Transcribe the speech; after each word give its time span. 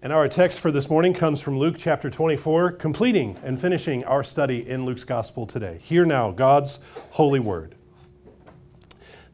And 0.00 0.12
our 0.12 0.28
text 0.28 0.60
for 0.60 0.70
this 0.70 0.88
morning 0.88 1.12
comes 1.12 1.40
from 1.40 1.58
Luke 1.58 1.74
chapter 1.76 2.08
24, 2.08 2.70
completing 2.72 3.36
and 3.42 3.60
finishing 3.60 4.04
our 4.04 4.22
study 4.22 4.68
in 4.68 4.84
Luke's 4.84 5.02
gospel 5.02 5.44
today. 5.44 5.78
Hear 5.82 6.04
now 6.04 6.30
God's 6.30 6.78
holy 7.10 7.40
word. 7.40 7.74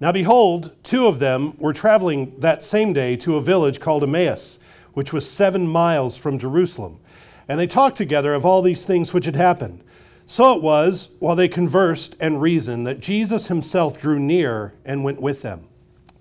Now 0.00 0.11
behold, 0.11 0.74
two 0.82 1.06
of 1.06 1.19
them 1.19 1.54
were 1.58 1.74
traveling 1.74 2.40
that 2.40 2.64
same 2.64 2.95
day 2.95 3.14
to 3.16 3.37
a 3.37 3.42
village 3.42 3.79
called 3.79 4.04
Emmaus, 4.04 4.58
which 4.95 5.12
was 5.12 5.30
seven 5.30 5.66
miles 5.66 6.16
from 6.16 6.38
Jerusalem. 6.38 6.99
And 7.46 7.60
they 7.60 7.67
talked 7.67 7.99
together 7.99 8.33
of 8.33 8.46
all 8.46 8.62
these 8.62 8.87
things 8.87 9.12
which 9.12 9.26
had 9.26 9.37
happened. 9.37 9.85
So 10.24 10.56
it 10.56 10.62
was, 10.62 11.10
while 11.19 11.37
they 11.37 11.46
conversed 11.46 12.17
and 12.19 12.40
reasoned, 12.40 12.87
that 12.87 13.01
Jesus 13.01 13.49
himself 13.49 14.01
drew 14.01 14.19
near 14.19 14.72
and 14.83 15.04
went 15.04 15.21
with 15.21 15.42
them. 15.42 15.69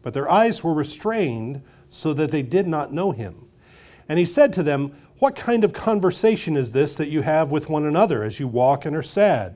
But 0.02 0.14
their 0.14 0.30
eyes 0.30 0.66
were 0.66 0.74
restrained 0.74 1.62
so 1.90 2.12
that 2.12 2.32
they 2.32 2.42
did 2.42 2.68
not 2.68 2.92
know 2.92 3.12
him. 3.12 3.48
And 4.10 4.20
he 4.20 4.26
said 4.26 4.54
to 4.54 4.64
them, 4.64 4.94
What 5.20 5.36
kind 5.36 5.64
of 5.64 5.74
conversation 5.74 6.58
is 6.58 6.72
this 6.72 6.96
that 6.96 7.10
you 7.10 7.22
have 7.22 7.52
with 7.52 7.70
one 7.70 7.86
another 7.86 8.24
as 8.24 8.40
you 8.40 8.48
walk 8.48 8.86
and 8.86 8.96
are 8.96 9.04
sad? 9.04 9.56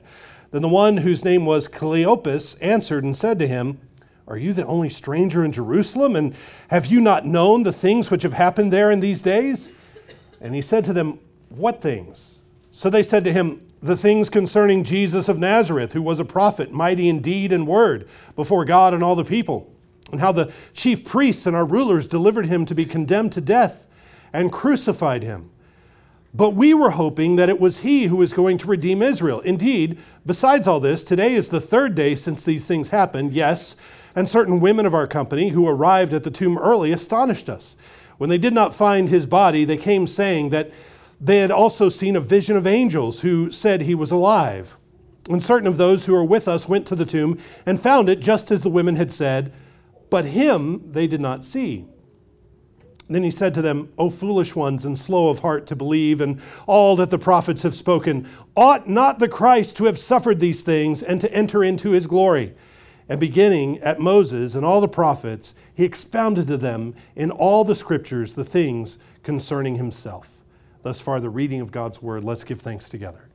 Then 0.50 0.62
the 0.62 0.68
one 0.68 0.98
whose 0.98 1.24
name 1.24 1.44
was 1.44 1.68
Cleopas 1.68 2.56
answered 2.60 3.04
and 3.04 3.14
said 3.14 3.38
to 3.38 3.46
him, 3.46 3.80
Are 4.26 4.38
you 4.38 4.52
the 4.52 4.66
only 4.66 4.88
stranger 4.88 5.44
in 5.44 5.52
Jerusalem? 5.52 6.16
And 6.16 6.34
have 6.68 6.86
you 6.86 7.00
not 7.00 7.26
known 7.26 7.62
the 7.62 7.72
things 7.72 8.10
which 8.10 8.22
have 8.22 8.32
happened 8.32 8.72
there 8.72 8.90
in 8.90 9.00
these 9.00 9.20
days? 9.20 9.72
And 10.40 10.54
he 10.54 10.62
said 10.62 10.84
to 10.86 10.92
them, 10.92 11.18
What 11.50 11.82
things? 11.82 12.40
So 12.70 12.88
they 12.88 13.02
said 13.02 13.24
to 13.24 13.32
him, 13.32 13.60
The 13.82 13.96
things 13.96 14.30
concerning 14.30 14.84
Jesus 14.84 15.28
of 15.28 15.38
Nazareth, 15.38 15.92
who 15.92 16.02
was 16.02 16.18
a 16.18 16.24
prophet, 16.24 16.72
mighty 16.72 17.08
in 17.08 17.20
deed 17.20 17.52
and 17.52 17.66
word, 17.66 18.08
before 18.36 18.64
God 18.64 18.94
and 18.94 19.02
all 19.02 19.16
the 19.16 19.24
people, 19.24 19.70
and 20.10 20.20
how 20.20 20.32
the 20.32 20.50
chief 20.72 21.04
priests 21.04 21.44
and 21.44 21.54
our 21.54 21.66
rulers 21.66 22.06
delivered 22.06 22.46
him 22.46 22.64
to 22.64 22.74
be 22.74 22.86
condemned 22.86 23.32
to 23.32 23.42
death 23.42 23.87
and 24.32 24.52
crucified 24.52 25.22
him. 25.22 25.50
But 26.34 26.50
we 26.50 26.74
were 26.74 26.90
hoping 26.90 27.36
that 27.36 27.48
it 27.48 27.58
was 27.58 27.80
he 27.80 28.04
who 28.04 28.16
was 28.16 28.32
going 28.32 28.58
to 28.58 28.66
redeem 28.66 29.02
Israel. 29.02 29.40
Indeed, 29.40 29.98
besides 30.26 30.68
all 30.68 30.78
this, 30.78 31.02
today 31.02 31.34
is 31.34 31.48
the 31.48 31.60
third 31.60 31.94
day 31.94 32.14
since 32.14 32.44
these 32.44 32.66
things 32.66 32.88
happened, 32.88 33.32
yes, 33.32 33.76
and 34.14 34.28
certain 34.28 34.60
women 34.60 34.84
of 34.84 34.94
our 34.94 35.06
company 35.06 35.50
who 35.50 35.66
arrived 35.66 36.12
at 36.12 36.24
the 36.24 36.30
tomb 36.30 36.58
early 36.58 36.92
astonished 36.92 37.48
us. 37.48 37.76
When 38.18 38.30
they 38.30 38.38
did 38.38 38.52
not 38.52 38.74
find 38.74 39.08
his 39.08 39.26
body, 39.26 39.64
they 39.64 39.76
came 39.76 40.06
saying 40.06 40.50
that 40.50 40.70
they 41.20 41.38
had 41.38 41.50
also 41.50 41.88
seen 41.88 42.14
a 42.14 42.20
vision 42.20 42.56
of 42.56 42.66
angels 42.66 43.20
who 43.20 43.50
said 43.50 43.82
he 43.82 43.94
was 43.94 44.10
alive. 44.10 44.76
And 45.28 45.42
certain 45.42 45.68
of 45.68 45.76
those 45.76 46.06
who 46.06 46.12
were 46.12 46.24
with 46.24 46.48
us 46.48 46.68
went 46.68 46.86
to 46.86 46.96
the 46.96 47.06
tomb 47.06 47.38
and 47.66 47.80
found 47.80 48.08
it 48.08 48.20
just 48.20 48.50
as 48.50 48.62
the 48.62 48.70
women 48.70 48.96
had 48.96 49.12
said, 49.12 49.52
but 50.10 50.26
him 50.26 50.92
they 50.92 51.06
did 51.06 51.20
not 51.20 51.44
see. 51.44 51.86
Then 53.10 53.22
he 53.22 53.30
said 53.30 53.54
to 53.54 53.62
them, 53.62 53.90
O 53.96 54.10
foolish 54.10 54.54
ones 54.54 54.84
and 54.84 54.98
slow 54.98 55.28
of 55.28 55.38
heart 55.38 55.66
to 55.68 55.76
believe, 55.76 56.20
and 56.20 56.40
all 56.66 56.94
that 56.96 57.10
the 57.10 57.18
prophets 57.18 57.62
have 57.62 57.74
spoken, 57.74 58.28
ought 58.54 58.88
not 58.88 59.18
the 59.18 59.28
Christ 59.28 59.76
to 59.78 59.84
have 59.84 59.98
suffered 59.98 60.40
these 60.40 60.62
things 60.62 61.02
and 61.02 61.20
to 61.22 61.32
enter 61.32 61.64
into 61.64 61.90
his 61.90 62.06
glory? 62.06 62.54
And 63.08 63.18
beginning 63.18 63.78
at 63.78 63.98
Moses 63.98 64.54
and 64.54 64.64
all 64.64 64.82
the 64.82 64.88
prophets, 64.88 65.54
he 65.74 65.84
expounded 65.84 66.46
to 66.48 66.58
them 66.58 66.94
in 67.16 67.30
all 67.30 67.64
the 67.64 67.74
scriptures 67.74 68.34
the 68.34 68.44
things 68.44 68.98
concerning 69.22 69.76
himself. 69.76 70.34
Thus 70.82 71.00
far, 71.00 71.18
the 71.18 71.30
reading 71.30 71.62
of 71.62 71.72
God's 71.72 72.02
word. 72.02 72.24
Let's 72.24 72.44
give 72.44 72.60
thanks 72.60 72.90
together. 72.90 73.28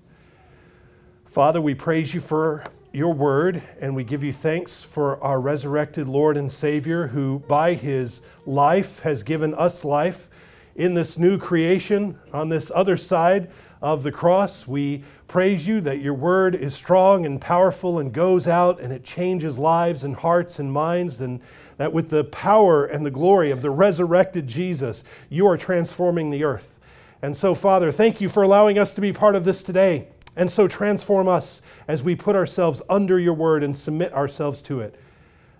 Father, 1.26 1.60
we 1.60 1.74
praise 1.74 2.14
you 2.14 2.22
for 2.22 2.64
your 2.94 3.12
word, 3.12 3.60
and 3.82 3.96
we 3.96 4.04
give 4.04 4.24
you 4.24 4.32
thanks 4.32 4.84
for 4.84 5.22
our 5.24 5.42
resurrected 5.42 6.08
Lord 6.08 6.38
and 6.38 6.52
Savior, 6.52 7.08
who 7.08 7.40
by 7.48 7.74
his 7.74 8.22
life 8.46 9.00
has 9.00 9.24
given 9.24 9.56
us 9.56 9.84
life 9.84 10.30
in 10.76 10.94
this 10.94 11.18
new 11.18 11.40
creation 11.40 12.20
on 12.32 12.50
this 12.50 12.72
other 12.74 12.96
side 12.96 13.50
of 13.82 14.04
the 14.04 14.12
cross. 14.12 14.68
We 14.68 15.04
praise 15.28 15.68
you 15.68 15.82
that 15.82 16.02
your 16.02 16.14
word 16.14 16.54
is 16.54 16.76
strong 16.76 17.26
and 17.26 17.42
powerful 17.42 17.98
and 17.98 18.14
goes 18.14 18.48
out 18.48 18.80
and 18.80 18.94
it 18.94 19.04
changes 19.04 19.58
lives 19.58 20.03
and 20.03 20.16
hearts 20.16 20.59
and 20.59 20.72
minds, 20.72 21.20
and 21.20 21.42
that 21.78 21.94
with 21.94 22.12
the 22.12 22.26
power 22.26 22.86
and 22.86 23.03
the 23.03 23.12
glory 23.12 23.50
of 23.50 23.64
the 23.64 23.72
resurrected 23.72 24.46
Jesus, 24.46 25.03
you 25.30 25.48
are 25.48 25.58
transforming 25.58 26.30
the 26.30 26.44
earth. 26.44 26.80
And 27.24 27.36
so, 27.36 27.56
Father, 27.56 27.92
thank 27.92 28.22
you 28.22 28.30
for 28.30 28.44
allowing 28.44 28.78
us 28.78 28.94
to 28.94 29.02
be 29.02 29.14
part 29.14 29.36
of 29.36 29.46
this 29.46 29.64
today. 29.64 30.09
And 30.36 30.52
so 30.52 30.68
transform 30.68 31.28
us 31.28 31.62
as 31.88 32.04
we 32.04 32.16
put 32.16 32.36
ourselves 32.36 32.82
under 32.90 33.20
your 33.20 33.34
word 33.34 33.64
and 33.64 33.76
submit 33.76 34.14
ourselves 34.14 34.62
to 34.64 34.82
it. 34.82 35.00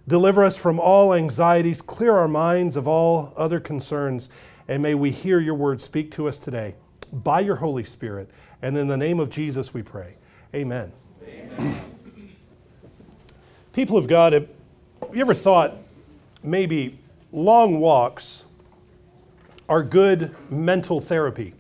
Deliver 0.08 0.44
us 0.44 0.58
from 0.58 0.80
all 0.80 1.14
anxieties, 1.14 1.82
clear 1.82 2.16
our 2.16 2.28
minds 2.28 2.76
of 2.76 2.88
all 2.88 3.34
other 3.38 3.60
concerns, 3.60 4.30
and 4.68 4.82
may 4.82 4.96
we 4.96 5.12
hear 5.12 5.40
your 5.40 5.54
word 5.54 5.80
speak 5.80 6.12
to 6.12 6.28
us 6.28 6.38
today 6.38 6.76
by 7.12 7.40
your 7.40 7.58
Holy 7.58 7.84
Spirit. 7.84 8.30
And 8.62 8.78
in 8.78 8.88
the 8.88 8.98
name 8.98 9.20
of 9.20 9.30
Jesus 9.30 9.74
we 9.74 9.82
pray. 9.82 10.16
Amen. 10.54 10.92
Amen. 11.26 11.82
People 13.74 13.98
of 13.98 14.08
God, 14.08 14.34
have 14.34 14.48
you 15.14 15.22
ever 15.22 15.34
thought 15.34 15.78
maybe 16.44 17.00
long 17.32 17.80
walks 17.80 18.46
are 19.70 19.84
good 19.84 20.36
mental 20.52 21.00
therapy? 21.00 21.54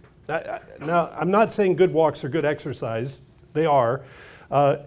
Now, 0.79 1.11
I'm 1.15 1.31
not 1.31 1.51
saying 1.51 1.75
good 1.75 1.93
walks 1.93 2.23
are 2.23 2.29
good 2.29 2.45
exercise, 2.45 3.19
they 3.53 3.65
are. 3.65 4.01
Uh, 4.49 4.77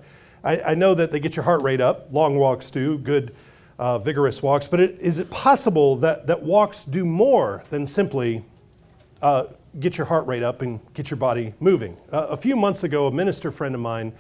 I, 0.43 0.61
I, 0.61 0.75
know 0.75 0.95
that 0.95 1.13
they 1.13 1.21
get 1.21 1.35
your 1.35 1.45
heart 1.45 1.63
rate 1.63 1.81
up, 1.81 2.13
long 2.13 2.37
walks 2.37 2.71
do, 2.71 2.99
good, 2.99 3.35
uh, 3.79 3.99
vigorous 3.99 4.43
walks, 4.43 4.67
but 4.67 4.81
it, 4.81 4.99
is 5.01 5.19
it 5.19 5.31
possible 5.31 5.97
that, 5.97 6.27
that 6.27 6.43
walks 6.43 6.85
do 6.85 7.05
more 7.05 7.65
than 7.71 7.87
simply 7.87 8.45
uh, 9.23 9.47
get 9.81 9.99
your 9.99 10.07
heart 10.07 10.27
rate 10.27 10.43
up 10.43 10.63
and 10.63 10.81
get 10.95 11.11
your 11.11 11.17
body 11.17 11.55
moving? 11.61 11.97
Uh, 12.13 12.29
a 12.31 12.37
few 12.37 12.57
months 12.57 12.85
ago, 12.85 13.07
a 13.07 13.11
minister 13.11 13.51
friend 13.51 13.75
of 13.75 13.81
mine 13.81 14.13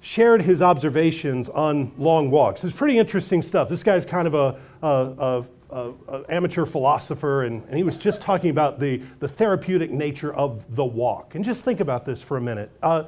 shared 0.00 0.42
his 0.42 0.60
observations 0.60 1.48
on 1.48 1.90
long 1.96 2.30
walks. 2.30 2.62
It's 2.64 2.76
pretty 2.76 2.98
interesting 2.98 3.40
stuff. 3.40 3.68
This 3.68 3.82
guy's 3.82 4.04
kind 4.04 4.26
of 4.26 4.34
a, 4.34 4.56
a, 4.82 4.88
a 4.88 5.44
amateur 6.28 6.64
philosopher, 6.64 7.42
and, 7.42 7.64
and, 7.64 7.76
he 7.76 7.82
was 7.82 7.98
just 7.98 8.22
talking 8.22 8.50
about 8.50 8.78
the, 8.78 8.98
the 9.18 9.28
therapeutic 9.28 9.90
nature 9.90 10.32
of 10.32 10.76
the 10.76 10.84
walk. 10.84 11.34
And 11.34 11.44
just 11.44 11.64
think 11.64 11.80
about 11.80 12.06
this 12.06 12.22
for 12.22 12.36
a 12.36 12.40
minute. 12.40 12.70
Uh, 12.82 13.04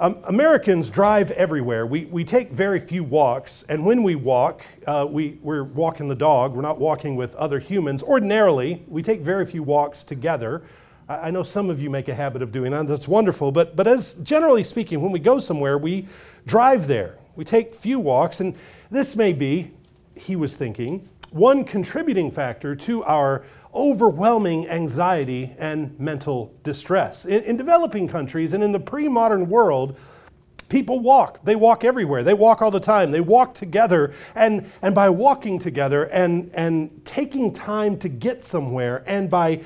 um, 0.00 0.18
Americans 0.24 0.90
drive 0.90 1.32
everywhere. 1.32 1.84
We, 1.84 2.04
we 2.04 2.22
take 2.22 2.52
very 2.52 2.78
few 2.78 3.02
walks, 3.02 3.64
and 3.68 3.84
when 3.84 4.04
we 4.04 4.14
walk, 4.14 4.64
uh, 4.86 5.04
we, 5.10 5.40
we're 5.42 5.64
walking 5.64 6.06
the 6.06 6.14
dog. 6.14 6.54
We're 6.54 6.62
not 6.62 6.78
walking 6.78 7.16
with 7.16 7.34
other 7.34 7.58
humans. 7.58 8.04
Ordinarily, 8.04 8.84
we 8.86 9.02
take 9.02 9.22
very 9.22 9.44
few 9.44 9.64
walks 9.64 10.04
together. 10.04 10.62
I, 11.08 11.16
I 11.16 11.30
know 11.32 11.42
some 11.42 11.68
of 11.68 11.80
you 11.80 11.90
make 11.90 12.06
a 12.06 12.14
habit 12.14 12.42
of 12.42 12.52
doing 12.52 12.70
that. 12.70 12.86
That's 12.86 13.08
wonderful. 13.08 13.50
But, 13.50 13.74
but 13.74 13.88
as 13.88 14.14
generally 14.22 14.62
speaking, 14.62 15.00
when 15.00 15.10
we 15.10 15.18
go 15.18 15.40
somewhere, 15.40 15.76
we 15.76 16.06
drive 16.46 16.86
there. 16.86 17.18
We 17.34 17.44
take 17.44 17.74
few 17.74 17.98
walks, 17.98 18.38
and 18.38 18.54
this 18.92 19.16
may 19.16 19.32
be, 19.32 19.72
he 20.14 20.36
was 20.36 20.54
thinking, 20.54 21.08
one 21.30 21.64
contributing 21.64 22.30
factor 22.30 22.74
to 22.74 23.04
our 23.04 23.44
overwhelming 23.74 24.68
anxiety 24.68 25.54
and 25.58 25.98
mental 26.00 26.54
distress. 26.62 27.24
In, 27.24 27.42
in 27.44 27.56
developing 27.56 28.08
countries 28.08 28.52
and 28.52 28.62
in 28.62 28.72
the 28.72 28.80
pre 28.80 29.08
modern 29.08 29.48
world, 29.48 29.98
people 30.68 31.00
walk. 31.00 31.44
They 31.44 31.56
walk 31.56 31.84
everywhere. 31.84 32.22
They 32.22 32.34
walk 32.34 32.62
all 32.62 32.70
the 32.70 32.80
time. 32.80 33.10
They 33.10 33.20
walk 33.20 33.54
together. 33.54 34.12
And, 34.34 34.70
and 34.82 34.94
by 34.94 35.10
walking 35.10 35.58
together 35.58 36.04
and, 36.04 36.50
and 36.54 37.04
taking 37.04 37.52
time 37.52 37.98
to 37.98 38.08
get 38.08 38.44
somewhere, 38.44 39.02
and 39.06 39.30
by, 39.30 39.62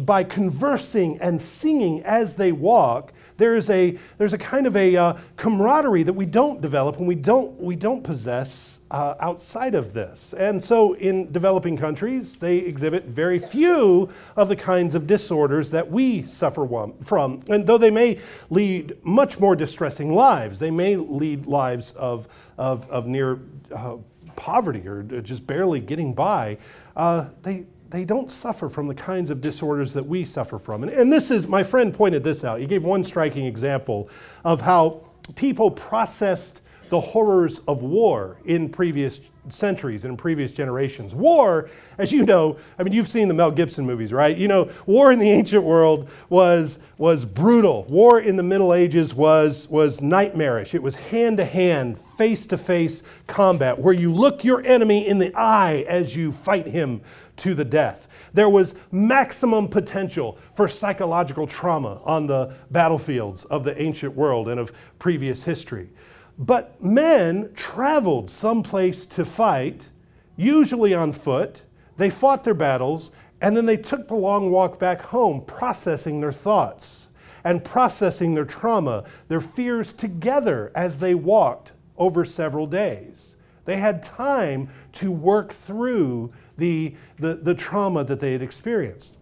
by 0.00 0.24
conversing 0.24 1.18
and 1.18 1.40
singing 1.40 2.02
as 2.02 2.34
they 2.34 2.52
walk, 2.52 3.12
there's 3.36 3.70
a, 3.70 3.98
there's 4.18 4.32
a 4.32 4.38
kind 4.38 4.66
of 4.66 4.76
a 4.76 4.96
uh, 4.96 5.14
camaraderie 5.36 6.02
that 6.04 6.12
we 6.12 6.26
don't 6.26 6.60
develop 6.60 6.98
and 6.98 7.06
we 7.06 7.14
don't, 7.14 7.60
we 7.60 7.76
don't 7.76 8.02
possess 8.02 8.76
uh, 8.90 9.14
outside 9.20 9.74
of 9.74 9.92
this. 9.92 10.32
And 10.34 10.62
so 10.62 10.94
in 10.94 11.32
developing 11.32 11.76
countries, 11.76 12.36
they 12.36 12.58
exhibit 12.58 13.04
very 13.04 13.38
few 13.38 14.08
of 14.36 14.48
the 14.48 14.56
kinds 14.56 14.94
of 14.94 15.06
disorders 15.06 15.70
that 15.72 15.90
we 15.90 16.22
suffer 16.22 16.66
from. 17.02 17.42
And 17.48 17.66
though 17.66 17.78
they 17.78 17.90
may 17.90 18.20
lead 18.50 18.96
much 19.04 19.40
more 19.40 19.56
distressing 19.56 20.14
lives, 20.14 20.58
they 20.58 20.70
may 20.70 20.96
lead 20.96 21.46
lives 21.46 21.92
of, 21.92 22.28
of, 22.58 22.88
of 22.88 23.06
near 23.06 23.40
uh, 23.74 23.96
poverty 24.36 24.86
or 24.86 25.02
just 25.02 25.46
barely 25.46 25.80
getting 25.80 26.14
by, 26.14 26.58
uh, 26.94 27.28
they, 27.42 27.64
they 27.90 28.04
don't 28.04 28.30
suffer 28.30 28.68
from 28.68 28.86
the 28.86 28.94
kinds 28.94 29.30
of 29.30 29.40
disorders 29.40 29.92
that 29.94 30.04
we 30.04 30.24
suffer 30.24 30.58
from. 30.58 30.82
And, 30.82 30.92
and 30.92 31.12
this 31.12 31.30
is, 31.30 31.46
my 31.46 31.62
friend 31.62 31.92
pointed 31.92 32.24
this 32.24 32.44
out. 32.44 32.60
He 32.60 32.66
gave 32.66 32.82
one 32.82 33.04
striking 33.04 33.46
example 33.46 34.08
of 34.44 34.60
how 34.60 35.02
people 35.34 35.70
processed 35.70 36.60
the 36.88 37.00
horrors 37.00 37.60
of 37.60 37.82
war 37.82 38.38
in 38.44 38.68
previous 38.68 39.20
centuries 39.48 40.04
and 40.04 40.12
in 40.12 40.16
previous 40.16 40.52
generations. 40.52 41.14
War, 41.14 41.68
as 41.98 42.12
you 42.12 42.24
know, 42.24 42.56
I 42.78 42.82
mean, 42.82 42.92
you've 42.92 43.08
seen 43.08 43.28
the 43.28 43.34
Mel 43.34 43.50
Gibson 43.50 43.86
movies, 43.86 44.12
right? 44.12 44.36
You 44.36 44.48
know, 44.48 44.70
war 44.86 45.12
in 45.12 45.18
the 45.18 45.30
ancient 45.30 45.64
world 45.64 46.08
was, 46.28 46.78
was 46.98 47.24
brutal. 47.24 47.84
War 47.84 48.20
in 48.20 48.36
the 48.36 48.42
Middle 48.42 48.72
Ages 48.72 49.14
was, 49.14 49.68
was 49.68 50.00
nightmarish. 50.00 50.74
It 50.74 50.82
was 50.82 50.96
hand 50.96 51.38
to 51.38 51.44
hand, 51.44 51.98
face 51.98 52.46
to 52.46 52.58
face 52.58 53.02
combat 53.26 53.78
where 53.78 53.94
you 53.94 54.12
look 54.12 54.44
your 54.44 54.64
enemy 54.64 55.06
in 55.06 55.18
the 55.18 55.32
eye 55.34 55.84
as 55.88 56.14
you 56.14 56.32
fight 56.32 56.66
him 56.66 57.00
to 57.36 57.54
the 57.54 57.64
death. 57.64 58.08
There 58.32 58.48
was 58.48 58.74
maximum 58.90 59.68
potential 59.68 60.38
for 60.54 60.68
psychological 60.68 61.46
trauma 61.46 62.00
on 62.04 62.26
the 62.26 62.54
battlefields 62.70 63.44
of 63.46 63.64
the 63.64 63.80
ancient 63.80 64.14
world 64.14 64.48
and 64.48 64.60
of 64.60 64.72
previous 64.98 65.44
history. 65.44 65.90
But 66.38 66.82
men 66.82 67.52
traveled 67.54 68.30
someplace 68.30 69.06
to 69.06 69.24
fight, 69.24 69.88
usually 70.36 70.92
on 70.94 71.12
foot. 71.12 71.62
They 71.96 72.10
fought 72.10 72.44
their 72.44 72.54
battles, 72.54 73.10
and 73.40 73.56
then 73.56 73.66
they 73.66 73.76
took 73.76 74.08
the 74.08 74.14
long 74.14 74.50
walk 74.50 74.78
back 74.78 75.00
home, 75.00 75.42
processing 75.46 76.20
their 76.20 76.32
thoughts 76.32 77.06
and 77.46 77.62
processing 77.62 78.34
their 78.34 78.44
trauma, 78.44 79.04
their 79.28 79.40
fears 79.40 79.92
together 79.92 80.72
as 80.74 80.98
they 80.98 81.14
walked 81.14 81.72
over 81.96 82.24
several 82.24 82.66
days. 82.66 83.36
They 83.66 83.76
had 83.76 84.02
time 84.02 84.68
to 84.94 85.12
work 85.12 85.52
through 85.52 86.32
the, 86.56 86.94
the, 87.18 87.34
the 87.34 87.54
trauma 87.54 88.04
that 88.04 88.20
they 88.20 88.32
had 88.32 88.42
experienced. 88.42 89.16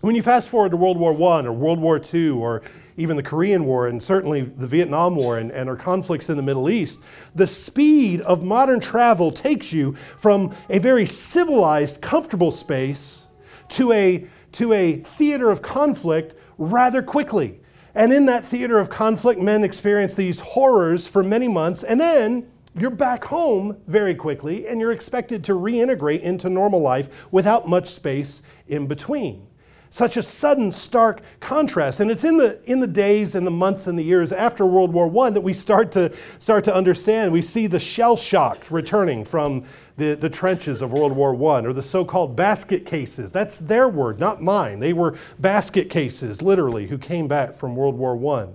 When 0.00 0.14
you 0.14 0.22
fast 0.22 0.50
forward 0.50 0.70
to 0.72 0.76
World 0.76 0.98
War 0.98 1.12
I 1.12 1.44
or 1.44 1.52
World 1.52 1.78
War 1.78 1.98
II 2.12 2.30
or 2.30 2.62
even 2.98 3.16
the 3.16 3.22
Korean 3.22 3.64
War 3.64 3.88
and 3.88 4.02
certainly 4.02 4.42
the 4.42 4.66
Vietnam 4.66 5.16
War 5.16 5.38
and, 5.38 5.50
and 5.50 5.68
our 5.68 5.76
conflicts 5.76 6.28
in 6.28 6.36
the 6.36 6.42
Middle 6.42 6.68
East, 6.68 7.00
the 7.34 7.46
speed 7.46 8.20
of 8.20 8.44
modern 8.44 8.80
travel 8.80 9.30
takes 9.30 9.72
you 9.72 9.94
from 10.18 10.54
a 10.68 10.78
very 10.78 11.06
civilized, 11.06 12.02
comfortable 12.02 12.50
space 12.50 13.28
to 13.70 13.92
a, 13.92 14.26
to 14.52 14.74
a 14.74 14.96
theater 14.96 15.50
of 15.50 15.62
conflict 15.62 16.38
rather 16.58 17.02
quickly. 17.02 17.60
And 17.94 18.12
in 18.12 18.26
that 18.26 18.46
theater 18.46 18.78
of 18.78 18.90
conflict, 18.90 19.40
men 19.40 19.64
experience 19.64 20.14
these 20.14 20.40
horrors 20.40 21.06
for 21.06 21.22
many 21.22 21.48
months, 21.48 21.82
and 21.82 22.00
then 22.00 22.46
you're 22.76 22.90
back 22.90 23.24
home 23.24 23.76
very 23.86 24.14
quickly 24.14 24.66
and 24.66 24.80
you're 24.80 24.92
expected 24.92 25.44
to 25.44 25.52
reintegrate 25.52 26.20
into 26.22 26.48
normal 26.48 26.80
life 26.80 27.26
without 27.30 27.68
much 27.68 27.88
space 27.88 28.42
in 28.66 28.86
between. 28.86 29.46
Such 29.94 30.16
a 30.16 30.24
sudden, 30.24 30.72
stark 30.72 31.20
contrast. 31.38 32.00
And 32.00 32.10
it's 32.10 32.24
in 32.24 32.36
the, 32.36 32.58
in 32.68 32.80
the 32.80 32.86
days 32.88 33.36
and 33.36 33.46
the 33.46 33.52
months 33.52 33.86
and 33.86 33.96
the 33.96 34.02
years 34.02 34.32
after 34.32 34.66
World 34.66 34.92
War 34.92 35.24
I 35.24 35.30
that 35.30 35.40
we 35.40 35.52
start 35.52 35.92
to, 35.92 36.12
start 36.40 36.64
to 36.64 36.74
understand. 36.74 37.30
We 37.30 37.40
see 37.40 37.68
the 37.68 37.78
shell 37.78 38.16
shock 38.16 38.68
returning 38.70 39.24
from 39.24 39.62
the, 39.96 40.16
the 40.16 40.28
trenches 40.28 40.82
of 40.82 40.92
World 40.92 41.12
War 41.12 41.32
I, 41.54 41.60
or 41.60 41.72
the 41.72 41.80
so 41.80 42.04
called 42.04 42.34
basket 42.34 42.84
cases. 42.84 43.30
That's 43.30 43.56
their 43.56 43.88
word, 43.88 44.18
not 44.18 44.42
mine. 44.42 44.80
They 44.80 44.92
were 44.92 45.16
basket 45.38 45.88
cases, 45.90 46.42
literally, 46.42 46.88
who 46.88 46.98
came 46.98 47.28
back 47.28 47.54
from 47.54 47.76
World 47.76 47.96
War 47.96 48.16
I. 48.36 48.48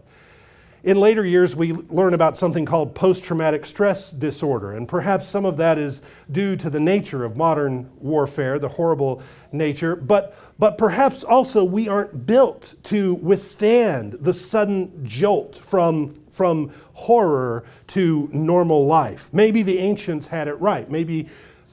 In 0.81 0.97
later 0.97 1.25
years, 1.25 1.57
we 1.57 1.73
learn 1.73 2.13
about 2.13 2.37
something 2.37 2.65
called 2.65 2.95
post 2.95 3.25
traumatic 3.25 3.65
stress 3.65 4.11
disorder, 4.11 4.71
and 4.71 4.87
perhaps 4.87 5.27
some 5.27 5.43
of 5.43 5.57
that 5.57 5.77
is 5.77 6.01
due 6.31 6.55
to 6.55 6.69
the 6.69 6.79
nature 6.79 7.25
of 7.25 7.35
modern 7.35 7.89
warfare, 7.99 8.59
the 8.59 8.69
horrible 8.69 9.21
nature, 9.51 9.97
but, 9.97 10.37
but 10.57 10.77
perhaps 10.77 11.25
also 11.25 11.65
we 11.65 11.89
aren't 11.89 12.25
built 12.25 12.75
to 12.83 13.15
withstand 13.15 14.13
the 14.21 14.33
sudden 14.33 15.05
jolt 15.05 15.57
from, 15.57 16.13
from 16.31 16.71
horror 16.93 17.65
to 17.87 18.29
normal 18.31 18.85
life. 18.85 19.29
Maybe 19.33 19.63
the 19.63 19.79
ancients 19.79 20.27
had 20.27 20.47
it 20.47 20.55
right, 20.55 20.89
maybe 20.89 21.27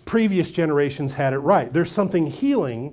previous 0.05 0.51
generations 0.51 1.13
had 1.13 1.33
it 1.33 1.39
right. 1.39 1.73
There's 1.73 1.93
something 1.93 2.27
healing, 2.27 2.93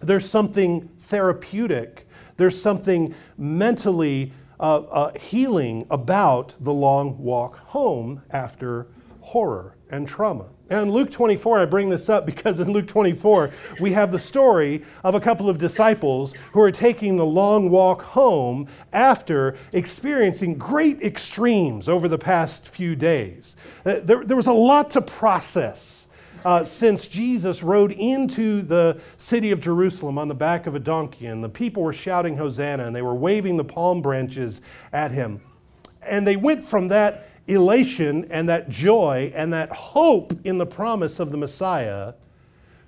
there's 0.00 0.28
something 0.28 0.88
therapeutic, 0.98 2.06
there's 2.36 2.60
something 2.60 3.14
mentally 3.38 4.32
uh, 4.62 4.76
uh, 4.76 5.18
healing 5.18 5.84
about 5.90 6.54
the 6.60 6.72
long 6.72 7.18
walk 7.18 7.56
home 7.56 8.22
after 8.30 8.86
horror 9.20 9.76
and 9.90 10.06
trauma. 10.06 10.46
And 10.70 10.90
Luke 10.90 11.10
24, 11.10 11.58
I 11.58 11.64
bring 11.66 11.90
this 11.90 12.08
up 12.08 12.24
because 12.24 12.60
in 12.60 12.72
Luke 12.72 12.86
24, 12.86 13.50
we 13.80 13.92
have 13.92 14.10
the 14.10 14.18
story 14.18 14.84
of 15.04 15.14
a 15.14 15.20
couple 15.20 15.50
of 15.50 15.58
disciples 15.58 16.32
who 16.52 16.60
are 16.60 16.70
taking 16.70 17.16
the 17.16 17.26
long 17.26 17.68
walk 17.70 18.02
home 18.02 18.68
after 18.92 19.56
experiencing 19.72 20.56
great 20.56 21.02
extremes 21.02 21.88
over 21.88 22.08
the 22.08 22.16
past 22.16 22.66
few 22.68 22.96
days. 22.96 23.56
Uh, 23.84 24.00
there, 24.02 24.24
there 24.24 24.36
was 24.36 24.46
a 24.46 24.52
lot 24.52 24.90
to 24.92 25.02
process 25.02 26.01
uh, 26.44 26.64
since 26.64 27.06
Jesus 27.06 27.62
rode 27.62 27.92
into 27.92 28.62
the 28.62 29.00
city 29.16 29.50
of 29.50 29.60
Jerusalem 29.60 30.18
on 30.18 30.28
the 30.28 30.34
back 30.34 30.66
of 30.66 30.74
a 30.74 30.80
donkey, 30.80 31.26
and 31.26 31.42
the 31.42 31.48
people 31.48 31.82
were 31.82 31.92
shouting 31.92 32.36
Hosanna, 32.36 32.86
and 32.86 32.94
they 32.94 33.02
were 33.02 33.14
waving 33.14 33.56
the 33.56 33.64
palm 33.64 34.02
branches 34.02 34.62
at 34.92 35.10
him. 35.10 35.40
And 36.02 36.26
they 36.26 36.36
went 36.36 36.64
from 36.64 36.88
that 36.88 37.28
elation 37.46 38.26
and 38.30 38.48
that 38.48 38.68
joy 38.68 39.32
and 39.34 39.52
that 39.52 39.70
hope 39.70 40.32
in 40.44 40.58
the 40.58 40.66
promise 40.66 41.20
of 41.20 41.30
the 41.30 41.36
Messiah 41.36 42.14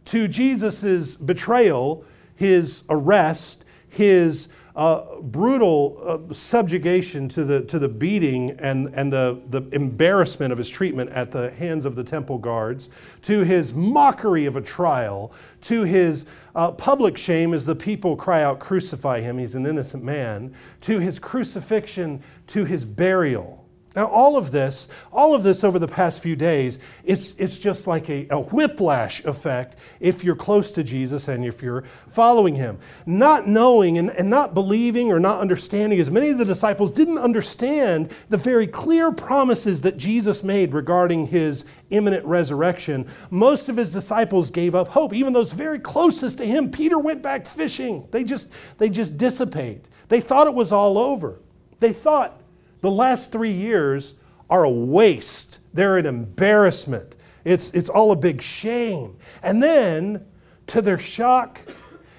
to 0.06 0.28
Jesus' 0.28 1.14
betrayal, 1.14 2.04
his 2.36 2.84
arrest, 2.90 3.64
his 3.88 4.48
uh, 4.76 5.20
brutal 5.20 6.00
uh, 6.04 6.32
subjugation 6.32 7.28
to 7.28 7.44
the, 7.44 7.62
to 7.62 7.78
the 7.78 7.88
beating 7.88 8.50
and, 8.58 8.88
and 8.94 9.12
the, 9.12 9.40
the 9.50 9.62
embarrassment 9.70 10.50
of 10.50 10.58
his 10.58 10.68
treatment 10.68 11.10
at 11.10 11.30
the 11.30 11.50
hands 11.52 11.86
of 11.86 11.94
the 11.94 12.02
temple 12.02 12.38
guards, 12.38 12.90
to 13.22 13.42
his 13.42 13.72
mockery 13.72 14.46
of 14.46 14.56
a 14.56 14.60
trial, 14.60 15.32
to 15.60 15.84
his 15.84 16.26
uh, 16.56 16.72
public 16.72 17.16
shame 17.16 17.54
as 17.54 17.64
the 17.64 17.74
people 17.76 18.16
cry 18.16 18.42
out, 18.42 18.58
Crucify 18.58 19.20
him, 19.20 19.38
he's 19.38 19.54
an 19.54 19.64
innocent 19.64 20.02
man, 20.02 20.52
to 20.80 20.98
his 20.98 21.18
crucifixion, 21.20 22.20
to 22.48 22.64
his 22.64 22.84
burial. 22.84 23.63
Now, 23.96 24.06
all 24.06 24.36
of 24.36 24.50
this, 24.50 24.88
all 25.12 25.34
of 25.34 25.44
this 25.44 25.62
over 25.62 25.78
the 25.78 25.86
past 25.86 26.20
few 26.20 26.34
days, 26.34 26.80
it's, 27.04 27.34
it's 27.36 27.58
just 27.58 27.86
like 27.86 28.10
a, 28.10 28.26
a 28.30 28.40
whiplash 28.40 29.24
effect 29.24 29.76
if 30.00 30.24
you're 30.24 30.34
close 30.34 30.72
to 30.72 30.82
Jesus 30.82 31.28
and 31.28 31.44
if 31.44 31.62
you're 31.62 31.84
following 32.08 32.56
him. 32.56 32.78
Not 33.06 33.46
knowing 33.46 33.98
and, 33.98 34.10
and 34.10 34.28
not 34.28 34.52
believing 34.52 35.12
or 35.12 35.20
not 35.20 35.40
understanding, 35.40 36.00
as 36.00 36.10
many 36.10 36.30
of 36.30 36.38
the 36.38 36.44
disciples 36.44 36.90
didn't 36.90 37.18
understand 37.18 38.10
the 38.30 38.36
very 38.36 38.66
clear 38.66 39.12
promises 39.12 39.82
that 39.82 39.96
Jesus 39.96 40.42
made 40.42 40.74
regarding 40.74 41.28
his 41.28 41.64
imminent 41.90 42.24
resurrection, 42.24 43.06
most 43.30 43.68
of 43.68 43.76
his 43.76 43.92
disciples 43.92 44.50
gave 44.50 44.74
up 44.74 44.88
hope. 44.88 45.14
Even 45.14 45.32
those 45.32 45.52
very 45.52 45.78
closest 45.78 46.38
to 46.38 46.46
him, 46.46 46.70
Peter 46.70 46.98
went 46.98 47.22
back 47.22 47.46
fishing. 47.46 48.08
They 48.10 48.24
just, 48.24 48.50
they 48.78 48.88
just 48.88 49.16
dissipate. 49.16 49.88
They 50.08 50.20
thought 50.20 50.48
it 50.48 50.54
was 50.54 50.72
all 50.72 50.98
over. 50.98 51.40
They 51.78 51.92
thought, 51.92 52.40
the 52.84 52.90
last 52.90 53.32
three 53.32 53.50
years 53.50 54.14
are 54.50 54.64
a 54.64 54.70
waste. 54.70 55.60
They're 55.72 55.96
an 55.96 56.04
embarrassment. 56.04 57.16
It's, 57.42 57.70
it's 57.70 57.88
all 57.88 58.12
a 58.12 58.16
big 58.16 58.42
shame. 58.42 59.16
And 59.42 59.62
then, 59.62 60.26
to 60.66 60.82
their 60.82 60.98
shock 60.98 61.60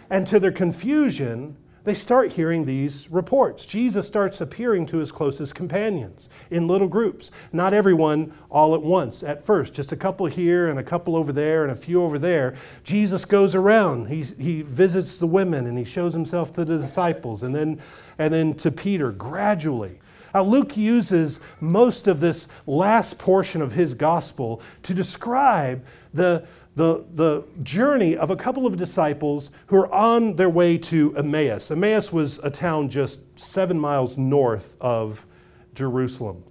and 0.09 0.25
to 0.25 0.39
their 0.39 0.51
confusion, 0.51 1.55
they 1.83 1.93
start 1.93 2.33
hearing 2.33 2.65
these 2.65 3.11
reports. 3.11 3.63
Jesus 3.63 4.07
starts 4.07 4.41
appearing 4.41 4.87
to 4.87 4.97
his 4.97 5.11
closest 5.11 5.53
companions 5.53 6.29
in 6.49 6.67
little 6.67 6.87
groups. 6.87 7.29
Not 7.53 7.73
everyone 7.73 8.33
all 8.49 8.73
at 8.73 8.81
once 8.81 9.21
at 9.21 9.45
first, 9.45 9.75
just 9.75 9.91
a 9.91 9.95
couple 9.95 10.25
here 10.25 10.67
and 10.67 10.79
a 10.79 10.83
couple 10.83 11.15
over 11.15 11.31
there 11.31 11.61
and 11.61 11.71
a 11.71 11.75
few 11.75 12.01
over 12.01 12.17
there. 12.17 12.55
Jesus 12.83 13.23
goes 13.23 13.53
around. 13.53 14.07
He, 14.07 14.23
he 14.23 14.63
visits 14.63 15.17
the 15.17 15.27
women 15.27 15.67
and 15.67 15.77
he 15.77 15.85
shows 15.85 16.13
himself 16.13 16.53
to 16.53 16.65
the 16.65 16.79
disciples 16.79 17.43
and 17.43 17.53
then, 17.53 17.79
and 18.17 18.33
then 18.33 18.55
to 18.55 18.71
Peter 18.71 19.11
gradually. 19.11 19.99
Now, 20.35 20.43
Luke 20.43 20.75
uses 20.75 21.39
most 21.61 22.09
of 22.09 22.19
this 22.19 22.49
last 22.67 23.17
portion 23.17 23.61
of 23.61 23.71
his 23.71 23.93
gospel 23.93 24.61
to 24.83 24.93
describe 24.93 25.85
the, 26.13 26.45
the, 26.75 27.05
the 27.13 27.45
journey 27.63 28.17
of 28.17 28.31
a 28.31 28.35
couple 28.35 28.67
of 28.67 28.75
disciples 28.75 29.49
who 29.67 29.77
are 29.77 29.89
on 29.93 30.35
their 30.35 30.49
way 30.49 30.77
to 30.77 31.15
Emmaus. 31.15 31.71
Emmaus 31.71 32.11
was 32.11 32.39
a 32.39 32.49
town 32.49 32.89
just 32.89 33.39
seven 33.39 33.79
miles 33.79 34.17
north 34.17 34.75
of 34.81 35.25
Jerusalem. 35.73 36.43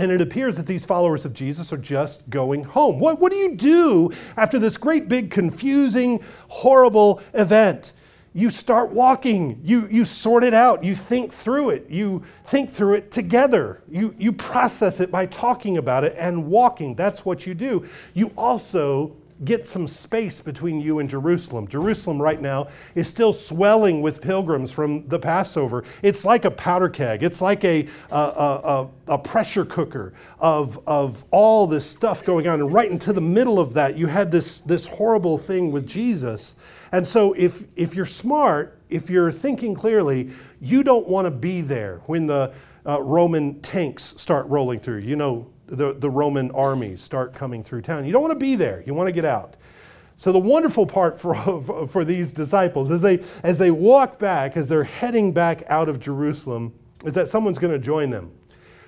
And 0.00 0.10
it 0.10 0.20
appears 0.20 0.56
that 0.56 0.66
these 0.66 0.84
followers 0.84 1.24
of 1.24 1.32
Jesus 1.32 1.72
are 1.72 1.78
just 1.78 2.28
going 2.28 2.64
home. 2.64 2.98
What, 2.98 3.20
what 3.20 3.30
do 3.30 3.38
you 3.38 3.54
do 3.54 4.10
after 4.36 4.58
this 4.58 4.76
great, 4.76 5.08
big, 5.08 5.30
confusing, 5.30 6.24
horrible 6.48 7.22
event? 7.34 7.92
You 8.34 8.48
start 8.50 8.90
walking. 8.90 9.60
You, 9.62 9.86
you 9.90 10.04
sort 10.04 10.42
it 10.42 10.54
out. 10.54 10.82
You 10.82 10.94
think 10.94 11.32
through 11.32 11.70
it. 11.70 11.90
You 11.90 12.22
think 12.46 12.70
through 12.70 12.94
it 12.94 13.10
together. 13.10 13.82
You, 13.90 14.14
you 14.18 14.32
process 14.32 15.00
it 15.00 15.10
by 15.10 15.26
talking 15.26 15.76
about 15.76 16.04
it 16.04 16.14
and 16.16 16.46
walking. 16.46 16.94
That's 16.94 17.24
what 17.24 17.46
you 17.46 17.54
do. 17.54 17.86
You 18.14 18.32
also 18.36 19.14
get 19.44 19.66
some 19.66 19.86
space 19.86 20.40
between 20.40 20.80
you 20.80 20.98
and 20.98 21.08
Jerusalem. 21.08 21.66
Jerusalem 21.68 22.20
right 22.20 22.40
now 22.40 22.68
is 22.94 23.08
still 23.08 23.32
swelling 23.32 24.02
with 24.02 24.20
pilgrims 24.20 24.70
from 24.70 25.06
the 25.08 25.18
Passover. 25.18 25.84
It's 26.02 26.24
like 26.24 26.44
a 26.44 26.50
powder 26.50 26.88
keg, 26.88 27.22
it's 27.22 27.40
like 27.40 27.64
a, 27.64 27.86
a, 28.10 28.16
a, 28.16 28.88
a, 29.08 29.18
pressure 29.18 29.64
cooker 29.64 30.12
of, 30.38 30.80
of 30.86 31.24
all 31.30 31.66
this 31.66 31.86
stuff 31.86 32.24
going 32.24 32.46
on. 32.48 32.60
And 32.60 32.72
right 32.72 32.90
into 32.90 33.12
the 33.12 33.20
middle 33.20 33.58
of 33.58 33.74
that, 33.74 33.96
you 33.96 34.06
had 34.06 34.30
this, 34.30 34.58
this 34.60 34.86
horrible 34.86 35.38
thing 35.38 35.72
with 35.72 35.86
Jesus. 35.86 36.54
And 36.92 37.06
so, 37.06 37.32
if, 37.32 37.64
if 37.74 37.94
you're 37.94 38.04
smart, 38.04 38.78
if 38.90 39.08
you're 39.08 39.32
thinking 39.32 39.74
clearly, 39.74 40.30
you 40.60 40.82
don't 40.82 41.08
want 41.08 41.24
to 41.26 41.30
be 41.30 41.62
there 41.62 42.02
when 42.06 42.26
the 42.26 42.52
uh, 42.86 43.00
Roman 43.00 43.60
tanks 43.60 44.14
start 44.18 44.46
rolling 44.48 44.78
through. 44.78 44.98
You 44.98 45.16
know, 45.16 45.51
the, 45.76 45.94
the 45.94 46.10
Roman 46.10 46.50
armies 46.52 47.02
start 47.02 47.34
coming 47.34 47.64
through 47.64 47.82
town. 47.82 48.04
You 48.04 48.12
don't 48.12 48.22
want 48.22 48.32
to 48.32 48.38
be 48.38 48.54
there, 48.56 48.82
you 48.86 48.94
want 48.94 49.08
to 49.08 49.12
get 49.12 49.24
out. 49.24 49.56
So 50.16 50.30
the 50.30 50.38
wonderful 50.38 50.86
part 50.86 51.18
for, 51.18 51.86
for 51.88 52.04
these 52.04 52.32
disciples 52.32 52.90
as 52.90 53.00
they, 53.00 53.20
as 53.42 53.58
they 53.58 53.70
walk 53.70 54.18
back, 54.18 54.56
as 54.56 54.68
they're 54.68 54.84
heading 54.84 55.32
back 55.32 55.64
out 55.68 55.88
of 55.88 55.98
Jerusalem, 55.98 56.72
is 57.04 57.14
that 57.14 57.28
someone's 57.28 57.58
going 57.58 57.72
to 57.72 57.78
join 57.78 58.10
them. 58.10 58.30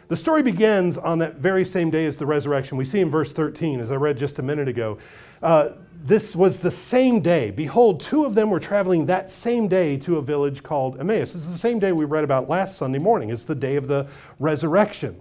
The 0.09 0.17
story 0.17 0.43
begins 0.43 0.99
on 0.99 1.19
that 1.21 1.37
very 1.37 1.65
same 1.65 1.91
day 1.91 2.05
as 2.05 2.17
the 2.17 2.27
resurrection. 2.27 2.77
We 2.77 2.85
see 2.85 3.01
in 3.01 3.11
verse 3.11 3.33
13, 3.33 3.81
as 3.81 3.91
I 3.91 3.97
read 3.97 4.19
just 4.19 4.39
a 4.39 4.43
minute 4.43 4.69
ago. 4.69 4.99
Uh, 5.43 5.71
this 6.05 6.37
was 6.37 6.59
the 6.59 6.71
same 6.71 7.21
day. 7.21 7.51
Behold, 7.51 8.01
two 8.01 8.27
of 8.27 8.35
them 8.35 8.51
were 8.51 8.61
traveling 8.61 9.07
that 9.07 9.31
same 9.31 9.69
day 9.69 9.97
to 9.99 10.19
a 10.19 10.23
village 10.23 10.63
called 10.63 11.01
Emmaus. 11.01 11.35
It's 11.35 11.51
the 11.51 11.57
same 11.57 11.79
day 11.79 11.93
we 11.93 12.05
read 12.05 12.25
about 12.25 12.49
last 12.49 12.77
Sunday 12.77 12.99
morning. 12.99 13.31
It's 13.31 13.47
the 13.47 13.55
day 13.55 13.77
of 13.77 13.89
the 13.89 14.07
resurrection. 14.39 15.19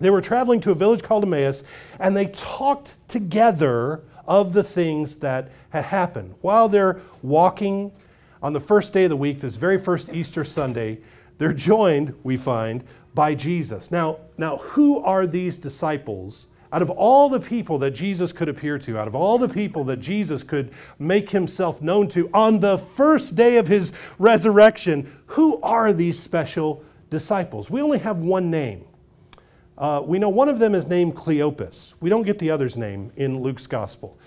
They 0.00 0.10
were 0.10 0.20
traveling 0.20 0.60
to 0.60 0.70
a 0.70 0.74
village 0.74 1.02
called 1.02 1.24
Emmaus, 1.24 1.64
and 1.98 2.16
they 2.16 2.26
talked 2.26 2.94
together 3.08 4.02
of 4.26 4.52
the 4.52 4.62
things 4.62 5.16
that 5.16 5.50
had 5.70 5.84
happened. 5.84 6.34
While 6.40 6.68
they're 6.68 7.00
walking 7.22 7.92
on 8.42 8.52
the 8.52 8.60
first 8.60 8.92
day 8.92 9.04
of 9.04 9.10
the 9.10 9.16
week, 9.16 9.40
this 9.40 9.56
very 9.56 9.78
first 9.78 10.14
Easter 10.14 10.44
Sunday, 10.44 10.98
they're 11.38 11.52
joined, 11.52 12.14
we 12.22 12.36
find, 12.36 12.84
by 13.14 13.34
Jesus. 13.34 13.90
Now, 13.90 14.18
now 14.36 14.58
who 14.58 15.02
are 15.02 15.26
these 15.26 15.58
disciples? 15.58 16.46
Out 16.70 16.82
of 16.82 16.90
all 16.90 17.30
the 17.30 17.40
people 17.40 17.78
that 17.78 17.92
Jesus 17.92 18.32
could 18.32 18.48
appear 18.48 18.78
to, 18.80 18.98
out 18.98 19.08
of 19.08 19.14
all 19.14 19.38
the 19.38 19.48
people 19.48 19.84
that 19.84 19.96
Jesus 19.96 20.42
could 20.42 20.70
make 20.98 21.30
himself 21.30 21.80
known 21.80 22.08
to 22.08 22.28
on 22.34 22.60
the 22.60 22.76
first 22.76 23.34
day 23.34 23.56
of 23.56 23.66
his 23.66 23.92
resurrection, 24.18 25.10
who 25.26 25.60
are 25.62 25.94
these 25.94 26.20
special 26.20 26.84
disciples? 27.08 27.70
We 27.70 27.80
only 27.80 27.98
have 27.98 28.20
one 28.20 28.50
name. 28.50 28.84
Uh, 29.78 30.02
we 30.04 30.18
know 30.18 30.28
one 30.28 30.48
of 30.48 30.58
them 30.58 30.74
is 30.74 30.88
named 30.88 31.14
Cleopas. 31.14 31.94
We 32.00 32.10
don't 32.10 32.24
get 32.24 32.40
the 32.40 32.50
other's 32.50 32.76
name 32.76 33.12
in 33.16 33.40
Luke's 33.40 33.68
gospel. 33.68 34.18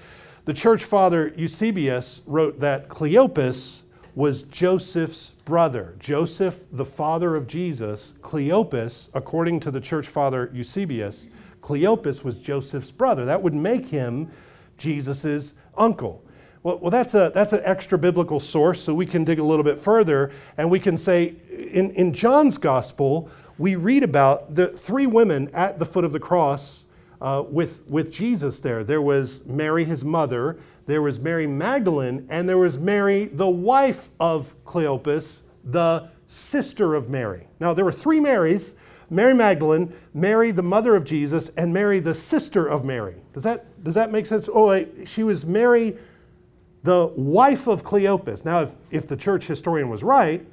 The 0.45 0.53
church 0.53 0.85
father 0.85 1.33
Eusebius 1.35 2.21
wrote 2.25 2.61
that 2.61 2.87
Cleopas 2.87 3.83
was 4.15 4.43
Joseph's 4.43 5.31
brother. 5.43 5.95
Joseph, 5.99 6.63
the 6.71 6.85
father 6.85 7.35
of 7.35 7.47
Jesus, 7.47 8.13
Cleopas, 8.21 9.09
according 9.13 9.59
to 9.59 9.71
the 9.71 9.81
church 9.81 10.07
father 10.07 10.49
Eusebius, 10.53 11.27
Cleopas 11.61 12.23
was 12.23 12.39
Joseph's 12.39 12.91
brother. 12.91 13.25
That 13.25 13.41
would 13.43 13.53
make 13.53 13.85
him 13.85 14.31
Jesus' 14.77 15.53
uncle. 15.77 16.23
Well, 16.63 16.77
well, 16.77 16.91
that's, 16.91 17.15
a, 17.15 17.31
that's 17.33 17.53
an 17.53 17.61
extra 17.63 17.97
biblical 17.97 18.39
source, 18.39 18.81
so 18.81 18.93
we 18.93 19.05
can 19.05 19.23
dig 19.23 19.39
a 19.39 19.43
little 19.43 19.63
bit 19.63 19.79
further 19.79 20.31
and 20.57 20.69
we 20.69 20.79
can 20.79 20.97
say 20.97 21.35
in, 21.49 21.91
in 21.91 22.13
John's 22.13 22.57
gospel, 22.57 23.29
we 23.57 23.75
read 23.75 24.03
about 24.03 24.55
the 24.55 24.67
three 24.67 25.07
women 25.07 25.49
at 25.53 25.79
the 25.79 25.85
foot 25.85 26.05
of 26.05 26.11
the 26.11 26.19
cross 26.19 26.85
uh, 27.19 27.43
with, 27.47 27.87
with 27.87 28.11
Jesus 28.11 28.59
there. 28.59 28.83
There 28.83 29.01
was 29.01 29.45
Mary, 29.45 29.85
his 29.85 30.03
mother, 30.03 30.59
there 30.85 31.01
was 31.01 31.19
Mary 31.19 31.47
Magdalene, 31.47 32.25
and 32.29 32.49
there 32.49 32.57
was 32.57 32.77
Mary, 32.77 33.25
the 33.25 33.49
wife 33.49 34.09
of 34.19 34.55
Cleopas, 34.65 35.41
the 35.63 36.09
sister 36.27 36.95
of 36.95 37.09
Mary. 37.09 37.47
Now, 37.59 37.73
there 37.73 37.85
were 37.85 37.91
three 37.91 38.19
Marys 38.19 38.75
Mary 39.11 39.33
Magdalene, 39.33 39.93
Mary, 40.13 40.51
the 40.51 40.63
mother 40.63 40.95
of 40.95 41.03
Jesus, 41.03 41.49
and 41.57 41.73
Mary, 41.73 41.99
the 41.99 42.13
sister 42.13 42.65
of 42.65 42.85
Mary. 42.85 43.15
Does 43.33 43.43
that, 43.43 43.83
does 43.83 43.93
that 43.93 44.09
make 44.09 44.25
sense? 44.25 44.47
Oh, 44.51 44.67
wait, 44.67 45.05
she 45.05 45.23
was 45.23 45.45
Mary, 45.45 45.97
the 46.83 47.07
wife 47.15 47.67
of 47.67 47.83
Cleopas. 47.83 48.43
Now, 48.43 48.61
if, 48.61 48.75
if 48.89 49.07
the 49.07 49.17
church 49.17 49.47
historian 49.47 49.89
was 49.89 50.03
right, 50.03 50.45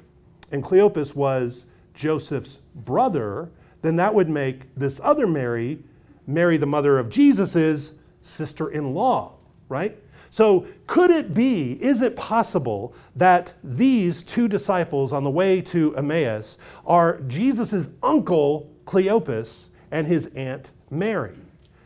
and 0.51 0.63
Cleopas 0.63 1.15
was 1.15 1.65
Joseph's 1.93 2.61
brother, 2.75 3.49
then 3.81 3.95
that 3.97 4.13
would 4.13 4.29
make 4.29 4.73
this 4.75 4.99
other 5.03 5.27
Mary, 5.27 5.79
Mary, 6.27 6.57
the 6.57 6.65
mother 6.65 6.99
of 6.99 7.09
Jesus' 7.09 7.93
sister 8.21 8.69
in 8.69 8.93
law, 8.93 9.33
right? 9.67 9.97
So, 10.31 10.67
could 10.85 11.09
it 11.09 11.33
be, 11.33 11.73
is 11.81 12.03
it 12.03 12.15
possible 12.15 12.93
that 13.15 13.53
these 13.63 14.21
two 14.21 14.47
disciples 14.47 15.11
on 15.11 15.23
the 15.23 15.29
way 15.31 15.59
to 15.61 15.95
Emmaus 15.95 16.59
are 16.85 17.21
Jesus' 17.21 17.87
uncle 18.03 18.69
Cleopas 18.85 19.67
and 19.89 20.05
his 20.05 20.27
aunt 20.35 20.71
Mary? 20.91 21.37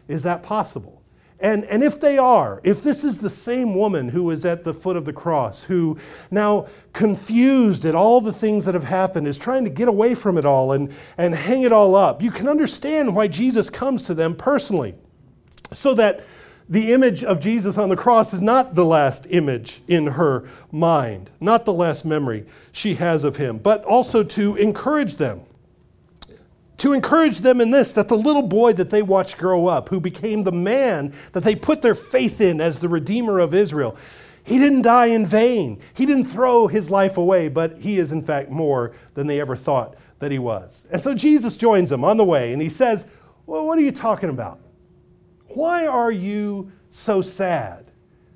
Is 0.10 0.24
that 0.24 0.44
possible? 0.44 1.03
And, 1.44 1.66
and 1.66 1.84
if 1.84 2.00
they 2.00 2.18
are, 2.18 2.62
if 2.64 2.82
this 2.82 3.04
is 3.04 3.20
the 3.20 3.30
same 3.30 3.76
woman 3.76 4.08
who 4.08 4.32
is 4.32 4.46
at 4.46 4.64
the 4.64 4.74
foot 4.74 4.96
of 4.96 5.04
the 5.04 5.12
cross, 5.12 5.66
who 5.66 5.98
now 6.32 6.68
confused 6.94 7.86
at 7.86 7.96
all 7.96 8.22
the 8.22 8.32
things 8.32 8.64
that 8.64 8.74
have 8.74 8.86
happened, 8.86 9.28
is 9.28 9.38
trying 9.38 9.66
to 9.66 9.70
get 9.70 9.90
away 9.90 10.16
from 10.16 10.38
it 10.38 10.46
all 10.46 10.72
and, 10.72 10.94
and 11.18 11.36
hang 11.36 11.64
it 11.64 11.74
all 11.74 11.96
up, 11.96 12.22
you 12.22 12.32
can 12.32 12.48
understand 12.48 13.14
why 13.14 13.28
Jesus 13.28 13.70
comes 13.70 14.04
to 14.04 14.14
them 14.14 14.36
personally. 14.36 14.96
So 15.74 15.94
that 15.96 16.24
the 16.70 16.94
image 16.94 17.26
of 17.26 17.42
Jesus 17.42 17.78
on 17.78 17.90
the 17.90 17.98
cross 17.98 18.34
is 18.34 18.40
not 18.40 18.74
the 18.74 18.86
last 18.86 19.28
image 19.30 19.82
in 19.90 20.08
her 20.08 20.48
mind, 20.72 21.30
not 21.42 21.66
the 21.66 21.74
last 21.74 22.06
memory 22.06 22.46
she 22.72 22.96
has 22.96 23.26
of 23.26 23.36
him, 23.36 23.58
but 23.58 23.84
also 23.84 24.24
to 24.24 24.56
encourage 24.56 25.16
them 25.16 25.42
to 26.84 26.92
encourage 26.92 27.40
them 27.40 27.62
in 27.62 27.72
this 27.72 27.94
that 27.94 28.10
the 28.10 28.18
little 28.18 28.42
boy 28.42 28.74
that 28.74 28.90
they 28.90 29.02
watched 29.02 29.38
grow 29.38 29.68
up, 29.68 29.88
who 29.88 30.02
became 30.02 30.44
the 30.44 30.52
man 30.52 31.14
that 31.32 31.42
they 31.42 31.56
put 31.56 31.82
their 31.82 31.96
faith 31.96 32.42
in 32.42 32.60
as 32.60 32.80
the 32.80 32.90
Redeemer 32.90 33.40
of 33.40 33.54
Israel, 33.54 33.96
he 34.44 34.60
didn't 34.60 34.82
die 34.82 35.06
in 35.06 35.26
vain. 35.26 35.80
He 35.94 36.06
didn't 36.06 36.26
throw 36.26 36.68
his 36.68 36.90
life 36.90 37.16
away, 37.16 37.48
but 37.48 37.78
he 37.78 38.00
is, 38.00 38.12
in 38.12 38.22
fact, 38.22 38.50
more 38.50 38.92
than 39.14 39.28
they 39.28 39.40
ever 39.40 39.56
thought 39.56 39.96
that 40.20 40.34
he 40.34 40.40
was. 40.40 40.86
And 40.92 41.02
so 41.02 41.14
Jesus 41.14 41.56
joins 41.56 41.90
them 41.90 42.04
on 42.04 42.18
the 42.18 42.26
way 42.26 42.52
and 42.52 42.62
he 42.62 42.68
says, 42.68 43.08
Well, 43.46 43.66
what 43.66 43.78
are 43.78 43.82
you 43.82 43.94
talking 43.94 44.30
about? 44.30 44.60
Why 45.48 45.88
are 45.88 46.12
you 46.12 46.70
so 46.92 47.22
sad? 47.22 47.83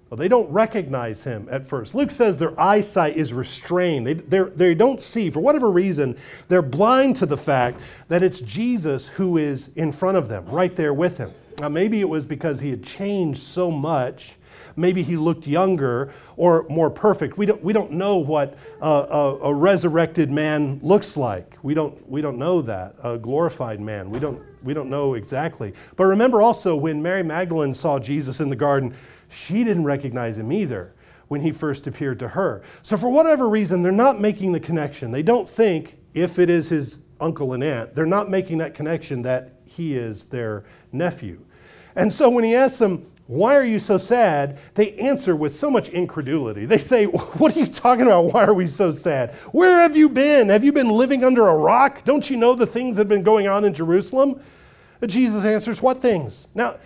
Well, 0.09 0.17
they 0.17 0.29
don't 0.29 0.49
recognize 0.49 1.23
him 1.23 1.49
at 1.51 1.65
first. 1.65 1.93
Luke 1.93 2.11
says 2.11 2.37
their 2.37 2.57
eyesight 2.59 3.17
is 3.17 3.33
restrained. 3.33 4.07
They, 4.07 4.39
they 4.39 4.73
don't 4.73 5.01
see, 5.01 5.29
for 5.29 5.41
whatever 5.41 5.69
reason, 5.69 6.17
they're 6.47 6.61
blind 6.61 7.17
to 7.17 7.25
the 7.25 7.35
fact 7.35 7.81
that 8.07 8.23
it's 8.23 8.39
Jesus 8.39 9.07
who 9.09 9.37
is 9.37 9.69
in 9.75 9.91
front 9.91 10.15
of 10.15 10.29
them, 10.29 10.45
right 10.45 10.73
there 10.75 10.93
with 10.93 11.17
him. 11.17 11.29
Now, 11.59 11.69
maybe 11.69 11.99
it 11.99 12.07
was 12.07 12.25
because 12.25 12.59
he 12.61 12.69
had 12.69 12.83
changed 12.83 13.41
so 13.43 13.69
much. 13.69 14.35
Maybe 14.75 15.01
he 15.01 15.17
looked 15.17 15.47
younger 15.47 16.13
or 16.35 16.67
more 16.69 16.91
perfect. 16.91 17.37
We 17.37 17.47
don't, 17.47 17.61
we 17.63 17.73
don't 17.73 17.91
know 17.91 18.17
what 18.17 18.57
a, 18.79 18.87
a, 18.87 19.39
a 19.45 19.53
resurrected 19.53 20.29
man 20.29 20.79
looks 20.83 21.17
like. 21.17 21.57
We 21.63 21.73
don't, 21.73 22.07
we 22.07 22.21
don't 22.21 22.37
know 22.37 22.61
that. 22.61 22.95
A 23.03 23.17
glorified 23.17 23.81
man. 23.81 24.11
We 24.11 24.19
don't, 24.19 24.39
we 24.63 24.75
don't 24.75 24.89
know 24.89 25.15
exactly. 25.15 25.73
But 25.95 26.05
remember 26.05 26.43
also 26.43 26.75
when 26.75 27.01
Mary 27.01 27.23
Magdalene 27.23 27.73
saw 27.73 27.97
Jesus 27.97 28.39
in 28.39 28.49
the 28.49 28.55
garden, 28.55 28.93
she 29.29 29.63
didn't 29.63 29.83
recognize 29.83 30.37
him 30.37 30.51
either 30.51 30.93
when 31.27 31.41
he 31.41 31.51
first 31.51 31.87
appeared 31.87 32.19
to 32.19 32.29
her. 32.29 32.61
So, 32.81 32.97
for 32.97 33.09
whatever 33.09 33.49
reason, 33.49 33.83
they're 33.83 33.91
not 33.91 34.19
making 34.19 34.51
the 34.51 34.59
connection. 34.59 35.11
They 35.11 35.23
don't 35.23 35.47
think, 35.47 35.97
if 36.13 36.39
it 36.39 36.49
is 36.49 36.69
his 36.69 36.99
uncle 37.19 37.53
and 37.53 37.63
aunt, 37.63 37.95
they're 37.95 38.05
not 38.05 38.29
making 38.29 38.59
that 38.59 38.73
connection 38.73 39.23
that 39.23 39.53
he 39.65 39.95
is 39.95 40.25
their 40.25 40.63
nephew. 40.91 41.43
And 41.95 42.13
so, 42.13 42.29
when 42.29 42.43
he 42.43 42.55
asks 42.55 42.79
them, 42.79 43.05
why 43.27 43.57
are 43.57 43.63
you 43.63 43.77
so 43.77 43.97
sad? 43.97 44.57
They 44.75 44.93
answer 44.93 45.35
with 45.35 45.53
so 45.53 45.69
much 45.69 45.89
incredulity. 45.89 46.65
They 46.65 46.77
say, 46.77 47.05
What 47.05 47.55
are 47.55 47.59
you 47.59 47.67
talking 47.67 48.05
about? 48.05 48.33
Why 48.33 48.45
are 48.45 48.53
we 48.53 48.67
so 48.67 48.91
sad? 48.91 49.35
Where 49.51 49.81
have 49.81 49.97
you 49.97 50.07
been? 50.07 50.47
Have 50.49 50.63
you 50.63 50.71
been 50.71 50.89
living 50.89 51.25
under 51.25 51.47
a 51.47 51.55
rock? 51.55 52.03
Don't 52.05 52.29
you 52.29 52.37
know 52.37 52.55
the 52.55 52.65
things 52.65 52.95
that 52.95 53.01
have 53.01 53.09
been 53.09 53.23
going 53.23 53.47
on 53.47 53.65
in 53.65 53.73
Jerusalem? 53.73 54.41
Jesus 55.05 55.43
answers, 55.43 55.81
What 55.81 56.01
things? 56.01 56.47
Now, 56.55 56.77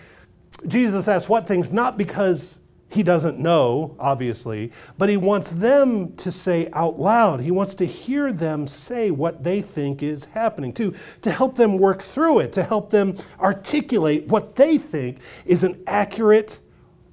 Jesus 0.68 1.08
asks 1.08 1.30
what 1.30 1.48
things, 1.48 1.72
not 1.72 1.98
because 1.98 2.60
he 2.90 3.04
doesn't 3.04 3.40
know, 3.40 3.96
obviously, 4.00 4.72
but 4.98 5.08
he 5.08 5.16
wants 5.16 5.52
them 5.52 6.14
to 6.18 6.30
say 6.30 6.70
out 6.74 7.00
loud. 7.00 7.40
He 7.40 7.52
wants 7.52 7.74
to 7.76 7.86
hear 7.86 8.34
them 8.34 8.68
say 8.68 9.12
what 9.12 9.46
they 9.46 9.62
think 9.62 10.04
is 10.04 10.26
happening, 10.26 10.74
to, 10.74 10.94
to 11.22 11.32
help 11.32 11.56
them 11.56 11.78
work 11.78 12.02
through 12.02 12.40
it, 12.40 12.52
to 12.54 12.64
help 12.64 12.90
them 12.90 13.18
articulate 13.40 14.28
what 14.28 14.58
they 14.58 14.78
think 14.78 15.20
is 15.46 15.64
an 15.64 15.82
accurate 15.88 16.60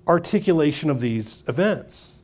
articulation 0.08 0.90
of 0.90 1.00
these 1.00 1.44
events. 1.46 2.22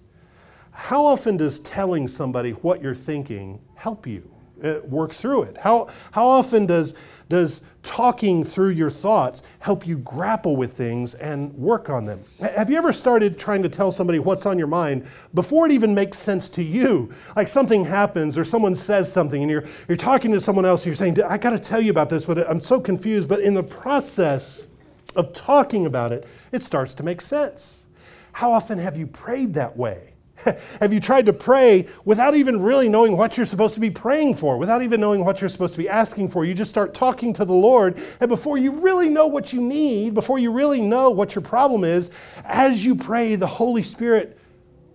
How 0.72 1.06
often 1.06 1.36
does 1.36 1.60
telling 1.60 2.08
somebody 2.08 2.50
what 2.50 2.82
you're 2.82 2.94
thinking 2.94 3.60
help 3.76 4.06
you? 4.06 4.28
Uh, 4.62 4.80
work 4.84 5.12
through 5.12 5.42
it? 5.42 5.58
How, 5.58 5.88
how 6.12 6.26
often 6.26 6.64
does, 6.64 6.94
does 7.28 7.62
talking 7.82 8.44
through 8.44 8.70
your 8.70 8.90
thoughts 8.90 9.42
help 9.60 9.86
you 9.86 9.98
grapple 9.98 10.56
with 10.56 10.72
things 10.72 11.14
and 11.14 11.52
work 11.54 11.88
on 11.90 12.04
them? 12.04 12.22
Have 12.40 12.70
you 12.70 12.76
ever 12.76 12.92
started 12.92 13.38
trying 13.38 13.62
to 13.62 13.68
tell 13.68 13.92
somebody 13.92 14.18
what's 14.18 14.46
on 14.46 14.58
your 14.58 14.66
mind 14.66 15.06
before 15.34 15.66
it 15.66 15.72
even 15.72 15.94
makes 15.94 16.18
sense 16.18 16.48
to 16.50 16.62
you? 16.62 17.12
Like 17.36 17.48
something 17.48 17.84
happens 17.84 18.38
or 18.38 18.44
someone 18.44 18.76
says 18.76 19.12
something 19.12 19.42
and 19.42 19.50
you're, 19.50 19.64
you're 19.88 19.96
talking 19.96 20.32
to 20.32 20.40
someone 20.40 20.64
else 20.64 20.82
and 20.82 20.86
you're 20.86 20.94
saying, 20.94 21.22
I 21.22 21.38
got 21.38 21.50
to 21.50 21.58
tell 21.58 21.80
you 21.80 21.90
about 21.90 22.10
this, 22.10 22.24
but 22.24 22.38
I'm 22.48 22.60
so 22.60 22.80
confused. 22.80 23.28
But 23.28 23.40
in 23.40 23.54
the 23.54 23.62
process 23.62 24.66
of 25.14 25.32
talking 25.32 25.86
about 25.86 26.12
it, 26.12 26.26
it 26.52 26.62
starts 26.62 26.94
to 26.94 27.02
make 27.02 27.20
sense. 27.20 27.84
How 28.32 28.52
often 28.52 28.78
have 28.78 28.96
you 28.96 29.06
prayed 29.06 29.54
that 29.54 29.76
way? 29.76 30.13
Have 30.80 30.92
you 30.92 31.00
tried 31.00 31.26
to 31.26 31.32
pray 31.32 31.86
without 32.04 32.34
even 32.34 32.60
really 32.60 32.88
knowing 32.88 33.16
what 33.16 33.36
you're 33.36 33.46
supposed 33.46 33.74
to 33.74 33.80
be 33.80 33.90
praying 33.90 34.34
for, 34.34 34.58
without 34.58 34.82
even 34.82 35.00
knowing 35.00 35.24
what 35.24 35.40
you're 35.40 35.48
supposed 35.48 35.74
to 35.74 35.78
be 35.78 35.88
asking 35.88 36.28
for? 36.28 36.44
You 36.44 36.54
just 36.54 36.70
start 36.70 36.94
talking 36.94 37.32
to 37.34 37.44
the 37.44 37.52
Lord, 37.54 37.98
and 38.20 38.28
before 38.28 38.58
you 38.58 38.72
really 38.72 39.08
know 39.08 39.26
what 39.26 39.52
you 39.52 39.60
need, 39.60 40.14
before 40.14 40.38
you 40.38 40.50
really 40.50 40.80
know 40.80 41.10
what 41.10 41.34
your 41.34 41.42
problem 41.42 41.84
is, 41.84 42.10
as 42.44 42.84
you 42.84 42.94
pray, 42.94 43.36
the 43.36 43.46
Holy 43.46 43.82
Spirit 43.82 44.38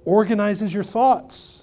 organizes 0.05 0.73
your 0.73 0.83
thoughts 0.83 1.58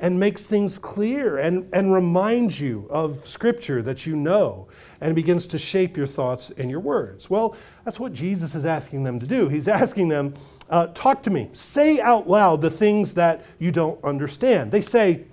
and 0.00 0.18
makes 0.18 0.44
things 0.44 0.78
clear 0.78 1.38
and, 1.38 1.68
and 1.72 1.92
reminds 1.92 2.60
you 2.60 2.86
of 2.90 3.26
Scripture 3.28 3.82
that 3.82 4.06
you 4.06 4.16
know 4.16 4.66
and 5.00 5.14
begins 5.14 5.46
to 5.48 5.58
shape 5.58 5.96
your 5.96 6.06
thoughts 6.06 6.50
and 6.50 6.70
your 6.70 6.80
words. 6.80 7.28
Well, 7.28 7.54
that's 7.84 8.00
what 8.00 8.12
Jesus 8.12 8.54
is 8.54 8.64
asking 8.64 9.04
them 9.04 9.20
to 9.20 9.26
do. 9.26 9.48
He's 9.48 9.68
asking 9.68 10.08
them, 10.08 10.34
uh, 10.70 10.88
talk 10.88 11.22
to 11.24 11.30
me, 11.30 11.50
say 11.52 12.00
out 12.00 12.28
loud 12.28 12.62
the 12.62 12.70
things 12.70 13.14
that 13.14 13.44
you 13.58 13.70
don't 13.70 14.02
understand. 14.02 14.72
They 14.72 14.80
say, 14.80 15.24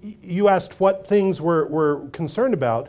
you 0.00 0.46
asked 0.46 0.78
what 0.78 1.06
things 1.06 1.40
we're, 1.40 1.66
we're 1.66 2.08
concerned 2.10 2.54
about 2.54 2.88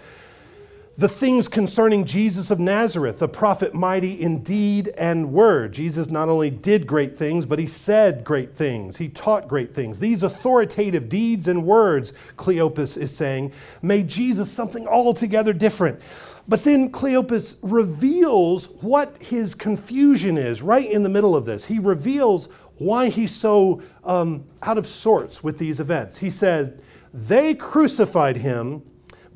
the 0.98 1.08
things 1.08 1.48
concerning 1.48 2.06
Jesus 2.06 2.50
of 2.50 2.60
Nazareth, 2.60 3.20
the 3.20 3.28
prophet 3.28 3.76
mighty 3.76 4.20
in 4.20 4.42
deed 4.42 4.88
and 4.98 5.32
word. 5.32 5.72
Jesus 5.72 6.08
not 6.08 6.28
only 6.28 6.50
did 6.50 6.88
great 6.88 7.16
things, 7.16 7.46
but 7.46 7.60
he 7.60 7.68
said 7.68 8.24
great 8.24 8.52
things. 8.52 8.98
He 8.98 9.08
taught 9.08 9.48
great 9.48 9.76
things. 9.76 10.00
These 10.00 10.24
authoritative 10.24 11.08
deeds 11.08 11.48
and 11.48 11.64
words, 11.66 12.14
Cleopas 12.36 12.98
is 12.98 13.16
saying, 13.16 13.54
made 13.84 14.08
Jesus 14.08 14.52
something 14.52 14.88
altogether 14.88 15.54
different. 15.54 16.02
But 16.48 16.64
then 16.64 16.92
Cleopas 16.92 17.60
reveals 17.62 18.70
what 18.82 19.22
his 19.22 19.54
confusion 19.54 20.36
is 20.36 20.64
right 20.64 20.90
in 20.90 21.04
the 21.04 21.10
middle 21.10 21.36
of 21.36 21.46
this. 21.46 21.66
He 21.66 21.78
reveals 21.78 22.48
why 22.80 23.10
he's 23.10 23.36
so 23.36 23.84
um, 24.04 24.46
out 24.64 24.80
of 24.80 24.88
sorts 24.88 25.44
with 25.44 25.60
these 25.60 25.80
events. 25.80 26.18
He 26.18 26.32
said, 26.32 26.82
They 27.14 27.54
crucified 27.54 28.38
him 28.38 28.82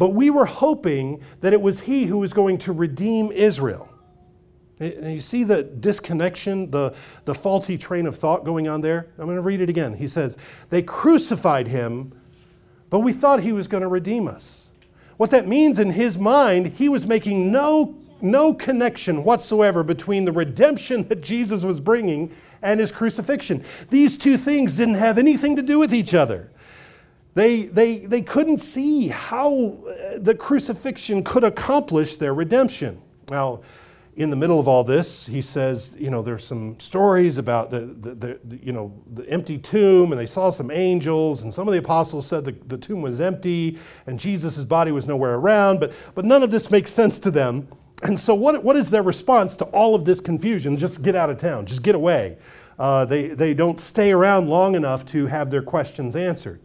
but 0.02 0.16
we 0.16 0.32
were 0.32 0.46
hoping 0.46 1.22
that 1.42 1.54
it 1.54 1.62
was 1.62 1.82
he 1.82 2.06
who 2.06 2.18
was 2.18 2.34
going 2.34 2.58
to 2.58 2.72
redeem 2.72 3.32
Israel. 3.32 3.88
And 4.80 5.14
you 5.14 5.20
see 5.20 5.44
the 5.44 5.62
disconnection, 5.62 6.72
the, 6.72 6.96
the 7.26 7.36
faulty 7.36 7.78
train 7.78 8.08
of 8.08 8.16
thought 8.16 8.44
going 8.44 8.68
on 8.68 8.82
there? 8.82 9.10
I'm 9.20 9.26
going 9.26 9.36
to 9.36 9.44
read 9.44 9.62
it 9.62 9.70
again. 9.70 9.94
He 9.94 10.08
says, 10.08 10.40
They 10.72 10.82
crucified 10.82 11.68
him, 11.68 12.20
but 12.90 13.02
we 13.02 13.14
thought 13.14 13.42
he 13.42 13.54
was 13.54 13.68
going 13.68 13.84
to 13.84 13.88
redeem 13.88 14.28
us. 14.28 14.72
What 15.18 15.30
that 15.30 15.48
means 15.48 15.78
in 15.78 15.92
his 15.92 16.18
mind, 16.18 16.70
he 16.70 16.90
was 16.90 17.06
making 17.06 17.52
no, 17.52 17.96
no 18.22 18.56
connection 18.56 19.24
whatsoever 19.24 19.84
between 19.84 20.26
the 20.26 20.32
redemption 20.32 21.08
that 21.10 21.22
Jesus 21.22 21.62
was 21.62 21.80
bringing 21.80 22.36
and 22.64 22.80
his 22.80 22.92
crucifixion. 22.92 23.64
These 23.92 24.18
two 24.18 24.38
things 24.38 24.76
didn't 24.76 24.96
have 24.96 25.20
anything 25.20 25.58
to 25.58 25.62
do 25.62 25.78
with 25.78 25.94
each 25.94 26.16
other. 26.16 26.51
They, 27.34 27.64
they, 27.64 28.00
they 28.00 28.22
couldn't 28.22 28.58
see 28.58 29.08
how 29.08 29.78
uh, 29.88 30.20
the 30.20 30.36
crucifixion 30.36 31.24
could 31.24 31.44
accomplish 31.44 32.18
their 32.18 32.34
redemption. 32.34 33.02
Now, 33.30 33.62
in 34.18 34.30
the 34.30 34.36
middle 34.36 34.60
of 34.60 34.68
all 34.68 34.84
this, 34.84 35.26
he 35.26 35.42
says, 35.42 35.96
you 35.98 36.10
know, 36.10 36.22
there's 36.22 36.46
some 36.46 36.78
stories 36.80 37.38
about 37.38 37.72
the, 37.72 37.80
the, 37.80 38.40
the, 38.44 38.60
you 38.62 38.74
know, 38.74 38.94
the 39.14 39.28
empty 39.30 39.58
tomb, 39.58 40.12
and 40.12 40.20
they 40.20 40.26
saw 40.26 40.50
some 40.50 40.70
angels, 40.70 41.44
and 41.44 41.54
some 41.54 41.68
of 41.68 41.72
the 41.72 41.80
apostles 41.80 42.28
said 42.28 42.44
the, 42.44 42.52
the 42.68 42.78
tomb 42.78 43.02
was 43.02 43.22
empty, 43.22 43.78
and 44.08 44.20
Jesus' 44.20 44.66
body 44.66 44.92
was 44.92 45.08
nowhere 45.08 45.36
around, 45.36 45.80
but, 45.80 45.94
but 46.14 46.26
none 46.26 46.44
of 46.44 46.52
this 46.52 46.70
makes 46.70 46.92
sense 46.92 47.20
to 47.20 47.32
them. 47.32 47.68
And 48.04 48.20
so, 48.20 48.36
what, 48.36 48.64
what 48.64 48.76
is 48.76 48.90
their 48.90 49.04
response 49.04 49.56
to 49.58 49.66
all 49.66 49.96
of 49.96 50.04
this 50.04 50.20
confusion? 50.20 50.76
Just 50.76 51.02
get 51.02 51.16
out 51.16 51.30
of 51.30 51.38
town, 51.38 51.66
just 51.66 51.84
get 51.84 51.96
away. 51.96 52.38
Uh, 52.78 53.06
they, 53.06 53.28
they 53.28 53.54
don't 53.54 53.80
stay 53.80 54.12
around 54.12 54.50
long 54.50 54.76
enough 54.76 55.06
to 55.06 55.28
have 55.28 55.52
their 55.52 55.62
questions 55.62 56.16
answered. 56.16 56.60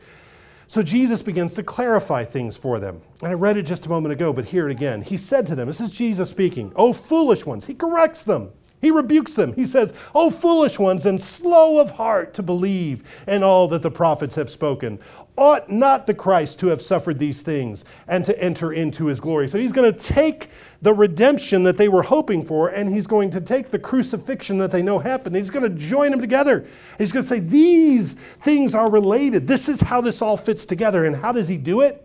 So 0.68 0.82
Jesus 0.82 1.22
begins 1.22 1.54
to 1.54 1.62
clarify 1.62 2.24
things 2.24 2.56
for 2.56 2.80
them. 2.80 3.00
And 3.20 3.28
I 3.30 3.34
read 3.34 3.56
it 3.56 3.62
just 3.62 3.86
a 3.86 3.88
moment 3.88 4.12
ago, 4.12 4.32
but 4.32 4.46
hear 4.46 4.68
it 4.68 4.72
again. 4.72 5.02
He 5.02 5.16
said 5.16 5.46
to 5.46 5.54
them, 5.54 5.66
This 5.66 5.80
is 5.80 5.90
Jesus 5.90 6.28
speaking, 6.28 6.72
Oh, 6.74 6.92
foolish 6.92 7.46
ones. 7.46 7.66
He 7.66 7.74
corrects 7.74 8.24
them. 8.24 8.50
He 8.80 8.90
rebukes 8.90 9.34
them. 9.34 9.54
He 9.54 9.64
says, 9.64 9.94
Oh, 10.14 10.30
foolish 10.30 10.78
ones, 10.78 11.06
and 11.06 11.22
slow 11.22 11.80
of 11.80 11.92
heart 11.92 12.34
to 12.34 12.42
believe 12.42 13.02
in 13.26 13.42
all 13.42 13.68
that 13.68 13.82
the 13.82 13.90
prophets 13.90 14.34
have 14.34 14.50
spoken. 14.50 14.98
Ought 15.36 15.70
not 15.70 16.06
the 16.06 16.14
Christ 16.14 16.60
to 16.60 16.68
have 16.68 16.80
suffered 16.80 17.18
these 17.18 17.42
things 17.42 17.84
and 18.06 18.24
to 18.24 18.38
enter 18.38 18.72
into 18.72 19.06
his 19.06 19.20
glory? 19.20 19.48
So 19.48 19.58
he's 19.58 19.72
going 19.72 19.92
to 19.92 19.98
take 19.98 20.50
the 20.82 20.92
redemption 20.92 21.62
that 21.64 21.78
they 21.78 21.88
were 21.88 22.02
hoping 22.02 22.44
for, 22.44 22.68
and 22.68 22.88
he's 22.88 23.06
going 23.06 23.30
to 23.30 23.40
take 23.40 23.70
the 23.70 23.78
crucifixion 23.78 24.58
that 24.58 24.70
they 24.70 24.82
know 24.82 24.98
happened. 24.98 25.36
He's 25.36 25.50
going 25.50 25.70
to 25.70 25.78
join 25.78 26.10
them 26.10 26.20
together. 26.20 26.66
He's 26.98 27.12
going 27.12 27.24
to 27.24 27.28
say, 27.28 27.40
These 27.40 28.14
things 28.14 28.74
are 28.74 28.90
related. 28.90 29.48
This 29.48 29.68
is 29.68 29.80
how 29.80 30.02
this 30.02 30.20
all 30.20 30.36
fits 30.36 30.66
together. 30.66 31.04
And 31.06 31.16
how 31.16 31.32
does 31.32 31.48
he 31.48 31.56
do 31.56 31.80
it? 31.80 32.02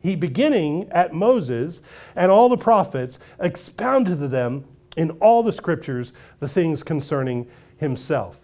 He, 0.00 0.16
beginning 0.16 0.88
at 0.90 1.12
Moses 1.12 1.82
and 2.16 2.30
all 2.30 2.48
the 2.48 2.56
prophets, 2.56 3.18
expounded 3.38 4.18
to 4.18 4.28
them 4.28 4.64
in 4.96 5.10
all 5.12 5.42
the 5.42 5.52
scriptures 5.52 6.12
the 6.38 6.48
things 6.48 6.82
concerning 6.82 7.46
himself. 7.78 8.38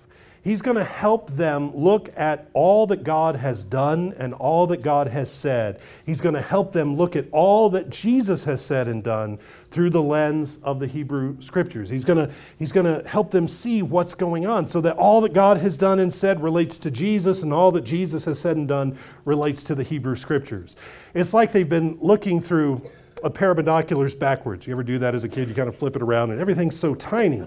He's 0.48 0.62
going 0.62 0.76
to 0.76 0.84
help 0.84 1.30
them 1.32 1.76
look 1.76 2.10
at 2.16 2.48
all 2.54 2.86
that 2.86 3.02
God 3.02 3.36
has 3.36 3.64
done 3.64 4.14
and 4.18 4.32
all 4.32 4.68
that 4.68 4.82
God 4.82 5.08
has 5.08 5.30
said. 5.30 5.80
He's 6.06 6.20
going 6.20 6.36
to 6.36 6.40
help 6.40 6.72
them 6.72 6.96
look 6.96 7.16
at 7.16 7.26
all 7.32 7.68
that 7.70 7.90
Jesus 7.90 8.44
has 8.44 8.64
said 8.64 8.88
and 8.88 9.02
done 9.02 9.38
through 9.70 9.90
the 9.90 10.02
lens 10.02 10.58
of 10.62 10.78
the 10.78 10.86
Hebrew 10.86 11.38
scriptures. 11.42 11.90
He's 11.90 12.04
going 12.04 12.28
to, 12.28 12.32
he's 12.58 12.72
going 12.72 12.86
to 12.86 13.06
help 13.06 13.30
them 13.30 13.46
see 13.48 13.82
what's 13.82 14.14
going 14.14 14.46
on 14.46 14.68
so 14.68 14.80
that 14.80 14.96
all 14.96 15.20
that 15.22 15.34
God 15.34 15.58
has 15.58 15.76
done 15.76 15.98
and 15.98 16.14
said 16.14 16.42
relates 16.42 16.78
to 16.78 16.90
Jesus 16.90 17.42
and 17.42 17.52
all 17.52 17.72
that 17.72 17.84
Jesus 17.84 18.24
has 18.24 18.38
said 18.38 18.56
and 18.56 18.68
done 18.68 18.96
relates 19.24 19.64
to 19.64 19.74
the 19.74 19.82
Hebrew 19.82 20.14
scriptures. 20.14 20.76
It's 21.14 21.34
like 21.34 21.52
they've 21.52 21.68
been 21.68 21.98
looking 22.00 22.40
through 22.40 22.82
a 23.22 23.30
pair 23.30 23.50
of 23.50 23.56
binoculars 23.56 24.14
backwards. 24.14 24.66
You 24.66 24.72
ever 24.72 24.82
do 24.82 24.98
that 24.98 25.14
as 25.14 25.24
a 25.24 25.28
kid? 25.28 25.48
You 25.48 25.54
kind 25.54 25.68
of 25.68 25.76
flip 25.76 25.96
it 25.96 26.02
around 26.02 26.30
and 26.30 26.40
everything's 26.40 26.78
so 26.78 26.94
tiny. 26.94 27.42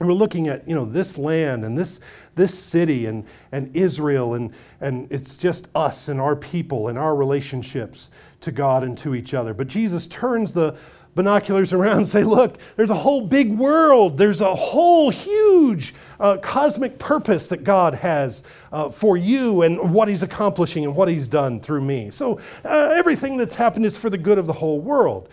And 0.00 0.08
we're 0.08 0.14
looking 0.14 0.48
at, 0.48 0.66
you 0.68 0.74
know, 0.74 0.84
this 0.84 1.16
land 1.16 1.64
and 1.64 1.78
this, 1.78 2.00
this 2.34 2.58
city 2.58 3.06
and, 3.06 3.24
and 3.52 3.74
Israel 3.76 4.34
and, 4.34 4.52
and 4.80 5.06
it's 5.10 5.36
just 5.36 5.68
us 5.74 6.08
and 6.08 6.20
our 6.20 6.34
people 6.34 6.88
and 6.88 6.98
our 6.98 7.14
relationships 7.14 8.10
to 8.40 8.50
God 8.50 8.82
and 8.82 8.98
to 8.98 9.14
each 9.14 9.34
other. 9.34 9.54
But 9.54 9.68
Jesus 9.68 10.06
turns 10.08 10.52
the 10.52 10.76
binoculars 11.14 11.72
around 11.72 11.98
and 11.98 12.08
say, 12.08 12.24
look, 12.24 12.58
there's 12.76 12.90
a 12.90 12.94
whole 12.94 13.20
big 13.26 13.52
world. 13.52 14.18
There's 14.18 14.40
a 14.40 14.54
whole 14.54 15.10
huge 15.10 15.94
uh, 16.18 16.38
cosmic 16.38 16.98
purpose 16.98 17.46
that 17.48 17.64
God 17.64 17.94
has 17.94 18.44
uh, 18.72 18.90
for 18.90 19.16
you 19.16 19.62
and 19.62 19.92
what 19.92 20.08
He's 20.08 20.22
accomplishing 20.22 20.84
and 20.84 20.94
what 20.96 21.08
He's 21.08 21.28
done 21.28 21.60
through 21.60 21.82
me. 21.82 22.10
So 22.10 22.40
uh, 22.64 22.92
everything 22.94 23.36
that's 23.36 23.54
happened 23.54 23.86
is 23.86 23.96
for 23.96 24.10
the 24.10 24.18
good 24.18 24.38
of 24.38 24.46
the 24.46 24.54
whole 24.54 24.80
world. 24.80 25.28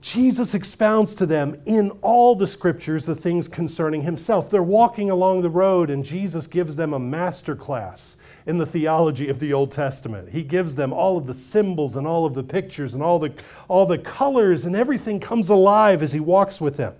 Jesus 0.00 0.54
expounds 0.54 1.14
to 1.16 1.26
them 1.26 1.60
in 1.66 1.90
all 2.00 2.34
the 2.34 2.46
scriptures 2.46 3.04
the 3.04 3.14
things 3.14 3.48
concerning 3.48 4.02
himself. 4.02 4.48
They're 4.48 4.62
walking 4.62 5.10
along 5.10 5.42
the 5.42 5.50
road, 5.50 5.90
and 5.90 6.02
Jesus 6.02 6.46
gives 6.46 6.76
them 6.76 6.94
a 6.94 6.98
master 6.98 7.54
class 7.54 8.16
in 8.46 8.58
the 8.58 8.66
theology 8.66 9.28
of 9.28 9.38
the 9.38 9.52
Old 9.52 9.70
Testament. 9.70 10.30
He 10.30 10.42
gives 10.42 10.74
them 10.74 10.92
all 10.92 11.18
of 11.18 11.26
the 11.26 11.34
symbols 11.34 11.96
and 11.96 12.06
all 12.06 12.24
of 12.24 12.34
the 12.34 12.42
pictures 12.42 12.94
and 12.94 13.02
all 13.02 13.18
the, 13.18 13.32
all 13.68 13.86
the 13.86 13.98
colors, 13.98 14.64
and 14.64 14.74
everything 14.74 15.20
comes 15.20 15.48
alive 15.48 16.02
as 16.02 16.12
he 16.12 16.20
walks 16.20 16.60
with 16.60 16.76
them. 16.76 16.94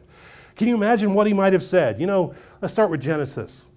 Can 0.56 0.68
you 0.68 0.74
imagine 0.74 1.14
what 1.14 1.26
he 1.26 1.32
might 1.32 1.52
have 1.52 1.62
said? 1.62 2.00
You 2.00 2.06
know, 2.06 2.34
let's 2.60 2.72
start 2.72 2.90
with 2.90 3.00
Genesis. 3.00 3.68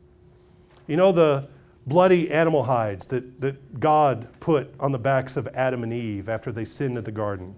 You 0.88 0.98
know, 0.98 1.12
the 1.12 1.48
bloody 1.88 2.32
animal 2.32 2.64
hides 2.64 3.08
that, 3.08 3.42
that 3.42 3.80
God 3.80 4.28
put 4.40 4.74
on 4.80 4.92
the 4.92 5.00
backs 5.00 5.38
of 5.38 5.48
Adam 5.54 5.84
and 5.84 5.94
Eve 5.94 6.30
after 6.30 6.52
they 6.52 6.66
sinned 6.66 6.98
at 6.98 7.06
the 7.06 7.12
garden. 7.12 7.56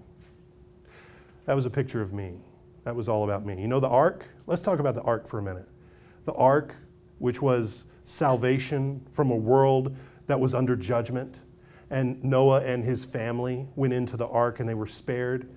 That 1.46 1.54
was 1.54 1.66
a 1.66 1.70
picture 1.70 2.02
of 2.02 2.12
me. 2.12 2.34
That 2.84 2.94
was 2.94 3.08
all 3.08 3.24
about 3.24 3.44
me. 3.44 3.60
You 3.60 3.68
know 3.68 3.80
the 3.80 3.88
ark? 3.88 4.24
Let's 4.46 4.60
talk 4.60 4.78
about 4.78 4.94
the 4.94 5.02
ark 5.02 5.26
for 5.26 5.38
a 5.38 5.42
minute. 5.42 5.68
The 6.24 6.32
ark, 6.34 6.74
which 7.18 7.42
was 7.42 7.84
salvation 8.06 9.04
from 9.12 9.30
a 9.30 9.36
world 9.36 9.94
that 10.28 10.40
was 10.40 10.54
under 10.54 10.76
judgment, 10.76 11.34
and 11.90 12.22
Noah 12.24 12.62
and 12.62 12.82
his 12.82 13.04
family 13.04 13.68
went 13.76 13.92
into 13.92 14.16
the 14.16 14.26
ark 14.26 14.60
and 14.60 14.68
they 14.68 14.74
were 14.74 14.86
spared. 14.86 15.48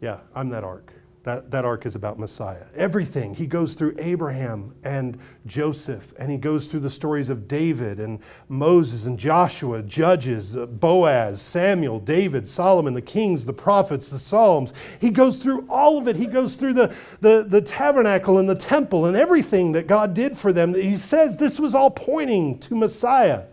Yeah, 0.00 0.20
I'm 0.34 0.48
that 0.50 0.64
ark. 0.64 0.92
That, 1.26 1.50
that 1.50 1.64
ark 1.64 1.86
is 1.86 1.96
about 1.96 2.20
Messiah. 2.20 2.66
Everything. 2.76 3.34
He 3.34 3.48
goes 3.48 3.74
through 3.74 3.96
Abraham 3.98 4.76
and 4.84 5.18
Joseph, 5.44 6.14
and 6.20 6.30
he 6.30 6.36
goes 6.36 6.68
through 6.68 6.78
the 6.80 6.88
stories 6.88 7.30
of 7.30 7.48
David 7.48 7.98
and 7.98 8.20
Moses 8.48 9.06
and 9.06 9.18
Joshua, 9.18 9.82
Judges, 9.82 10.56
uh, 10.56 10.66
Boaz, 10.66 11.42
Samuel, 11.42 11.98
David, 11.98 12.46
Solomon, 12.46 12.94
the 12.94 13.02
kings, 13.02 13.44
the 13.44 13.52
prophets, 13.52 14.08
the 14.08 14.20
Psalms. 14.20 14.72
He 15.00 15.10
goes 15.10 15.38
through 15.38 15.66
all 15.68 15.98
of 15.98 16.06
it. 16.06 16.14
He 16.14 16.26
goes 16.26 16.54
through 16.54 16.74
the, 16.74 16.94
the, 17.20 17.44
the 17.48 17.60
tabernacle 17.60 18.38
and 18.38 18.48
the 18.48 18.54
temple 18.54 19.06
and 19.06 19.16
everything 19.16 19.72
that 19.72 19.88
God 19.88 20.14
did 20.14 20.38
for 20.38 20.52
them. 20.52 20.74
He 20.74 20.96
says 20.96 21.38
this 21.38 21.58
was 21.58 21.74
all 21.74 21.90
pointing 21.90 22.60
to 22.60 22.76
Messiah. 22.76 23.46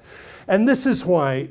And 0.48 0.70
this 0.70 0.86
is 0.86 1.04
why 1.04 1.50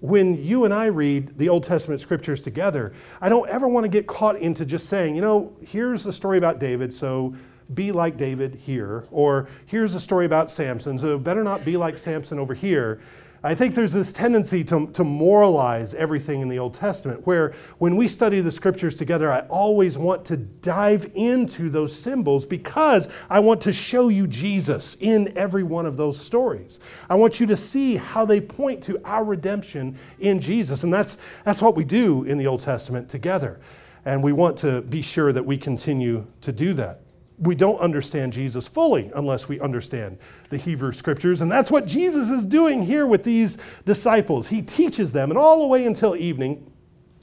when 0.00 0.42
you 0.42 0.64
and 0.64 0.74
I 0.74 0.86
read 0.86 1.38
the 1.38 1.48
Old 1.48 1.64
Testament 1.64 2.00
scriptures 2.00 2.42
together, 2.42 2.92
I 3.20 3.28
don't 3.28 3.48
ever 3.48 3.66
want 3.66 3.84
to 3.84 3.88
get 3.88 4.06
caught 4.06 4.36
into 4.36 4.64
just 4.64 4.88
saying, 4.88 5.16
you 5.16 5.22
know, 5.22 5.56
here's 5.60 6.06
a 6.06 6.12
story 6.12 6.38
about 6.38 6.58
David, 6.58 6.92
so 6.92 7.34
be 7.72 7.92
like 7.92 8.16
David 8.16 8.54
here, 8.54 9.04
or 9.10 9.48
here's 9.66 9.94
a 9.94 10.00
story 10.00 10.26
about 10.26 10.52
Samson, 10.52 10.98
so 10.98 11.18
better 11.18 11.42
not 11.42 11.64
be 11.64 11.76
like 11.76 11.98
Samson 11.98 12.38
over 12.38 12.54
here. 12.54 13.00
I 13.42 13.54
think 13.54 13.74
there's 13.74 13.92
this 13.92 14.12
tendency 14.12 14.64
to, 14.64 14.88
to 14.88 15.04
moralize 15.04 15.94
everything 15.94 16.40
in 16.40 16.48
the 16.48 16.58
Old 16.58 16.74
Testament, 16.74 17.26
where 17.26 17.54
when 17.78 17.96
we 17.96 18.08
study 18.08 18.40
the 18.40 18.50
scriptures 18.50 18.94
together, 18.94 19.32
I 19.32 19.40
always 19.48 19.96
want 19.96 20.24
to 20.26 20.36
dive 20.36 21.10
into 21.14 21.70
those 21.70 21.96
symbols 21.96 22.44
because 22.44 23.08
I 23.30 23.40
want 23.40 23.60
to 23.62 23.72
show 23.72 24.08
you 24.08 24.26
Jesus 24.26 24.96
in 25.00 25.36
every 25.36 25.62
one 25.62 25.86
of 25.86 25.96
those 25.96 26.20
stories. 26.20 26.80
I 27.08 27.14
want 27.14 27.38
you 27.38 27.46
to 27.46 27.56
see 27.56 27.96
how 27.96 28.24
they 28.24 28.40
point 28.40 28.82
to 28.84 29.00
our 29.04 29.24
redemption 29.24 29.98
in 30.18 30.40
Jesus. 30.40 30.82
And 30.82 30.92
that's, 30.92 31.18
that's 31.44 31.62
what 31.62 31.76
we 31.76 31.84
do 31.84 32.24
in 32.24 32.38
the 32.38 32.46
Old 32.46 32.60
Testament 32.60 33.08
together. 33.08 33.60
And 34.04 34.22
we 34.22 34.32
want 34.32 34.56
to 34.58 34.82
be 34.82 35.02
sure 35.02 35.32
that 35.32 35.44
we 35.44 35.58
continue 35.58 36.26
to 36.40 36.52
do 36.52 36.74
that 36.74 37.00
we 37.38 37.54
don't 37.54 37.78
understand 37.78 38.32
Jesus 38.32 38.66
fully 38.66 39.10
unless 39.14 39.48
we 39.48 39.60
understand 39.60 40.18
the 40.50 40.56
Hebrew 40.56 40.92
scriptures. 40.92 41.40
And 41.40 41.50
that's 41.50 41.70
what 41.70 41.86
Jesus 41.86 42.30
is 42.30 42.44
doing 42.44 42.82
here 42.82 43.06
with 43.06 43.24
these 43.24 43.58
disciples. 43.84 44.48
He 44.48 44.62
teaches 44.62 45.12
them, 45.12 45.30
and 45.30 45.38
all 45.38 45.60
the 45.60 45.66
way 45.66 45.84
until 45.84 46.16
evening, 46.16 46.70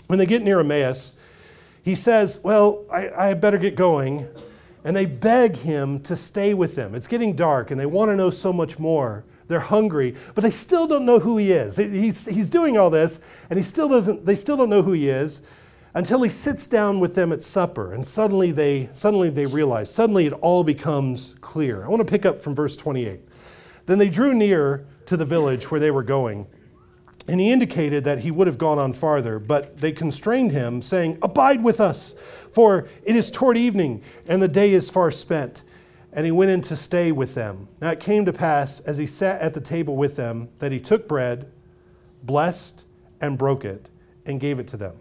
when 0.07 0.19
they 0.19 0.25
get 0.25 0.43
near 0.43 0.59
Emmaus, 0.59 1.15
he 1.83 1.95
says, 1.95 2.39
Well, 2.43 2.85
I, 2.91 3.29
I 3.29 3.33
better 3.33 3.57
get 3.57 3.75
going. 3.75 4.27
And 4.85 4.95
they 4.95 5.05
beg 5.05 5.55
him 5.55 6.01
to 6.01 6.15
stay 6.15 6.53
with 6.53 6.75
them. 6.75 6.93
It's 6.93 7.07
getting 7.07 7.37
dark, 7.37 7.71
and 7.71 7.79
they 7.79 7.85
want 7.85 8.11
to 8.11 8.17
know 8.17 8.29
so 8.29 8.51
much 8.51 8.77
more. 8.77 9.23
They're 9.47 9.61
hungry, 9.61 10.15
but 10.35 10.43
they 10.43 10.51
still 10.51 10.87
don't 10.87 11.05
know 11.05 11.19
who 11.19 11.37
he 11.37 11.53
is. 11.53 11.77
He's, 11.77 12.25
he's 12.25 12.49
doing 12.49 12.77
all 12.77 12.89
this, 12.89 13.21
and 13.49 13.57
he 13.57 13.63
still 13.63 13.87
doesn't, 13.87 14.25
they 14.25 14.35
still 14.35 14.57
don't 14.57 14.69
know 14.69 14.81
who 14.81 14.91
he 14.91 15.09
is 15.09 15.41
until 15.95 16.23
he 16.23 16.29
sits 16.29 16.65
down 16.65 16.99
with 16.99 17.15
them 17.15 17.31
at 17.31 17.43
supper 17.43 17.93
and 17.93 18.05
suddenly 18.05 18.51
they 18.51 18.89
suddenly 18.93 19.29
they 19.29 19.45
realize 19.45 19.93
suddenly 19.93 20.25
it 20.25 20.33
all 20.33 20.63
becomes 20.63 21.35
clear. 21.41 21.83
I 21.83 21.87
want 21.87 21.99
to 21.99 22.11
pick 22.11 22.25
up 22.25 22.41
from 22.41 22.55
verse 22.55 22.75
28 22.75 23.19
then 23.85 23.97
they 23.97 24.09
drew 24.09 24.33
near 24.33 24.85
to 25.05 25.17
the 25.17 25.25
village 25.25 25.69
where 25.69 25.79
they 25.79 25.91
were 25.91 26.03
going 26.03 26.47
and 27.27 27.39
he 27.39 27.51
indicated 27.51 28.03
that 28.03 28.19
he 28.19 28.31
would 28.31 28.47
have 28.47 28.57
gone 28.57 28.79
on 28.79 28.93
farther 28.93 29.39
but 29.39 29.77
they 29.79 29.91
constrained 29.91 30.51
him 30.51 30.81
saying 30.81 31.17
abide 31.21 31.63
with 31.63 31.79
us 31.79 32.15
for 32.53 32.87
it 33.03 33.15
is 33.15 33.31
toward 33.31 33.57
evening 33.57 34.03
and 34.27 34.41
the 34.41 34.47
day 34.47 34.73
is 34.73 34.89
far 34.89 35.11
spent. 35.11 35.63
And 36.15 36.25
he 36.25 36.31
went 36.31 36.51
in 36.51 36.61
to 36.61 36.77
stay 36.77 37.11
with 37.11 37.33
them. 37.33 37.67
Now 37.81 37.89
it 37.89 37.99
came 37.99 38.25
to 38.25 38.33
pass 38.33 38.79
as 38.81 38.99
he 38.99 39.07
sat 39.07 39.41
at 39.41 39.55
the 39.55 39.61
table 39.61 39.95
with 39.95 40.15
them 40.15 40.49
that 40.59 40.71
he 40.71 40.79
took 40.79 41.07
bread 41.07 41.51
blessed 42.21 42.85
and 43.19 43.35
broke 43.35 43.65
it 43.65 43.89
and 44.23 44.39
gave 44.39 44.59
it 44.59 44.67
to 44.67 44.77
them 44.77 44.95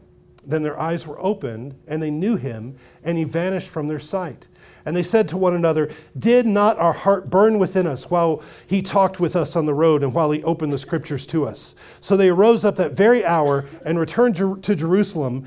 then 0.44 0.62
their 0.62 0.78
eyes 0.78 1.06
were 1.06 1.20
opened, 1.20 1.74
and 1.86 2.02
they 2.02 2.10
knew 2.10 2.36
him, 2.36 2.76
and 3.04 3.16
he 3.16 3.24
vanished 3.24 3.70
from 3.70 3.88
their 3.88 3.98
sight. 3.98 4.48
And 4.84 4.96
they 4.96 5.02
said 5.02 5.28
to 5.28 5.36
one 5.36 5.54
another, 5.54 5.90
Did 6.18 6.46
not 6.46 6.78
our 6.78 6.92
heart 6.92 7.30
burn 7.30 7.58
within 7.58 7.86
us 7.86 8.10
while 8.10 8.42
he 8.66 8.82
talked 8.82 9.20
with 9.20 9.36
us 9.36 9.54
on 9.54 9.66
the 9.66 9.74
road 9.74 10.02
and 10.02 10.12
while 10.12 10.30
he 10.30 10.42
opened 10.42 10.72
the 10.72 10.78
scriptures 10.78 11.26
to 11.26 11.46
us? 11.46 11.74
So 12.00 12.16
they 12.16 12.28
arose 12.28 12.64
up 12.64 12.76
that 12.76 12.92
very 12.92 13.24
hour 13.24 13.66
and 13.84 13.98
returned 13.98 14.36
to 14.36 14.74
Jerusalem 14.74 15.46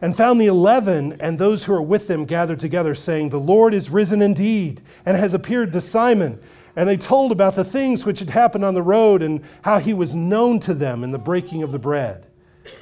and 0.00 0.16
found 0.16 0.40
the 0.40 0.46
eleven 0.46 1.14
and 1.20 1.38
those 1.38 1.64
who 1.64 1.72
were 1.72 1.82
with 1.82 2.08
them 2.08 2.24
gathered 2.24 2.60
together, 2.60 2.94
saying, 2.94 3.30
The 3.30 3.40
Lord 3.40 3.74
is 3.74 3.90
risen 3.90 4.22
indeed 4.22 4.80
and 5.04 5.16
has 5.16 5.34
appeared 5.34 5.72
to 5.72 5.80
Simon. 5.80 6.40
And 6.74 6.88
they 6.88 6.96
told 6.96 7.32
about 7.32 7.54
the 7.54 7.64
things 7.64 8.06
which 8.06 8.20
had 8.20 8.30
happened 8.30 8.64
on 8.64 8.74
the 8.74 8.82
road 8.82 9.22
and 9.22 9.42
how 9.62 9.78
he 9.78 9.92
was 9.92 10.14
known 10.14 10.58
to 10.60 10.74
them 10.74 11.04
in 11.04 11.10
the 11.10 11.18
breaking 11.18 11.62
of 11.62 11.70
the 11.70 11.78
bread. 11.78 12.26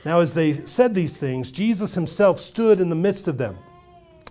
Now, 0.05 0.21
as 0.21 0.33
they 0.35 0.55
said 0.66 0.95
these 0.95 1.16
things, 1.16 1.51
Jesus 1.51 1.95
himself 1.95 2.40
stood 2.40 2.81
in 2.81 2.90
the 2.90 2.97
midst 2.97 3.29
of 3.29 3.38
them 3.38 3.59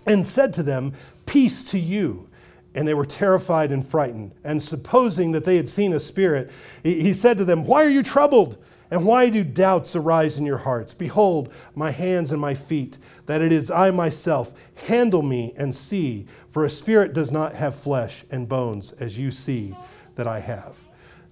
and 0.06 0.26
said 0.26 0.52
to 0.54 0.62
them, 0.62 0.94
Peace 1.26 1.64
to 1.64 1.78
you. 1.78 2.28
And 2.74 2.86
they 2.86 2.94
were 2.94 3.04
terrified 3.04 3.72
and 3.72 3.84
frightened. 3.84 4.32
And 4.44 4.62
supposing 4.62 5.32
that 5.32 5.44
they 5.44 5.56
had 5.56 5.68
seen 5.68 5.92
a 5.92 5.98
spirit, 5.98 6.50
he 6.84 7.12
said 7.12 7.36
to 7.38 7.44
them, 7.44 7.64
Why 7.64 7.84
are 7.84 7.90
you 7.90 8.02
troubled? 8.02 8.58
And 8.92 9.06
why 9.06 9.28
do 9.28 9.44
doubts 9.44 9.94
arise 9.94 10.38
in 10.38 10.44
your 10.44 10.58
hearts? 10.58 10.94
Behold, 10.94 11.52
my 11.74 11.92
hands 11.92 12.32
and 12.32 12.40
my 12.40 12.54
feet, 12.54 12.98
that 13.26 13.40
it 13.40 13.52
is 13.52 13.70
I 13.70 13.92
myself. 13.92 14.52
Handle 14.86 15.22
me 15.22 15.54
and 15.56 15.74
see, 15.74 16.26
for 16.48 16.64
a 16.64 16.70
spirit 16.70 17.12
does 17.12 17.30
not 17.30 17.54
have 17.54 17.76
flesh 17.76 18.24
and 18.30 18.48
bones, 18.48 18.92
as 18.92 19.18
you 19.18 19.30
see 19.30 19.76
that 20.16 20.26
I 20.26 20.40
have. 20.40 20.78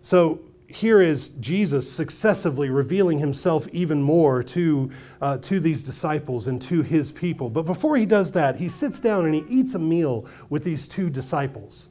So 0.03 0.41
here 0.69 1.01
is 1.01 1.29
Jesus 1.29 1.91
successively 1.91 2.69
revealing 2.69 3.19
himself 3.19 3.67
even 3.73 4.03
more 4.03 4.43
to, 4.43 4.91
uh, 5.21 5.39
to 5.39 5.61
these 5.61 5.83
disciples 5.83 6.47
and 6.47 6.61
to 6.63 6.83
his 6.83 7.11
people. 7.11 7.49
But 7.49 7.63
before 7.63 7.97
he 7.97 8.05
does 8.05 8.33
that, 8.33 8.59
he 8.59 8.69
sits 8.69 9.01
down 9.01 9.25
and 9.25 9.35
he 9.35 9.45
eats 9.49 9.75
a 9.75 9.79
meal 9.79 10.27
with 10.51 10.65
these 10.65 10.87
two 10.87 11.09
disciples. 11.09 11.89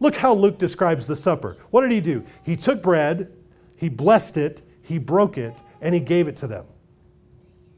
Look 0.00 0.16
how 0.16 0.32
Luke 0.32 0.56
describes 0.56 1.06
the 1.06 1.14
supper. 1.14 1.58
What 1.70 1.82
did 1.82 1.92
he 1.92 2.00
do? 2.00 2.24
He 2.42 2.56
took 2.56 2.82
bread, 2.82 3.30
he 3.76 3.90
blessed 3.90 4.38
it, 4.38 4.62
he 4.82 4.96
broke 4.96 5.36
it, 5.36 5.52
and 5.82 5.94
he 5.94 6.00
gave 6.00 6.26
it 6.26 6.38
to 6.38 6.46
them. 6.46 6.64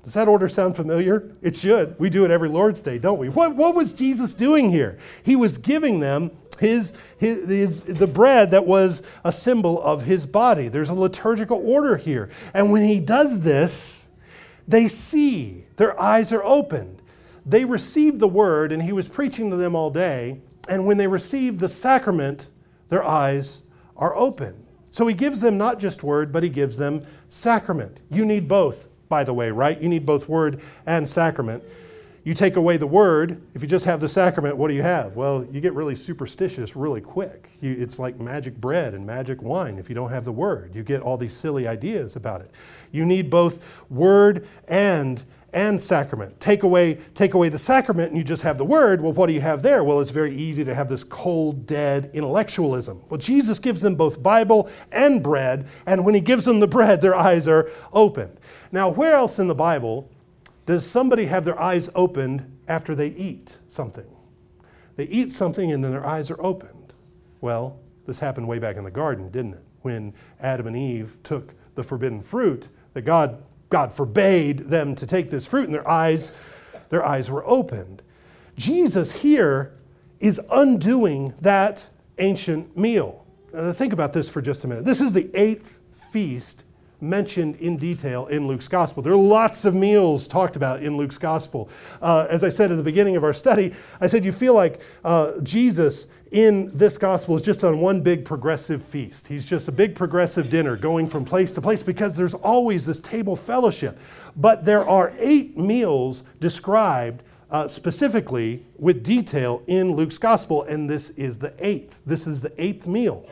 Does 0.04 0.14
that 0.14 0.28
order 0.28 0.48
sound 0.48 0.76
familiar? 0.76 1.32
It 1.42 1.56
should. 1.56 1.98
We 1.98 2.10
do 2.10 2.24
it 2.24 2.30
every 2.30 2.48
Lord's 2.48 2.80
Day, 2.80 2.98
don't 2.98 3.18
we? 3.18 3.28
What, 3.28 3.56
what 3.56 3.74
was 3.74 3.92
Jesus 3.92 4.34
doing 4.34 4.70
here? 4.70 4.98
He 5.24 5.34
was 5.34 5.58
giving 5.58 5.98
them 5.98 6.30
his, 6.62 6.92
his, 7.18 7.48
his, 7.48 7.80
the 7.82 8.06
bread 8.06 8.52
that 8.52 8.64
was 8.64 9.02
a 9.24 9.32
symbol 9.32 9.82
of 9.82 10.04
his 10.04 10.26
body. 10.26 10.68
There's 10.68 10.90
a 10.90 10.94
liturgical 10.94 11.60
order 11.64 11.96
here. 11.96 12.30
And 12.54 12.70
when 12.70 12.84
he 12.84 13.00
does 13.00 13.40
this, 13.40 14.06
they 14.68 14.86
see, 14.86 15.66
their 15.76 16.00
eyes 16.00 16.32
are 16.32 16.44
opened. 16.44 17.02
They 17.44 17.64
receive 17.64 18.20
the 18.20 18.28
word, 18.28 18.70
and 18.70 18.80
he 18.80 18.92
was 18.92 19.08
preaching 19.08 19.50
to 19.50 19.56
them 19.56 19.74
all 19.74 19.90
day. 19.90 20.40
And 20.68 20.86
when 20.86 20.96
they 20.96 21.08
receive 21.08 21.58
the 21.58 21.68
sacrament, 21.68 22.48
their 22.88 23.02
eyes 23.02 23.62
are 23.96 24.14
open. 24.14 24.64
So 24.92 25.06
he 25.08 25.14
gives 25.14 25.40
them 25.40 25.58
not 25.58 25.80
just 25.80 26.04
word, 26.04 26.32
but 26.32 26.44
he 26.44 26.48
gives 26.48 26.76
them 26.76 27.04
sacrament. 27.28 27.98
You 28.08 28.24
need 28.24 28.46
both, 28.46 28.88
by 29.08 29.24
the 29.24 29.34
way, 29.34 29.50
right? 29.50 29.80
You 29.80 29.88
need 29.88 30.06
both 30.06 30.28
word 30.28 30.60
and 30.86 31.08
sacrament. 31.08 31.64
You 32.24 32.34
take 32.34 32.54
away 32.54 32.76
the 32.76 32.86
word, 32.86 33.42
if 33.52 33.62
you 33.62 33.68
just 33.68 33.84
have 33.84 34.00
the 34.00 34.08
sacrament, 34.08 34.56
what 34.56 34.68
do 34.68 34.74
you 34.74 34.82
have? 34.82 35.16
Well, 35.16 35.44
you 35.50 35.60
get 35.60 35.74
really 35.74 35.96
superstitious 35.96 36.76
really 36.76 37.00
quick. 37.00 37.50
You, 37.60 37.74
it's 37.76 37.98
like 37.98 38.20
magic 38.20 38.60
bread 38.60 38.94
and 38.94 39.04
magic 39.04 39.42
wine 39.42 39.76
if 39.76 39.88
you 39.88 39.96
don't 39.96 40.10
have 40.10 40.24
the 40.24 40.32
word. 40.32 40.72
You 40.74 40.84
get 40.84 41.02
all 41.02 41.16
these 41.16 41.34
silly 41.34 41.66
ideas 41.66 42.14
about 42.14 42.40
it. 42.40 42.52
You 42.92 43.04
need 43.04 43.28
both 43.28 43.66
word 43.90 44.46
and 44.68 45.24
and 45.52 45.80
sacrament. 45.80 46.40
Take 46.40 46.62
away, 46.62 46.94
take 47.14 47.34
away 47.34 47.48
the 47.50 47.58
sacrament 47.58 48.08
and 48.08 48.16
you 48.16 48.24
just 48.24 48.42
have 48.42 48.56
the 48.56 48.64
word. 48.64 49.02
Well, 49.02 49.12
what 49.12 49.26
do 49.26 49.34
you 49.34 49.40
have 49.42 49.62
there? 49.62 49.84
Well, 49.84 50.00
it's 50.00 50.10
very 50.10 50.34
easy 50.34 50.64
to 50.64 50.74
have 50.74 50.88
this 50.88 51.04
cold, 51.04 51.66
dead 51.66 52.10
intellectualism. 52.14 53.02
Well, 53.10 53.18
Jesus 53.18 53.58
gives 53.58 53.82
them 53.82 53.94
both 53.94 54.22
Bible 54.22 54.70
and 54.90 55.22
bread, 55.22 55.66
and 55.84 56.04
when 56.04 56.14
he 56.14 56.20
gives 56.20 56.46
them 56.46 56.60
the 56.60 56.66
bread, 56.66 57.00
their 57.00 57.14
eyes 57.14 57.46
are 57.48 57.70
opened. 57.92 58.38
Now, 58.70 58.88
where 58.88 59.14
else 59.14 59.38
in 59.38 59.46
the 59.46 59.54
Bible 59.54 60.10
does 60.66 60.86
somebody 60.86 61.24
have 61.26 61.44
their 61.44 61.60
eyes 61.60 61.90
opened 61.94 62.58
after 62.68 62.94
they 62.94 63.08
eat 63.08 63.56
something? 63.68 64.06
They 64.96 65.04
eat 65.04 65.32
something 65.32 65.72
and 65.72 65.82
then 65.82 65.90
their 65.90 66.06
eyes 66.06 66.30
are 66.30 66.40
opened. 66.40 66.92
Well, 67.40 67.80
this 68.06 68.18
happened 68.18 68.46
way 68.46 68.58
back 68.58 68.76
in 68.76 68.84
the 68.84 68.90
garden, 68.90 69.30
didn't 69.30 69.54
it? 69.54 69.64
When 69.82 70.14
Adam 70.40 70.66
and 70.68 70.76
Eve 70.76 71.16
took 71.22 71.54
the 71.74 71.82
forbidden 71.82 72.22
fruit, 72.22 72.68
that 72.94 73.02
God, 73.02 73.42
God 73.68 73.92
forbade 73.92 74.70
them 74.70 74.94
to 74.94 75.06
take 75.06 75.30
this 75.30 75.46
fruit 75.46 75.64
and 75.64 75.74
their 75.74 75.88
eyes, 75.88 76.32
their 76.90 77.04
eyes 77.04 77.30
were 77.30 77.44
opened. 77.46 78.02
Jesus 78.56 79.10
here 79.10 79.74
is 80.20 80.40
undoing 80.52 81.34
that 81.40 81.88
ancient 82.18 82.76
meal. 82.76 83.26
Think 83.72 83.92
about 83.92 84.12
this 84.12 84.28
for 84.28 84.40
just 84.40 84.64
a 84.64 84.68
minute. 84.68 84.84
This 84.84 85.00
is 85.00 85.12
the 85.12 85.30
eighth 85.34 85.80
feast 86.12 86.64
mentioned 87.02 87.56
in 87.56 87.76
detail 87.76 88.26
in 88.26 88.46
Luke's 88.46 88.68
gospel. 88.68 89.02
There 89.02 89.12
are 89.12 89.16
lots 89.16 89.64
of 89.64 89.74
meals 89.74 90.28
talked 90.28 90.56
about 90.56 90.82
in 90.82 90.96
Luke's 90.96 91.18
gospel. 91.18 91.68
Uh, 92.00 92.26
as 92.30 92.44
I 92.44 92.48
said 92.48 92.70
at 92.70 92.76
the 92.76 92.82
beginning 92.82 93.16
of 93.16 93.24
our 93.24 93.32
study, 93.32 93.74
I 94.00 94.06
said 94.06 94.24
you 94.24 94.32
feel 94.32 94.54
like 94.54 94.80
uh, 95.04 95.40
Jesus 95.40 96.06
in 96.30 96.70
this 96.72 96.96
gospel 96.96 97.36
is 97.36 97.42
just 97.42 97.62
on 97.62 97.78
one 97.80 98.00
big 98.00 98.24
progressive 98.24 98.82
feast. 98.82 99.28
He's 99.28 99.46
just 99.46 99.68
a 99.68 99.72
big 99.72 99.94
progressive 99.94 100.48
dinner 100.48 100.76
going 100.76 101.06
from 101.06 101.24
place 101.24 101.52
to 101.52 101.60
place 101.60 101.82
because 101.82 102.16
there's 102.16 102.34
always 102.34 102.86
this 102.86 103.00
table 103.00 103.36
fellowship. 103.36 103.98
But 104.34 104.64
there 104.64 104.88
are 104.88 105.12
eight 105.18 105.58
meals 105.58 106.24
described 106.40 107.22
uh, 107.50 107.68
specifically 107.68 108.64
with 108.78 109.04
detail 109.04 109.62
in 109.66 109.92
Luke's 109.92 110.16
gospel, 110.16 110.62
and 110.62 110.88
this 110.88 111.10
is 111.10 111.36
the 111.36 111.52
eighth. 111.58 112.00
This 112.06 112.26
is 112.26 112.40
the 112.40 112.52
eighth 112.60 112.86
meal. 112.86 113.28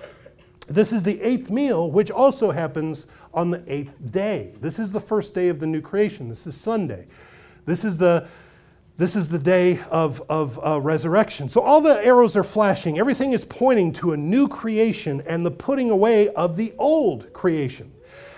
This 0.68 0.92
is 0.92 1.02
the 1.02 1.20
eighth 1.22 1.50
meal, 1.50 1.90
which 1.90 2.10
also 2.10 2.50
happens 2.50 3.06
on 3.32 3.50
the 3.50 3.62
eighth 3.66 3.96
day. 4.10 4.54
This 4.60 4.78
is 4.78 4.92
the 4.92 5.00
first 5.00 5.34
day 5.34 5.48
of 5.48 5.60
the 5.60 5.66
new 5.66 5.80
creation. 5.80 6.28
This 6.28 6.46
is 6.46 6.56
Sunday. 6.56 7.06
This 7.66 7.84
is 7.84 7.98
the 7.98 8.28
this 8.96 9.16
is 9.16 9.28
the 9.28 9.38
day 9.38 9.80
of, 9.90 10.22
of 10.28 10.60
uh, 10.62 10.78
resurrection. 10.78 11.48
So 11.48 11.62
all 11.62 11.80
the 11.80 12.04
arrows 12.04 12.36
are 12.36 12.44
flashing. 12.44 12.98
Everything 12.98 13.32
is 13.32 13.46
pointing 13.46 13.94
to 13.94 14.12
a 14.12 14.16
new 14.16 14.46
creation 14.46 15.22
and 15.26 15.46
the 15.46 15.50
putting 15.50 15.90
away 15.90 16.28
of 16.34 16.54
the 16.56 16.74
old 16.76 17.32
creation. 17.32 17.92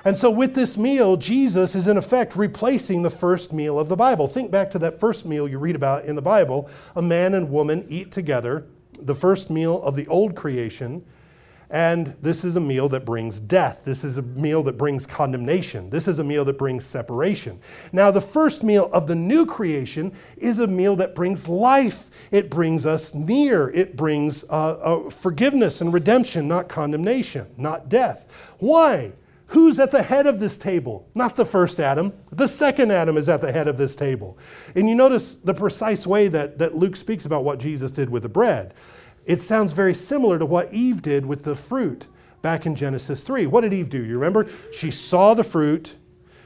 And 0.05 0.17
so, 0.17 0.31
with 0.31 0.55
this 0.55 0.77
meal, 0.77 1.17
Jesus 1.17 1.75
is 1.75 1.87
in 1.87 1.97
effect 1.97 2.35
replacing 2.35 3.03
the 3.03 3.11
first 3.11 3.53
meal 3.53 3.79
of 3.79 3.89
the 3.89 3.97
Bible. 3.97 4.27
Think 4.27 4.51
back 4.51 4.71
to 4.73 4.79
that 4.81 4.99
first 4.99 5.27
meal 5.27 5.49
you 5.49 5.59
read 5.59 5.77
about 5.77 6.05
in 6.05 6.17
the 6.17 6.23
Bible. 6.23 6.69
A 6.97 7.03
man 7.03 7.35
and 7.35 7.51
woman 7.51 7.87
eat 7.89 8.11
together, 8.11 8.67
the 9.01 9.15
first 9.15 9.51
meal 9.51 9.81
of 9.83 9.95
the 9.95 10.07
old 10.09 10.35
creation. 10.35 11.05
And 11.73 12.09
this 12.21 12.45
is 12.45 12.57
a 12.57 12.61
meal 12.61 12.87
that 12.91 13.07
brings 13.07 13.41
death. 13.41 13.81
This 13.85 14.05
is 14.05 14.19
a 14.19 14.23
meal 14.23 14.63
that 14.65 14.77
brings 14.77 15.07
condemnation. 15.07 15.89
This 15.89 16.07
is 16.07 16.19
a 16.19 16.25
meal 16.25 16.45
that 16.45 16.59
brings 16.59 16.85
separation. 16.85 17.59
Now, 17.93 18.11
the 18.11 18.21
first 18.21 18.63
meal 18.63 18.91
of 18.93 19.07
the 19.07 19.15
new 19.15 19.47
creation 19.47 20.13
is 20.37 20.59
a 20.59 20.67
meal 20.67 20.97
that 20.97 21.15
brings 21.15 21.49
life. 21.49 22.11
It 22.31 22.51
brings 22.51 22.85
us 22.85 23.15
near. 23.15 23.71
It 23.71 23.97
brings 23.97 24.45
uh, 24.45 24.51
uh, 24.51 25.11
forgiveness 25.11 25.81
and 25.81 25.95
redemption, 25.95 26.47
not 26.47 26.69
condemnation, 26.69 27.47
not 27.57 27.89
death. 27.89 28.55
Why? 28.59 29.13
Who's 29.47 29.79
at 29.79 29.91
the 29.91 30.03
head 30.03 30.27
of 30.27 30.41
this 30.41 30.59
table? 30.59 31.09
Not 31.15 31.37
the 31.37 31.45
first 31.47 31.81
Adam. 31.81 32.13
The 32.31 32.49
second 32.49 32.91
Adam 32.91 33.17
is 33.17 33.31
at 33.31 33.41
the 33.41 33.53
head 33.53 33.69
of 33.69 33.79
this 33.79 33.95
table. 33.95 34.39
And 34.75 34.91
you 34.91 34.95
notice 34.95 35.37
the 35.37 35.55
precise 35.55 36.07
way 36.07 36.29
that, 36.29 36.59
that 36.59 36.75
Luke 36.75 36.97
speaks 36.97 37.25
about 37.25 37.45
what 37.45 37.59
Jesus 37.59 37.91
did 37.91 38.11
with 38.11 38.25
the 38.25 38.31
bread. 38.31 38.75
It 39.25 39.41
sounds 39.41 39.73
very 39.73 39.95
similar 39.95 40.39
to 40.39 40.47
what 40.47 40.73
Eve 40.73 41.03
did 41.03 41.27
with 41.27 41.45
the 41.45 41.55
fruit 41.55 42.09
back 42.43 42.67
in 42.67 42.75
Genesis 42.75 43.23
3. 43.23 43.47
What 43.47 43.61
did 43.63 43.73
Eve 43.73 43.89
do? 43.89 44.03
You 44.03 44.15
remember? 44.15 44.49
She 44.73 44.91
saw 44.91 45.35
the 45.35 45.45
fruit, 45.45 45.97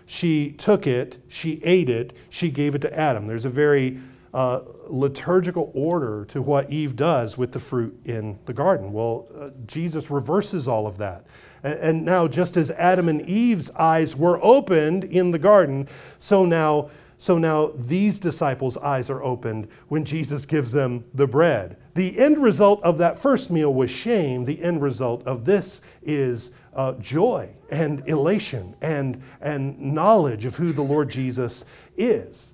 she 0.05 0.53
took 0.53 0.87
it, 0.87 1.19
she 1.27 1.61
ate 1.65 1.89
it, 1.89 2.13
she 2.29 2.51
gave 2.51 2.75
it 2.75 2.83
to 2.83 2.99
Adam. 2.99 3.27
There's 3.27 3.47
a 3.47 3.51
very 3.51 3.99
uh, 4.35 4.61
liturgical 4.89 5.71
order 5.75 6.27
to 6.27 6.43
what 6.43 6.71
Eve 6.71 6.95
does 6.95 7.39
with 7.39 7.53
the 7.53 7.59
fruit 7.59 7.99
in 8.05 8.39
the 8.45 8.53
garden. 8.53 8.93
Well, 8.93 9.27
uh, 9.35 9.51
Jesus 9.67 10.11
reverses 10.11 10.69
all 10.69 10.87
of 10.87 10.99
that. 10.99 11.27
And 11.63 12.05
now, 12.05 12.29
just 12.29 12.57
as 12.57 12.71
Adam 12.73 13.09
and 13.09 13.23
Eve's 13.23 13.71
eyes 13.71 14.15
were 14.15 14.39
opened 14.43 15.05
in 15.05 15.31
the 15.31 15.39
garden, 15.39 15.89
so 16.19 16.45
now, 16.45 16.91
so 17.17 17.39
now 17.39 17.73
these 17.75 18.21
disciples' 18.21 18.77
eyes 18.77 19.09
are 19.09 19.23
opened 19.23 19.69
when 19.89 20.05
Jesus 20.05 20.45
gives 20.45 20.71
them 20.71 21.07
the 21.15 21.27
bread. 21.27 21.79
The 21.97 22.19
end 22.19 22.39
result 22.39 22.83
of 22.83 22.99
that 22.99 23.19
first 23.19 23.51
meal 23.51 23.73
was 23.73 23.91
shame. 23.91 24.45
The 24.45 24.63
end 24.63 24.83
result 24.83 25.27
of 25.27 25.47
this 25.47 25.81
is 26.03 26.51
uh, 26.75 26.93
joy 26.95 27.55
and 27.71 28.07
elation 28.07 28.77
and, 28.83 29.23
and 29.41 29.81
knowledge 29.81 30.45
of 30.45 30.57
who 30.57 30.73
the 30.73 30.83
Lord 30.83 31.09
Jesus 31.09 31.65
is. 31.97 32.53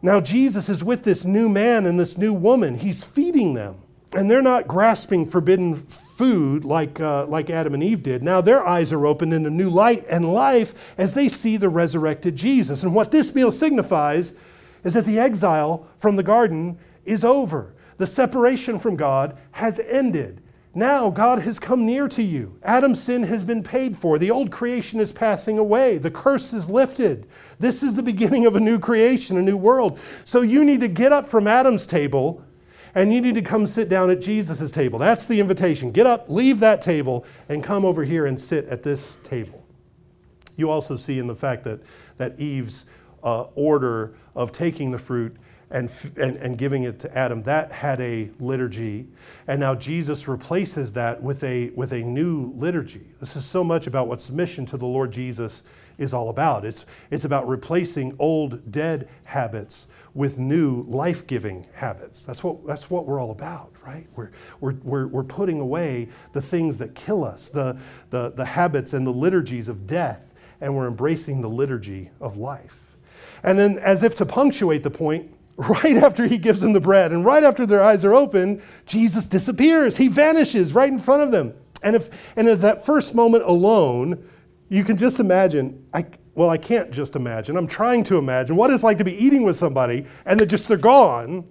Now, 0.00 0.18
Jesus 0.18 0.70
is 0.70 0.82
with 0.82 1.02
this 1.02 1.26
new 1.26 1.50
man 1.50 1.84
and 1.84 2.00
this 2.00 2.16
new 2.16 2.32
woman. 2.32 2.78
He's 2.78 3.04
feeding 3.04 3.52
them 3.52 3.82
and 4.14 4.30
they're 4.30 4.40
not 4.40 4.66
grasping 4.66 5.26
forbidden 5.26 5.74
food 5.74 6.64
like, 6.64 7.00
uh, 7.00 7.26
like 7.26 7.50
Adam 7.50 7.74
and 7.74 7.82
Eve 7.82 8.02
did. 8.02 8.22
Now 8.22 8.40
their 8.40 8.66
eyes 8.66 8.94
are 8.94 9.06
opened 9.06 9.34
in 9.34 9.44
a 9.44 9.50
new 9.50 9.68
light 9.68 10.06
and 10.08 10.32
life 10.32 10.94
as 10.96 11.12
they 11.12 11.28
see 11.28 11.56
the 11.58 11.68
resurrected 11.68 12.36
Jesus. 12.36 12.82
And 12.82 12.94
what 12.94 13.10
this 13.10 13.34
meal 13.34 13.52
signifies 13.52 14.34
is 14.84 14.94
that 14.94 15.04
the 15.04 15.18
exile 15.18 15.86
from 15.98 16.16
the 16.16 16.22
garden 16.22 16.78
is 17.04 17.24
over. 17.24 17.73
The 17.96 18.06
separation 18.06 18.78
from 18.78 18.96
God 18.96 19.36
has 19.52 19.80
ended. 19.80 20.40
Now 20.74 21.08
God 21.08 21.40
has 21.42 21.60
come 21.60 21.86
near 21.86 22.08
to 22.08 22.22
you. 22.22 22.58
Adam's 22.64 23.00
sin 23.00 23.22
has 23.24 23.44
been 23.44 23.62
paid 23.62 23.96
for. 23.96 24.18
The 24.18 24.30
old 24.30 24.50
creation 24.50 24.98
is 24.98 25.12
passing 25.12 25.56
away. 25.56 25.98
The 25.98 26.10
curse 26.10 26.52
is 26.52 26.68
lifted. 26.68 27.26
This 27.60 27.82
is 27.82 27.94
the 27.94 28.02
beginning 28.02 28.44
of 28.44 28.56
a 28.56 28.60
new 28.60 28.80
creation, 28.80 29.36
a 29.36 29.42
new 29.42 29.56
world. 29.56 30.00
So 30.24 30.42
you 30.42 30.64
need 30.64 30.80
to 30.80 30.88
get 30.88 31.12
up 31.12 31.28
from 31.28 31.46
Adam's 31.46 31.86
table 31.86 32.44
and 32.96 33.12
you 33.12 33.20
need 33.20 33.34
to 33.34 33.42
come 33.42 33.66
sit 33.66 33.88
down 33.88 34.10
at 34.10 34.20
Jesus' 34.20 34.70
table. 34.70 34.98
That's 34.98 35.26
the 35.26 35.40
invitation. 35.40 35.90
Get 35.90 36.06
up, 36.06 36.28
leave 36.28 36.60
that 36.60 36.80
table, 36.80 37.24
and 37.48 37.62
come 37.62 37.84
over 37.84 38.04
here 38.04 38.26
and 38.26 38.40
sit 38.40 38.66
at 38.66 38.82
this 38.82 39.18
table. 39.24 39.64
You 40.56 40.70
also 40.70 40.94
see 40.94 41.18
in 41.18 41.26
the 41.26 41.34
fact 41.34 41.64
that, 41.64 41.80
that 42.18 42.38
Eve's 42.38 42.86
uh, 43.22 43.42
order 43.54 44.14
of 44.36 44.52
taking 44.52 44.92
the 44.92 44.98
fruit 44.98 45.36
and, 45.70 45.90
and, 46.16 46.36
and 46.36 46.58
giving 46.58 46.84
it 46.84 46.98
to 47.00 47.16
Adam, 47.16 47.42
that 47.44 47.72
had 47.72 48.00
a 48.00 48.30
liturgy. 48.38 49.06
And 49.48 49.60
now 49.60 49.74
Jesus 49.74 50.28
replaces 50.28 50.92
that 50.92 51.22
with 51.22 51.42
a, 51.42 51.70
with 51.70 51.92
a 51.92 52.02
new 52.02 52.52
liturgy. 52.56 53.06
This 53.20 53.36
is 53.36 53.44
so 53.44 53.64
much 53.64 53.86
about 53.86 54.08
what 54.08 54.20
submission 54.20 54.66
to 54.66 54.76
the 54.76 54.86
Lord 54.86 55.10
Jesus 55.10 55.64
is 55.98 56.12
all 56.12 56.28
about. 56.28 56.64
It's, 56.64 56.86
it's 57.10 57.24
about 57.24 57.48
replacing 57.48 58.16
old, 58.18 58.70
dead 58.70 59.08
habits 59.24 59.88
with 60.12 60.38
new, 60.38 60.82
life 60.82 61.26
giving 61.26 61.66
habits. 61.72 62.22
That's 62.22 62.44
what, 62.44 62.66
that's 62.66 62.88
what 62.90 63.06
we're 63.06 63.20
all 63.20 63.30
about, 63.30 63.72
right? 63.84 64.06
We're, 64.14 64.30
we're, 64.60 64.74
we're, 64.82 65.06
we're 65.08 65.24
putting 65.24 65.60
away 65.60 66.08
the 66.32 66.42
things 66.42 66.78
that 66.78 66.94
kill 66.94 67.24
us, 67.24 67.48
the, 67.48 67.78
the, 68.10 68.30
the 68.30 68.44
habits 68.44 68.92
and 68.92 69.06
the 69.06 69.12
liturgies 69.12 69.68
of 69.68 69.86
death, 69.86 70.20
and 70.60 70.76
we're 70.76 70.86
embracing 70.86 71.40
the 71.40 71.48
liturgy 71.48 72.10
of 72.20 72.36
life. 72.36 72.96
And 73.42 73.58
then, 73.58 73.78
as 73.78 74.02
if 74.02 74.14
to 74.16 74.26
punctuate 74.26 74.82
the 74.82 74.90
point, 74.90 75.33
right 75.56 75.96
after 75.96 76.26
he 76.26 76.38
gives 76.38 76.60
them 76.60 76.72
the 76.72 76.80
bread 76.80 77.12
and 77.12 77.24
right 77.24 77.44
after 77.44 77.64
their 77.64 77.82
eyes 77.82 78.04
are 78.04 78.14
open, 78.14 78.62
Jesus 78.86 79.26
disappears. 79.26 79.96
He 79.96 80.08
vanishes 80.08 80.72
right 80.72 80.88
in 80.88 80.98
front 80.98 81.22
of 81.22 81.30
them. 81.30 81.54
And 81.82 81.94
if 81.94 82.36
and 82.36 82.48
at 82.48 82.60
that 82.62 82.84
first 82.84 83.14
moment 83.14 83.44
alone, 83.44 84.28
you 84.68 84.82
can 84.82 84.96
just 84.96 85.20
imagine, 85.20 85.86
I, 85.92 86.06
well, 86.34 86.50
I 86.50 86.56
can't 86.56 86.90
just 86.90 87.14
imagine. 87.14 87.56
I'm 87.56 87.66
trying 87.66 88.02
to 88.04 88.18
imagine 88.18 88.56
what 88.56 88.70
it's 88.70 88.82
like 88.82 88.98
to 88.98 89.04
be 89.04 89.14
eating 89.14 89.44
with 89.44 89.56
somebody 89.56 90.06
and 90.24 90.38
they're 90.38 90.46
just 90.46 90.66
they're 90.66 90.76
gone. 90.76 91.44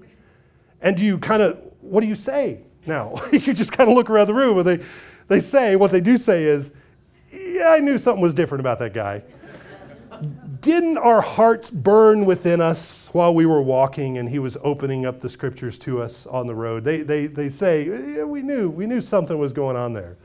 And 0.82 1.00
you 1.00 1.18
kind 1.18 1.42
of, 1.42 1.62
what 1.80 2.02
do 2.02 2.08
you 2.08 2.16
say 2.16 2.60
now? 2.86 3.16
you 3.32 3.54
just 3.54 3.72
kind 3.72 3.90
of 3.90 3.96
look 3.96 4.10
around 4.10 4.28
the 4.28 4.34
room 4.34 4.58
and 4.58 4.68
they, 4.68 4.84
they 5.30 5.40
say, 5.40 5.78
what 5.78 5.92
they 5.92 6.02
do 6.02 6.18
say 6.18 6.44
is, 6.44 6.74
yeah, 7.32 7.70
I 7.70 7.80
knew 7.80 7.98
something 7.98 8.22
was 8.22 8.34
different 8.34 8.60
about 8.60 8.80
that 8.80 8.94
guy. 8.94 9.24
Didn't 10.64 10.98
our 10.98 11.20
hearts 11.20 11.70
burn 11.70 12.24
within 12.24 12.62
us 12.62 13.10
while 13.12 13.36
we 13.36 13.46
were 13.46 13.62
walking 13.62 14.18
and 14.18 14.30
he 14.30 14.40
was 14.40 14.58
opening 14.64 15.06
up 15.06 15.20
the 15.20 15.28
scriptures 15.28 15.78
to 15.80 16.02
us 16.02 16.26
on 16.26 16.48
the 16.48 16.56
road? 16.56 16.86
They, 16.86 17.02
they, 17.02 17.28
they 17.28 17.50
say, 17.50 17.84
yeah, 17.86 18.24
we 18.24 18.42
knew, 18.42 18.70
we 18.70 18.86
knew 18.86 19.02
something 19.02 19.38
was 19.38 19.52
going 19.52 19.76
on 19.76 19.92
there 19.92 20.16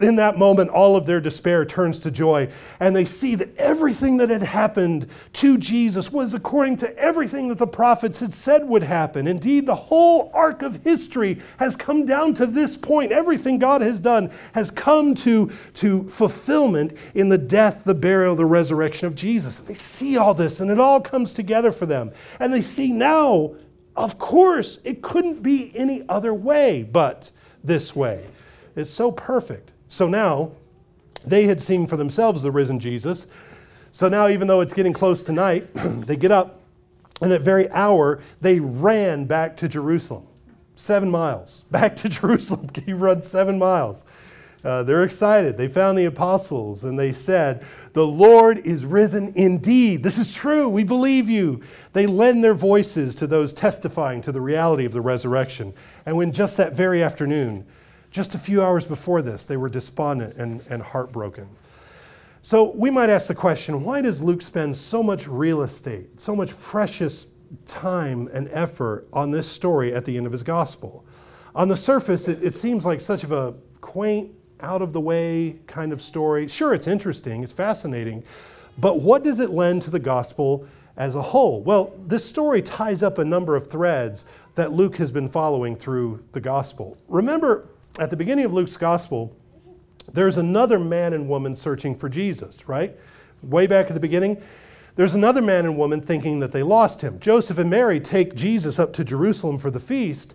in 0.00 0.16
that 0.16 0.38
moment, 0.38 0.70
all 0.70 0.96
of 0.96 1.06
their 1.06 1.20
despair 1.20 1.64
turns 1.64 1.98
to 2.00 2.10
joy, 2.10 2.48
and 2.78 2.94
they 2.94 3.04
see 3.04 3.34
that 3.34 3.56
everything 3.56 4.16
that 4.18 4.30
had 4.30 4.42
happened 4.42 5.06
to 5.34 5.58
Jesus 5.58 6.10
was 6.10 6.34
according 6.34 6.76
to 6.76 6.96
everything 6.98 7.48
that 7.48 7.58
the 7.58 7.66
prophets 7.66 8.20
had 8.20 8.32
said 8.32 8.66
would 8.66 8.82
happen. 8.82 9.26
Indeed, 9.26 9.66
the 9.66 9.74
whole 9.74 10.30
arc 10.34 10.62
of 10.62 10.82
history 10.82 11.40
has 11.58 11.76
come 11.76 12.06
down 12.06 12.34
to 12.34 12.46
this 12.46 12.76
point. 12.76 13.12
Everything 13.12 13.58
God 13.58 13.80
has 13.80 14.00
done 14.00 14.30
has 14.54 14.70
come 14.70 15.14
to, 15.16 15.50
to 15.74 16.08
fulfillment 16.08 16.96
in 17.14 17.28
the 17.28 17.38
death, 17.38 17.84
the 17.84 17.94
burial, 17.94 18.34
the 18.34 18.46
resurrection 18.46 19.06
of 19.06 19.14
Jesus. 19.14 19.58
And 19.58 19.68
they 19.68 19.74
see 19.74 20.16
all 20.16 20.34
this, 20.34 20.60
and 20.60 20.70
it 20.70 20.80
all 20.80 21.00
comes 21.00 21.32
together 21.32 21.72
for 21.72 21.86
them. 21.86 22.12
And 22.38 22.52
they 22.52 22.62
see 22.62 22.90
now, 22.90 23.54
of 23.96 24.18
course, 24.18 24.78
it 24.84 25.02
couldn't 25.02 25.42
be 25.42 25.72
any 25.74 26.04
other 26.08 26.32
way 26.32 26.82
but 26.82 27.30
this 27.62 27.94
way. 27.94 28.24
It's 28.76 28.90
so 28.90 29.12
perfect. 29.12 29.72
So 29.90 30.06
now 30.06 30.52
they 31.26 31.46
had 31.46 31.60
seen 31.60 31.88
for 31.88 31.96
themselves 31.96 32.42
the 32.42 32.52
risen 32.52 32.78
Jesus. 32.78 33.26
So 33.90 34.08
now, 34.08 34.28
even 34.28 34.46
though 34.46 34.60
it's 34.60 34.72
getting 34.72 34.92
close 34.92 35.20
to 35.24 35.32
night, 35.32 35.68
they 35.74 36.16
get 36.16 36.30
up, 36.30 36.60
and 37.20 37.30
that 37.32 37.42
very 37.42 37.68
hour, 37.70 38.22
they 38.40 38.60
ran 38.60 39.24
back 39.24 39.56
to 39.58 39.68
Jerusalem. 39.68 40.28
Seven 40.76 41.10
miles. 41.10 41.64
Back 41.70 41.96
to 41.96 42.08
Jerusalem. 42.08 42.68
He 42.86 42.92
run 42.94 43.20
seven 43.20 43.58
miles. 43.58 44.06
Uh, 44.64 44.84
they're 44.84 45.04
excited. 45.04 45.58
They 45.58 45.68
found 45.68 45.98
the 45.98 46.04
apostles 46.04 46.84
and 46.84 46.98
they 46.98 47.12
said, 47.12 47.64
The 47.92 48.06
Lord 48.06 48.58
is 48.58 48.86
risen 48.86 49.32
indeed. 49.34 50.02
This 50.02 50.18
is 50.18 50.32
true. 50.32 50.68
We 50.68 50.84
believe 50.84 51.28
you. 51.28 51.62
They 51.92 52.06
lend 52.06 52.44
their 52.44 52.54
voices 52.54 53.14
to 53.16 53.26
those 53.26 53.52
testifying 53.52 54.22
to 54.22 54.32
the 54.32 54.40
reality 54.40 54.84
of 54.84 54.92
the 54.92 55.00
resurrection. 55.00 55.74
And 56.06 56.16
when 56.16 56.32
just 56.32 56.56
that 56.58 56.74
very 56.74 57.02
afternoon, 57.02 57.66
just 58.10 58.34
a 58.34 58.38
few 58.38 58.62
hours 58.62 58.84
before 58.84 59.22
this, 59.22 59.44
they 59.44 59.56
were 59.56 59.68
despondent 59.68 60.36
and, 60.36 60.64
and 60.68 60.82
heartbroken. 60.82 61.48
So 62.42 62.72
we 62.72 62.90
might 62.90 63.10
ask 63.10 63.28
the 63.28 63.34
question 63.34 63.84
why 63.84 64.00
does 64.00 64.22
Luke 64.22 64.42
spend 64.42 64.76
so 64.76 65.02
much 65.02 65.28
real 65.28 65.62
estate, 65.62 66.20
so 66.20 66.34
much 66.34 66.58
precious 66.58 67.26
time 67.66 68.28
and 68.32 68.48
effort 68.50 69.06
on 69.12 69.30
this 69.30 69.48
story 69.48 69.94
at 69.94 70.04
the 70.04 70.16
end 70.16 70.26
of 70.26 70.32
his 70.32 70.42
gospel? 70.42 71.04
On 71.54 71.68
the 71.68 71.76
surface, 71.76 72.28
it, 72.28 72.42
it 72.42 72.54
seems 72.54 72.86
like 72.86 73.00
such 73.00 73.24
of 73.24 73.32
a 73.32 73.54
quaint, 73.80 74.32
out 74.62 74.82
of 74.82 74.92
the 74.92 75.00
way 75.00 75.56
kind 75.66 75.92
of 75.92 76.02
story. 76.02 76.46
Sure, 76.48 76.74
it's 76.74 76.86
interesting, 76.86 77.42
it's 77.42 77.52
fascinating, 77.52 78.22
but 78.78 79.00
what 79.00 79.24
does 79.24 79.40
it 79.40 79.50
lend 79.50 79.82
to 79.82 79.90
the 79.90 79.98
gospel 79.98 80.66
as 80.96 81.14
a 81.14 81.22
whole? 81.22 81.62
Well, 81.62 81.94
this 82.06 82.24
story 82.24 82.62
ties 82.62 83.02
up 83.02 83.18
a 83.18 83.24
number 83.24 83.56
of 83.56 83.68
threads 83.68 84.26
that 84.54 84.72
Luke 84.72 84.96
has 84.96 85.10
been 85.10 85.28
following 85.28 85.76
through 85.76 86.22
the 86.32 86.40
gospel. 86.40 86.98
Remember, 87.08 87.69
at 87.98 88.10
the 88.10 88.16
beginning 88.16 88.44
of 88.44 88.52
Luke's 88.52 88.76
gospel, 88.76 89.36
there's 90.12 90.36
another 90.36 90.78
man 90.78 91.12
and 91.12 91.28
woman 91.28 91.56
searching 91.56 91.94
for 91.94 92.08
Jesus, 92.08 92.68
right? 92.68 92.96
Way 93.42 93.66
back 93.66 93.86
at 93.86 93.94
the 93.94 94.00
beginning, 94.00 94.40
there's 94.96 95.14
another 95.14 95.40
man 95.40 95.64
and 95.64 95.78
woman 95.78 96.00
thinking 96.00 96.40
that 96.40 96.52
they 96.52 96.62
lost 96.62 97.00
him. 97.00 97.18
Joseph 97.20 97.58
and 97.58 97.70
Mary 97.70 98.00
take 98.00 98.34
Jesus 98.34 98.78
up 98.78 98.92
to 98.94 99.04
Jerusalem 99.04 99.58
for 99.58 99.70
the 99.70 99.80
feast, 99.80 100.34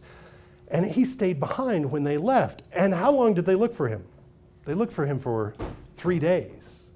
and 0.68 0.86
he 0.86 1.06
stayed 1.06 1.40
behind 1.40 1.92
when 1.92 2.04
they 2.04 2.18
left. 2.18 2.64
And 2.72 2.94
how 2.94 3.12
long 3.12 3.34
did 3.34 3.46
they 3.46 3.56
look 3.56 3.74
for 3.74 3.90
him? 3.90 4.06
They 4.64 4.74
looked 4.74 4.94
for 4.94 5.06
him 5.06 5.20
for 5.20 5.54
three 5.94 6.20
days. 6.20 6.88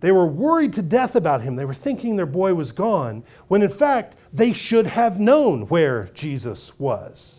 They 0.00 0.12
were 0.12 0.26
worried 0.26 0.72
to 0.74 0.82
death 0.82 1.14
about 1.14 1.42
him. 1.42 1.56
They 1.56 1.64
were 1.64 1.74
thinking 1.74 2.16
their 2.16 2.26
boy 2.26 2.54
was 2.54 2.72
gone, 2.72 3.24
when 3.48 3.62
in 3.62 3.70
fact, 3.70 4.16
they 4.32 4.52
should 4.52 4.88
have 4.88 5.20
known 5.20 5.62
where 5.62 6.08
Jesus 6.14 6.78
was. 6.78 7.37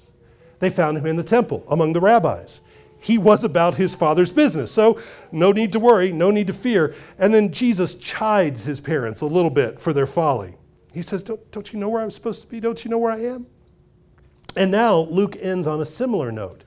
They 0.59 0.69
found 0.69 0.97
him 0.97 1.05
in 1.05 1.15
the 1.15 1.23
temple 1.23 1.65
among 1.69 1.93
the 1.93 2.01
rabbis. 2.01 2.61
He 3.01 3.17
was 3.17 3.43
about 3.43 3.75
his 3.75 3.95
father's 3.95 4.31
business. 4.31 4.71
So, 4.71 4.99
no 5.31 5.51
need 5.53 5.71
to 5.71 5.79
worry, 5.79 6.11
no 6.11 6.31
need 6.31 6.47
to 6.47 6.53
fear. 6.53 6.93
And 7.17 7.33
then 7.33 7.51
Jesus 7.51 7.95
chides 7.95 8.65
his 8.65 8.81
parents 8.81 9.21
a 9.21 9.25
little 9.25 9.49
bit 9.49 9.79
for 9.79 9.93
their 9.93 10.05
folly. 10.05 10.55
He 10.93 11.01
says, 11.01 11.23
Don't, 11.23 11.49
don't 11.51 11.71
you 11.71 11.79
know 11.79 11.87
where 11.87 12.01
I'm 12.01 12.11
supposed 12.11 12.41
to 12.41 12.47
be? 12.47 12.59
Don't 12.59 12.83
you 12.83 12.91
know 12.91 12.97
where 12.97 13.11
I 13.11 13.23
am? 13.23 13.47
And 14.55 14.71
now 14.71 14.97
Luke 14.97 15.37
ends 15.39 15.67
on 15.67 15.79
a 15.79 15.85
similar 15.85 16.31
note 16.31 16.63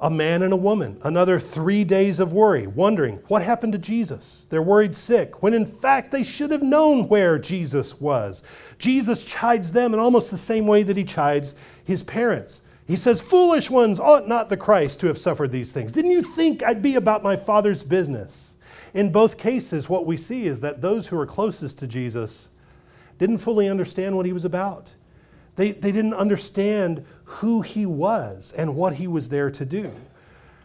a 0.00 0.10
man 0.10 0.42
and 0.42 0.52
a 0.52 0.56
woman, 0.56 0.96
another 1.02 1.40
three 1.40 1.82
days 1.82 2.20
of 2.20 2.32
worry, 2.32 2.68
wondering 2.68 3.16
what 3.26 3.42
happened 3.42 3.72
to 3.72 3.78
Jesus. 3.78 4.46
They're 4.48 4.62
worried 4.62 4.94
sick, 4.94 5.42
when 5.42 5.54
in 5.54 5.66
fact 5.66 6.12
they 6.12 6.22
should 6.22 6.52
have 6.52 6.62
known 6.62 7.08
where 7.08 7.36
Jesus 7.36 8.00
was. 8.00 8.44
Jesus 8.78 9.24
chides 9.24 9.72
them 9.72 9.92
in 9.92 9.98
almost 9.98 10.30
the 10.30 10.38
same 10.38 10.68
way 10.68 10.84
that 10.84 10.96
he 10.96 11.02
chides 11.02 11.56
his 11.84 12.04
parents. 12.04 12.62
He 12.88 12.96
says, 12.96 13.20
Foolish 13.20 13.68
ones, 13.70 14.00
ought 14.00 14.26
not 14.26 14.48
the 14.48 14.56
Christ 14.56 14.98
to 15.00 15.08
have 15.08 15.18
suffered 15.18 15.52
these 15.52 15.72
things? 15.72 15.92
Didn't 15.92 16.10
you 16.10 16.22
think 16.22 16.62
I'd 16.62 16.82
be 16.82 16.96
about 16.96 17.22
my 17.22 17.36
Father's 17.36 17.84
business? 17.84 18.54
In 18.94 19.12
both 19.12 19.36
cases, 19.36 19.90
what 19.90 20.06
we 20.06 20.16
see 20.16 20.46
is 20.46 20.60
that 20.62 20.80
those 20.80 21.08
who 21.08 21.18
are 21.20 21.26
closest 21.26 21.78
to 21.80 21.86
Jesus 21.86 22.48
didn't 23.18 23.38
fully 23.38 23.68
understand 23.68 24.16
what 24.16 24.24
he 24.24 24.32
was 24.32 24.46
about. 24.46 24.94
They, 25.56 25.72
they 25.72 25.92
didn't 25.92 26.14
understand 26.14 27.04
who 27.24 27.60
he 27.60 27.84
was 27.84 28.54
and 28.56 28.74
what 28.74 28.94
he 28.94 29.06
was 29.06 29.28
there 29.28 29.50
to 29.50 29.66
do. 29.66 29.90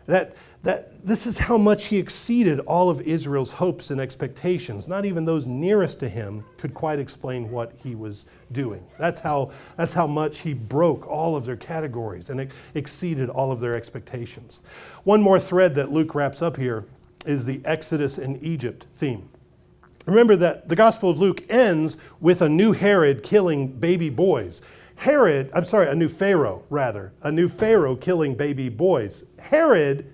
That, 0.05 0.33
that 0.63 1.06
this 1.06 1.28
is 1.28 1.38
how 1.38 1.58
much 1.58 1.86
he 1.86 1.97
exceeded 1.97 2.60
all 2.62 2.89
of 2.89 3.02
Israel's 3.02 3.52
hopes 3.52 3.91
and 3.91 3.99
expectations. 3.99 4.88
Not 4.88 5.06
even 5.06 5.26
those 5.26 5.45
nearest 5.45 5.99
to 5.99 6.08
him 6.08 6.45
could 6.58 6.73
quite 6.73 6.99
explain 6.99 7.52
what 7.52 7.73
he 7.84 7.95
was 7.95 8.26
doing. 8.54 8.82
That's 8.97 9.19
how, 9.19 9.52
that's 9.76 9.93
how 9.93 10.08
much 10.08 10.39
he 10.39 10.54
broke 10.54 11.06
all 11.06 11.36
of 11.36 11.45
their 11.45 11.58
categories 11.58 12.30
and 12.30 12.49
exceeded 12.73 13.30
all 13.30 13.52
of 13.52 13.60
their 13.60 13.76
expectations. 13.76 14.62
One 15.04 15.21
more 15.21 15.39
thread 15.39 15.76
that 15.76 15.91
Luke 15.91 16.15
wraps 16.15 16.41
up 16.41 16.56
here 16.56 16.86
is 17.26 17.45
the 17.45 17.60
Exodus 17.65 18.17
in 18.17 18.41
Egypt 18.41 18.86
theme. 18.95 19.30
Remember 20.06 20.38
that 20.38 20.69
the 20.69 20.76
Gospel 20.76 21.10
of 21.10 21.19
Luke 21.19 21.43
ends 21.49 21.97
with 22.21 22.41
a 22.41 22.49
new 22.49 22.71
Herod 22.71 23.21
killing 23.21 23.67
baby 23.67 24.10
boys. 24.10 24.62
Herod, 24.95 25.52
I'm 25.54 25.65
sorry, 25.65 25.89
a 25.89 25.95
new 25.95 26.08
Pharaoh, 26.08 26.63
rather, 26.69 27.12
a 27.21 27.32
new 27.32 27.49
Pharaoh 27.49 27.95
killing 27.95 28.36
baby 28.36 28.69
boys. 28.69 29.26
Herod 29.39 30.12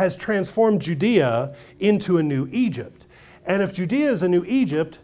has 0.00 0.16
transformed 0.16 0.80
Judea 0.80 1.54
into 1.78 2.16
a 2.16 2.22
new 2.22 2.48
Egypt. 2.50 3.06
And 3.44 3.62
if 3.62 3.74
Judea 3.74 4.10
is 4.10 4.22
a 4.22 4.28
new 4.28 4.42
Egypt, 4.46 5.00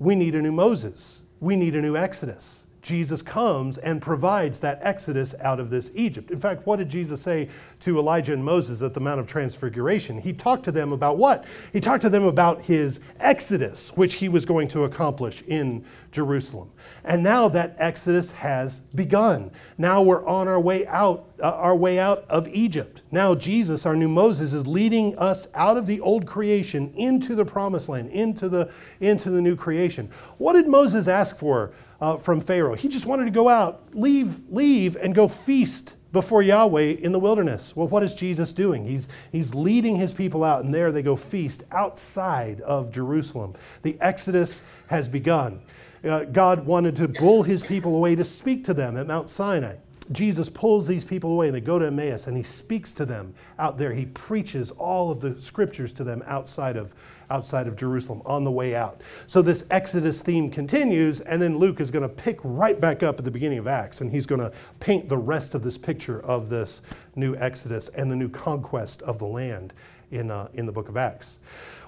we 0.00 0.16
need 0.16 0.34
a 0.34 0.42
new 0.42 0.50
Moses. 0.50 1.22
We 1.38 1.54
need 1.54 1.76
a 1.76 1.80
new 1.80 1.96
Exodus. 1.96 2.66
Jesus 2.82 3.20
comes 3.20 3.76
and 3.78 4.00
provides 4.00 4.60
that 4.60 4.78
exodus 4.80 5.34
out 5.40 5.60
of 5.60 5.70
this 5.70 5.90
Egypt. 5.94 6.30
In 6.30 6.40
fact, 6.40 6.66
what 6.66 6.76
did 6.76 6.88
Jesus 6.88 7.20
say 7.20 7.48
to 7.80 7.98
Elijah 7.98 8.32
and 8.32 8.44
Moses 8.44 8.80
at 8.80 8.94
the 8.94 9.00
Mount 9.00 9.20
of 9.20 9.26
Transfiguration? 9.26 10.18
He 10.18 10.32
talked 10.32 10.64
to 10.64 10.72
them 10.72 10.92
about 10.92 11.18
what? 11.18 11.44
He 11.72 11.80
talked 11.80 12.02
to 12.02 12.10
them 12.10 12.24
about 12.24 12.62
his 12.62 13.00
exodus, 13.18 13.94
which 13.96 14.14
he 14.14 14.28
was 14.28 14.46
going 14.46 14.68
to 14.68 14.84
accomplish 14.84 15.42
in 15.42 15.84
Jerusalem. 16.10 16.70
And 17.04 17.22
now 17.22 17.48
that 17.50 17.76
exodus 17.78 18.30
has 18.32 18.80
begun. 18.94 19.50
Now 19.78 20.02
we're 20.02 20.26
on 20.26 20.48
our 20.48 20.60
way 20.60 20.86
out, 20.86 21.26
uh, 21.40 21.52
our 21.52 21.76
way 21.76 21.98
out 21.98 22.24
of 22.28 22.48
Egypt. 22.48 23.02
Now 23.10 23.34
Jesus, 23.34 23.86
our 23.86 23.94
new 23.94 24.08
Moses, 24.08 24.52
is 24.52 24.66
leading 24.66 25.16
us 25.18 25.48
out 25.54 25.76
of 25.76 25.86
the 25.86 26.00
old 26.00 26.26
creation 26.26 26.92
into 26.96 27.34
the 27.34 27.44
promised 27.44 27.88
land, 27.88 28.10
into 28.10 28.48
the 28.48 28.70
into 29.00 29.30
the 29.30 29.40
new 29.40 29.54
creation. 29.54 30.10
What 30.38 30.54
did 30.54 30.66
Moses 30.66 31.06
ask 31.06 31.36
for? 31.36 31.72
Uh, 32.00 32.16
from 32.16 32.40
Pharaoh. 32.40 32.74
He 32.74 32.88
just 32.88 33.06
wanted 33.06 33.26
to 33.26 33.30
go 33.30 33.48
out, 33.48 33.82
leave, 33.92 34.40
leave, 34.48 34.96
and 34.96 35.14
go 35.14 35.28
feast 35.28 35.94
before 36.12 36.42
Yahweh 36.42 36.96
in 37.00 37.12
the 37.12 37.20
wilderness. 37.20 37.76
Well, 37.76 37.86
what 37.86 38.02
is 38.02 38.14
Jesus 38.14 38.52
doing? 38.52 38.84
He's, 38.84 39.08
he's 39.30 39.54
leading 39.54 39.96
his 39.96 40.12
people 40.12 40.42
out, 40.42 40.64
and 40.64 40.74
there 40.74 40.90
they 40.90 41.02
go 41.02 41.14
feast 41.14 41.64
outside 41.70 42.60
of 42.62 42.90
Jerusalem. 42.90 43.54
The 43.82 43.96
Exodus 44.00 44.62
has 44.88 45.08
begun. 45.08 45.60
Uh, 46.02 46.24
God 46.24 46.66
wanted 46.66 46.96
to 46.96 47.08
pull 47.08 47.42
his 47.42 47.62
people 47.62 47.94
away 47.94 48.16
to 48.16 48.24
speak 48.24 48.64
to 48.64 48.74
them 48.74 48.96
at 48.96 49.06
Mount 49.06 49.28
Sinai. 49.28 49.76
Jesus 50.12 50.48
pulls 50.48 50.88
these 50.88 51.04
people 51.04 51.30
away 51.30 51.46
and 51.46 51.54
they 51.54 51.60
go 51.60 51.78
to 51.78 51.86
Emmaus 51.86 52.26
and 52.26 52.36
he 52.36 52.42
speaks 52.42 52.90
to 52.92 53.06
them 53.06 53.32
out 53.60 53.78
there. 53.78 53.92
He 53.92 54.06
preaches 54.06 54.72
all 54.72 55.10
of 55.10 55.20
the 55.20 55.40
scriptures 55.40 55.92
to 55.94 56.04
them 56.04 56.24
outside 56.26 56.76
of, 56.76 56.94
outside 57.30 57.66
of 57.66 57.76
Jerusalem 57.76 58.22
on 58.26 58.44
the 58.44 58.50
way 58.50 58.74
out. 58.74 59.00
So 59.26 59.42
this 59.42 59.64
Exodus 59.70 60.22
theme 60.22 60.50
continues, 60.50 61.20
and 61.20 61.40
then 61.40 61.58
Luke 61.58 61.80
is 61.80 61.90
going 61.90 62.02
to 62.02 62.08
pick 62.08 62.38
right 62.42 62.80
back 62.80 63.02
up 63.02 63.18
at 63.18 63.24
the 63.24 63.30
beginning 63.30 63.58
of 63.58 63.66
Acts 63.66 64.00
and 64.00 64.10
he's 64.10 64.26
going 64.26 64.40
to 64.40 64.52
paint 64.80 65.08
the 65.08 65.18
rest 65.18 65.54
of 65.54 65.62
this 65.62 65.78
picture 65.78 66.20
of 66.20 66.48
this 66.48 66.82
new 67.14 67.36
Exodus 67.36 67.88
and 67.88 68.10
the 68.10 68.16
new 68.16 68.28
conquest 68.28 69.02
of 69.02 69.18
the 69.18 69.26
land 69.26 69.72
in, 70.10 70.30
uh, 70.30 70.48
in 70.54 70.66
the 70.66 70.72
book 70.72 70.88
of 70.88 70.96
Acts. 70.96 71.38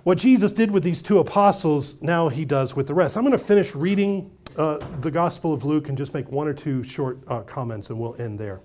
What 0.04 0.18
Jesus 0.18 0.50
did 0.50 0.70
with 0.70 0.82
these 0.82 1.00
two 1.00 1.18
apostles, 1.18 2.02
now 2.02 2.28
he 2.28 2.44
does 2.44 2.74
with 2.74 2.88
the 2.88 2.94
rest. 2.94 3.16
I'm 3.16 3.22
going 3.22 3.32
to 3.32 3.38
finish 3.38 3.74
reading 3.74 4.30
uh, 4.56 4.84
the 5.00 5.10
Gospel 5.10 5.52
of 5.52 5.64
Luke 5.64 5.88
and 5.88 5.96
just 5.96 6.12
make 6.12 6.30
one 6.30 6.48
or 6.48 6.54
two 6.54 6.82
short 6.82 7.18
uh, 7.28 7.42
comments 7.42 7.90
and 7.90 7.98
we'll 7.98 8.20
end 8.20 8.38
there. 8.38 8.60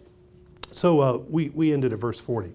So 0.72 1.00
uh, 1.00 1.18
we, 1.30 1.50
we 1.50 1.72
ended 1.74 1.94
at 1.94 2.00
verse 2.00 2.20
40. 2.20 2.54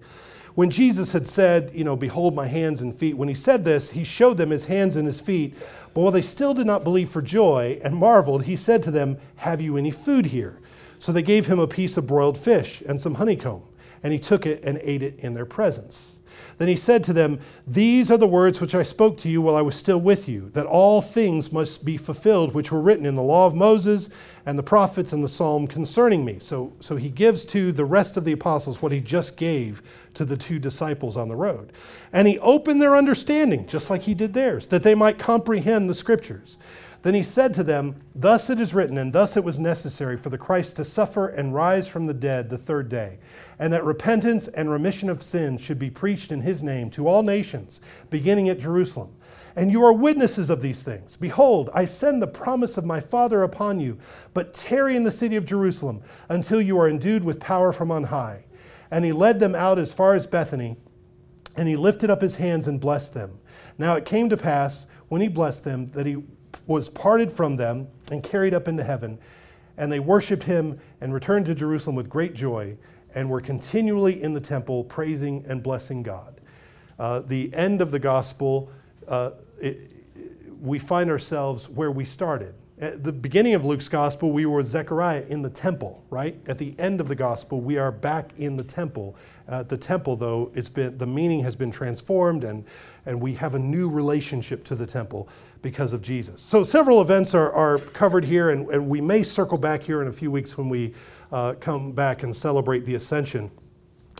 When 0.55 0.69
Jesus 0.69 1.13
had 1.13 1.27
said, 1.27 1.71
You 1.73 1.83
know, 1.83 1.95
behold 1.95 2.35
my 2.35 2.47
hands 2.47 2.81
and 2.81 2.95
feet, 2.95 3.17
when 3.17 3.27
he 3.27 3.33
said 3.33 3.63
this, 3.63 3.91
he 3.91 4.03
showed 4.03 4.37
them 4.37 4.51
his 4.51 4.65
hands 4.65 4.95
and 4.95 5.07
his 5.07 5.19
feet. 5.19 5.55
But 5.93 6.01
while 6.01 6.11
they 6.11 6.21
still 6.21 6.53
did 6.53 6.67
not 6.67 6.83
believe 6.83 7.09
for 7.09 7.21
joy 7.21 7.79
and 7.83 7.95
marveled, 7.95 8.43
he 8.43 8.55
said 8.55 8.83
to 8.83 8.91
them, 8.91 9.17
Have 9.37 9.61
you 9.61 9.77
any 9.77 9.91
food 9.91 10.27
here? 10.27 10.57
So 10.99 11.11
they 11.11 11.23
gave 11.23 11.47
him 11.47 11.59
a 11.59 11.67
piece 11.67 11.97
of 11.97 12.07
broiled 12.07 12.37
fish 12.37 12.81
and 12.87 13.01
some 13.01 13.15
honeycomb, 13.15 13.63
and 14.03 14.13
he 14.13 14.19
took 14.19 14.45
it 14.45 14.63
and 14.63 14.79
ate 14.83 15.01
it 15.01 15.19
in 15.19 15.33
their 15.33 15.45
presence. 15.45 16.19
Then 16.57 16.67
he 16.67 16.75
said 16.75 17.03
to 17.05 17.13
them, 17.13 17.39
These 17.65 18.11
are 18.11 18.17
the 18.17 18.27
words 18.27 18.61
which 18.61 18.75
I 18.75 18.83
spoke 18.83 19.17
to 19.19 19.29
you 19.29 19.41
while 19.41 19.55
I 19.55 19.61
was 19.61 19.75
still 19.75 19.99
with 19.99 20.29
you, 20.29 20.49
that 20.53 20.65
all 20.65 21.01
things 21.01 21.51
must 21.51 21.83
be 21.83 21.97
fulfilled 21.97 22.53
which 22.53 22.71
were 22.71 22.81
written 22.81 23.05
in 23.05 23.15
the 23.15 23.21
law 23.21 23.45
of 23.45 23.55
Moses 23.55 24.09
and 24.45 24.59
the 24.59 24.63
prophets 24.63 25.13
and 25.13 25.23
the 25.23 25.29
psalm 25.29 25.67
concerning 25.67 26.25
me. 26.25 26.37
So, 26.39 26.73
so 26.79 26.95
he 26.95 27.09
gives 27.09 27.45
to 27.45 27.71
the 27.71 27.85
rest 27.85 28.17
of 28.17 28.25
the 28.25 28.33
apostles 28.33 28.81
what 28.81 28.91
he 28.91 28.99
just 28.99 29.37
gave 29.37 29.81
to 30.15 30.25
the 30.25 30.37
two 30.37 30.59
disciples 30.59 31.17
on 31.17 31.29
the 31.29 31.35
road. 31.35 31.71
And 32.11 32.27
he 32.27 32.39
opened 32.39 32.81
their 32.81 32.95
understanding, 32.95 33.65
just 33.67 33.89
like 33.89 34.03
he 34.03 34.13
did 34.13 34.33
theirs, 34.33 34.67
that 34.67 34.83
they 34.83 34.95
might 34.95 35.17
comprehend 35.17 35.89
the 35.89 35.93
scriptures. 35.93 36.57
Then 37.03 37.13
he 37.13 37.23
said 37.23 37.53
to 37.55 37.63
them, 37.63 37.97
Thus 38.15 38.49
it 38.49 38.61
is 38.61 38.73
written, 38.73 38.97
and 38.97 39.11
thus 39.11 39.35
it 39.35 39.43
was 39.43 39.59
necessary 39.59 40.15
for 40.15 40.29
the 40.29 40.37
Christ 40.37 40.77
to 40.77 40.85
suffer 40.85 41.27
and 41.27 41.53
rise 41.53 41.85
from 41.85 42.05
the 42.05 42.13
dead 42.13 42.49
the 42.49 42.57
third 42.57 42.87
day, 42.87 43.19
and 43.63 43.71
that 43.71 43.85
repentance 43.85 44.49
and 44.49 44.69
remission 44.69 45.09
of 45.09 45.23
sins 45.23 45.61
should 45.61 45.79
be 45.79 45.89
preached 45.89 46.33
in 46.33 46.41
his 46.41 46.61
name 46.61 46.89
to 46.89 47.07
all 47.07 47.23
nations, 47.23 47.79
beginning 48.09 48.49
at 48.49 48.59
Jerusalem. 48.59 49.15
And 49.55 49.71
you 49.71 49.85
are 49.85 49.93
witnesses 49.93 50.49
of 50.49 50.61
these 50.61 50.83
things. 50.83 51.15
Behold, 51.15 51.69
I 51.73 51.85
send 51.85 52.21
the 52.21 52.27
promise 52.27 52.75
of 52.75 52.83
my 52.83 52.99
Father 52.99 53.41
upon 53.41 53.79
you, 53.79 53.97
but 54.33 54.53
tarry 54.53 54.97
in 54.97 55.05
the 55.05 55.11
city 55.11 55.37
of 55.37 55.45
Jerusalem 55.45 56.01
until 56.27 56.61
you 56.61 56.77
are 56.77 56.89
endued 56.89 57.23
with 57.23 57.39
power 57.39 57.71
from 57.71 57.89
on 57.89 58.03
high. 58.03 58.43
And 58.91 59.05
he 59.05 59.13
led 59.13 59.39
them 59.39 59.55
out 59.55 59.79
as 59.79 59.93
far 59.93 60.13
as 60.13 60.27
Bethany, 60.27 60.75
and 61.55 61.69
he 61.69 61.77
lifted 61.77 62.09
up 62.09 62.19
his 62.19 62.35
hands 62.35 62.67
and 62.67 62.81
blessed 62.81 63.13
them. 63.13 63.39
Now 63.77 63.93
it 63.95 64.03
came 64.03 64.27
to 64.27 64.35
pass, 64.35 64.87
when 65.07 65.21
he 65.21 65.29
blessed 65.29 65.63
them, 65.63 65.89
that 65.91 66.05
he 66.05 66.17
was 66.67 66.89
parted 66.89 67.31
from 67.31 67.55
them 67.55 67.87
and 68.11 68.21
carried 68.23 68.53
up 68.53 68.67
into 68.67 68.83
heaven. 68.83 69.19
And 69.77 69.89
they 69.89 70.01
worshiped 70.01 70.43
him 70.43 70.81
and 70.99 71.13
returned 71.13 71.45
to 71.45 71.55
Jerusalem 71.55 71.95
with 71.95 72.09
great 72.09 72.33
joy 72.33 72.77
and 73.15 73.29
were 73.29 73.41
continually 73.41 74.21
in 74.21 74.33
the 74.33 74.39
temple 74.39 74.83
praising 74.83 75.45
and 75.47 75.61
blessing 75.61 76.03
God. 76.03 76.39
Uh, 76.97 77.19
the 77.19 77.53
end 77.53 77.81
of 77.81 77.91
the 77.91 77.99
gospel, 77.99 78.71
uh, 79.07 79.31
it, 79.59 79.91
we 80.61 80.79
find 80.79 81.09
ourselves 81.09 81.69
where 81.69 81.91
we 81.91 82.05
started. 82.05 82.55
At 82.83 83.01
the 83.01 83.13
beginning 83.13 83.53
of 83.53 83.63
Luke's 83.63 83.87
gospel, 83.87 84.33
we 84.33 84.45
were 84.45 84.61
Zechariah 84.61 85.23
in 85.29 85.41
the 85.41 85.49
temple, 85.49 86.03
right? 86.09 86.37
At 86.47 86.57
the 86.57 86.77
end 86.77 86.99
of 86.99 87.07
the 87.07 87.15
gospel, 87.15 87.61
we 87.61 87.77
are 87.77 87.93
back 87.93 88.31
in 88.37 88.57
the 88.57 88.63
temple. 88.65 89.15
Uh, 89.47 89.63
the 89.63 89.77
temple, 89.77 90.17
though, 90.17 90.51
it's 90.53 90.67
been, 90.67 90.97
the 90.97 91.07
meaning 91.07 91.43
has 91.43 91.55
been 91.55 91.71
transformed 91.71 92.43
and 92.43 92.65
and 93.05 93.21
we 93.21 93.35
have 93.35 93.55
a 93.55 93.59
new 93.59 93.89
relationship 93.89 94.65
to 94.65 94.75
the 94.75 94.85
temple 94.85 95.29
because 95.61 95.93
of 95.93 96.01
Jesus. 96.01 96.41
So, 96.41 96.61
several 96.61 96.99
events 96.99 97.33
are, 97.33 97.53
are 97.53 97.77
covered 97.77 98.25
here, 98.25 98.49
and, 98.49 98.69
and 98.69 98.89
we 98.89 98.99
may 98.99 99.23
circle 99.23 99.57
back 99.57 99.81
here 99.81 100.01
in 100.01 100.09
a 100.09 100.13
few 100.13 100.29
weeks 100.29 100.57
when 100.57 100.67
we 100.67 100.93
uh, 101.31 101.53
come 101.61 101.93
back 101.93 102.23
and 102.23 102.35
celebrate 102.35 102.85
the 102.85 102.95
ascension. 102.95 103.49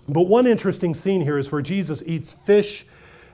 But 0.08 0.22
one 0.22 0.48
interesting 0.48 0.94
scene 0.94 1.20
here 1.20 1.38
is 1.38 1.52
where 1.52 1.62
Jesus 1.62 2.02
eats 2.06 2.32
fish 2.32 2.86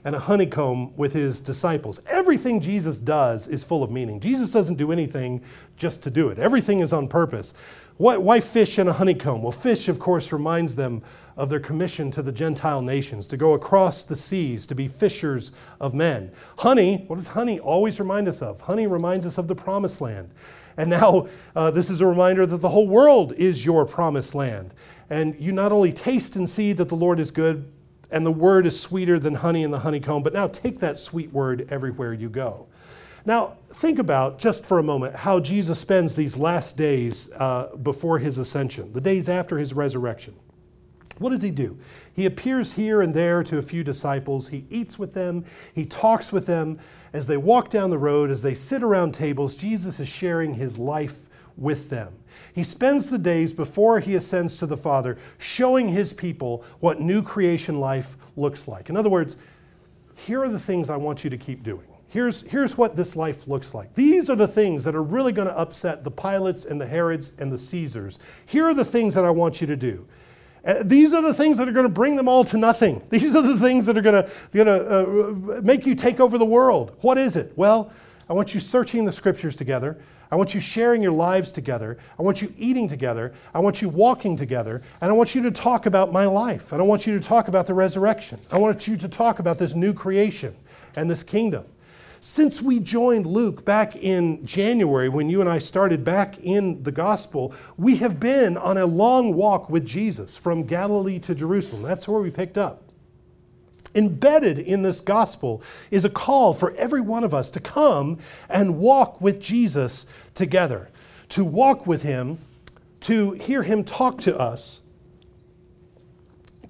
and 0.04 0.16
a 0.16 0.20
honeycomb 0.20 0.96
with 0.96 1.14
his 1.14 1.40
disciples. 1.40 2.02
Everything 2.08 2.60
Jesus 2.60 2.98
does 2.98 3.48
is 3.48 3.64
full 3.64 3.84
of 3.84 3.92
meaning. 3.92 4.20
Jesus 4.20 4.52
doesn't 4.52 4.76
do 4.76 4.92
anything 4.92 5.42
just 5.78 6.04
to 6.04 6.10
do 6.10 6.30
it, 6.30 6.40
everything 6.40 6.80
is 6.80 6.94
on 6.94 7.08
purpose. 7.08 7.54
Why, 8.00 8.16
why 8.16 8.40
fish 8.40 8.80
in 8.80 8.88
a 8.88 8.94
honeycomb? 8.94 9.44
Well, 9.44 9.52
fish, 9.52 9.90
of 9.90 10.00
course, 10.00 10.32
reminds 10.32 10.78
them 10.78 11.02
of 11.36 11.50
their 11.50 11.60
commission 11.60 12.12
to 12.12 12.22
the 12.22 12.32
Gentile 12.32 12.82
nations 12.82 13.28
to 13.28 13.36
go 13.36 13.54
across 13.54 14.04
the 14.04 14.16
seas 14.16 14.66
to 14.68 14.76
be 14.76 14.88
fishers 14.88 15.52
of 15.82 15.94
men. 15.94 16.32
Honey, 16.60 17.04
what 17.08 17.18
does 17.18 17.28
honey 17.28 17.60
always 17.60 18.00
remind 18.00 18.30
us 18.30 18.42
of? 18.42 18.62
Honey 18.62 18.88
reminds 18.88 19.26
us 19.26 19.38
of 19.38 19.50
the 19.50 19.56
promised 19.56 20.00
land. 20.00 20.30
And 20.78 20.90
now 20.90 21.28
uh, 21.58 21.72
this 21.72 21.90
is 21.90 22.00
a 22.00 22.06
reminder 22.06 22.46
that 22.46 22.62
the 22.62 22.70
whole 22.70 22.88
world 22.88 23.34
is 23.34 23.66
your 23.66 23.86
promised 23.86 24.34
land. 24.34 24.74
And 25.10 25.38
you 25.38 25.52
not 25.52 25.74
only 25.74 25.92
taste 25.92 26.38
and 26.38 26.50
see 26.50 26.72
that 26.72 26.88
the 26.88 26.96
Lord 26.96 27.20
is 27.20 27.32
good, 27.32 27.70
and 28.12 28.26
the 28.26 28.32
word 28.32 28.66
is 28.66 28.80
sweeter 28.80 29.20
than 29.20 29.36
honey 29.36 29.64
in 29.64 29.72
the 29.72 29.80
honeycomb, 29.80 30.24
but 30.24 30.34
now 30.34 30.48
take 30.48 30.80
that 30.80 30.98
sweet 30.98 31.32
word 31.32 31.68
everywhere 31.70 32.14
you 32.14 32.30
go. 32.30 32.68
Now, 33.26 33.58
think 33.72 34.00
about 34.00 34.40
just 34.40 34.66
for 34.66 34.80
a 34.80 34.84
moment 34.84 35.16
how 35.16 35.40
Jesus 35.40 35.80
spends 35.80 36.16
these 36.16 36.38
last 36.38 36.78
days 36.78 37.32
uh, 37.34 37.76
before 37.76 38.20
his 38.20 38.38
ascension, 38.38 38.94
the 38.94 39.02
days 39.02 39.30
after 39.30 39.58
his 39.58 39.74
resurrection. 39.74 40.36
What 41.20 41.32
does 41.32 41.42
he 41.42 41.52
do? 41.52 41.78
He 42.14 42.26
appears 42.26 42.74
here 42.74 43.02
and 43.02 43.14
there 43.14 43.44
to 43.44 43.58
a 43.58 43.62
few 43.62 43.84
disciples. 43.84 44.50
He 44.50 44.66
eats 44.70 44.98
with 44.98 45.14
them. 45.14 45.46
He 45.74 45.86
talks 45.86 46.32
with 46.32 46.46
them. 46.46 46.80
As 47.12 47.28
they 47.28 47.38
walk 47.38 47.70
down 47.70 47.90
the 47.90 47.98
road, 47.98 48.32
as 48.32 48.42
they 48.42 48.54
sit 48.54 48.84
around 48.84 49.14
tables, 49.14 49.56
Jesus 49.56 50.00
is 50.00 50.08
sharing 50.08 50.54
his 50.54 50.78
life 50.78 51.29
with 51.60 51.90
them. 51.90 52.14
He 52.54 52.64
spends 52.64 53.10
the 53.10 53.18
days 53.18 53.54
before 53.54 54.00
he 54.00 54.16
ascends 54.16 54.58
to 54.58 54.66
the 54.66 54.78
Father 54.78 55.18
showing 55.38 55.90
his 55.90 56.14
people 56.14 56.64
what 56.80 57.02
new 57.02 57.22
creation 57.22 57.80
life 57.80 58.18
looks 58.36 58.68
like. 58.68 58.90
In 58.90 58.98
other 58.98 59.10
words, 59.10 59.38
here 60.16 60.42
are 60.44 60.50
the 60.50 60.60
things 60.60 60.90
I 60.90 60.98
want 60.98 61.24
you 61.24 61.30
to 61.30 61.38
keep 61.38 61.64
doing. 61.64 61.86
Here's, 62.08 62.42
here's 62.42 62.76
what 62.76 62.96
this 62.96 63.16
life 63.16 63.48
looks 63.48 63.76
like. 63.76 63.94
These 63.94 64.30
are 64.32 64.36
the 64.36 64.48
things 64.48 64.84
that 64.84 64.96
are 64.96 65.04
really 65.04 65.32
going 65.32 65.48
to 65.48 65.58
upset 65.58 66.04
the 66.04 66.12
Pilates 66.12 66.66
and 66.66 66.82
the 66.82 66.88
Herods 66.88 67.34
and 67.38 67.52
the 67.52 67.58
Caesars. 67.58 68.18
Here 68.48 68.66
are 68.66 68.74
the 68.74 68.86
things 68.86 69.14
that 69.14 69.26
I 69.26 69.30
want 69.30 69.62
you 69.62 69.68
to 69.68 69.76
do. 69.76 70.08
Uh, 70.66 70.82
these 70.82 71.14
are 71.14 71.22
the 71.22 71.34
things 71.34 71.58
that 71.58 71.70
are 71.70 71.72
going 71.72 71.86
to 71.86 71.94
bring 71.94 72.16
them 72.16 72.28
all 72.28 72.44
to 72.44 72.58
nothing. 72.58 73.02
These 73.10 73.34
are 73.34 73.42
the 73.42 73.58
things 73.58 73.86
that 73.86 73.98
are 73.98 74.02
going 74.02 74.26
to, 74.26 75.56
uh, 75.56 75.62
make 75.62 75.86
you 75.86 75.96
take 75.96 76.20
over 76.20 76.38
the 76.38 76.46
world. 76.46 76.98
What 77.00 77.18
is 77.18 77.38
it? 77.38 77.54
Well, 77.56 77.94
I 78.30 78.34
want 78.34 78.54
you 78.54 78.60
searching 78.60 79.06
the 79.06 79.12
scriptures 79.12 79.56
together. 79.56 79.98
I 80.32 80.36
want 80.36 80.54
you 80.54 80.60
sharing 80.60 81.02
your 81.02 81.12
lives 81.12 81.52
together. 81.52 81.98
I 82.18 82.22
want 82.22 82.42
you 82.42 82.54
eating 82.58 82.88
together. 82.88 83.34
I 83.54 83.60
want 83.60 83.82
you 83.82 83.90
walking 83.90 84.38
together. 84.38 84.82
And 85.02 85.10
I 85.10 85.14
want 85.14 85.34
you 85.34 85.42
to 85.44 85.52
talk 85.52 85.88
about 85.88 86.14
my 86.14 86.26
life. 86.26 86.72
And 86.72 86.82
I 86.82 86.86
want 86.86 87.08
you 87.08 87.18
to 87.18 87.26
talk 87.26 87.48
about 87.48 87.66
the 87.66 87.74
resurrection. 87.74 88.40
I 88.52 88.58
want 88.58 88.88
you 88.88 88.96
to 88.98 89.10
talk 89.10 89.40
about 89.40 89.58
this 89.58 89.74
new 89.74 89.94
creation 89.94 90.56
and 90.96 91.10
this 91.10 91.24
kingdom. 91.24 91.66
Since 92.22 92.62
we 92.62 92.80
joined 92.80 93.26
Luke 93.26 93.64
back 93.64 93.96
in 93.96 94.46
January, 94.46 95.08
when 95.08 95.30
you 95.30 95.40
and 95.40 95.50
I 95.50 95.58
started 95.58 96.04
back 96.04 96.38
in 96.40 96.84
the 96.84 96.92
gospel, 96.92 97.54
we 97.78 97.96
have 97.98 98.20
been 98.20 98.58
on 98.58 98.78
a 98.78 98.86
long 98.86 99.34
walk 99.34 99.70
with 99.70 99.86
Jesus 99.86 100.36
from 100.36 100.64
Galilee 100.64 101.20
to 101.20 101.34
Jerusalem. 101.34 101.82
That's 101.82 102.08
where 102.10 102.22
we 102.22 102.30
picked 102.30 102.58
up. 102.58 102.89
Embedded 103.96 104.60
in 104.60 104.84
this 104.84 105.02
gospel 105.02 105.62
is 105.90 106.06
a 106.06 106.10
call 106.10 106.54
for 106.54 106.76
every 106.76 107.02
one 107.02 107.24
of 107.24 107.34
us 107.34 107.50
to 107.52 107.60
come 107.60 108.18
and 108.50 108.78
walk 108.78 109.20
with 109.20 109.42
Jesus 109.42 110.06
together, 110.36 110.90
to 111.30 111.44
walk 111.44 111.88
with 111.88 112.04
him, 112.04 112.38
to 113.02 113.32
hear 113.32 113.64
him 113.64 113.84
talk 113.84 114.20
to 114.22 114.38
us, 114.38 114.82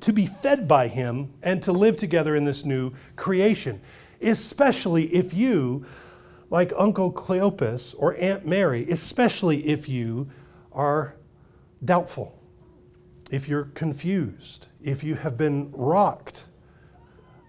to 0.01 0.13
be 0.13 0.25
fed 0.25 0.67
by 0.67 0.87
him, 0.87 1.33
and 1.43 1.61
to 1.63 1.71
live 1.71 1.97
together 1.97 2.35
in 2.35 2.45
this 2.45 2.63
new 2.63 2.93
creation 3.15 3.81
especially 4.21 5.05
if 5.13 5.33
you, 5.33 5.85
like 6.49 6.73
Uncle 6.77 7.11
Cleopas 7.11 7.95
or 7.97 8.15
Aunt 8.17 8.45
Mary, 8.45 8.89
especially 8.89 9.67
if 9.67 9.87
you 9.87 10.29
are 10.71 11.15
doubtful, 11.83 12.37
if 13.31 13.47
you're 13.47 13.65
confused, 13.65 14.67
if 14.81 15.03
you 15.03 15.15
have 15.15 15.37
been 15.37 15.71
rocked 15.71 16.45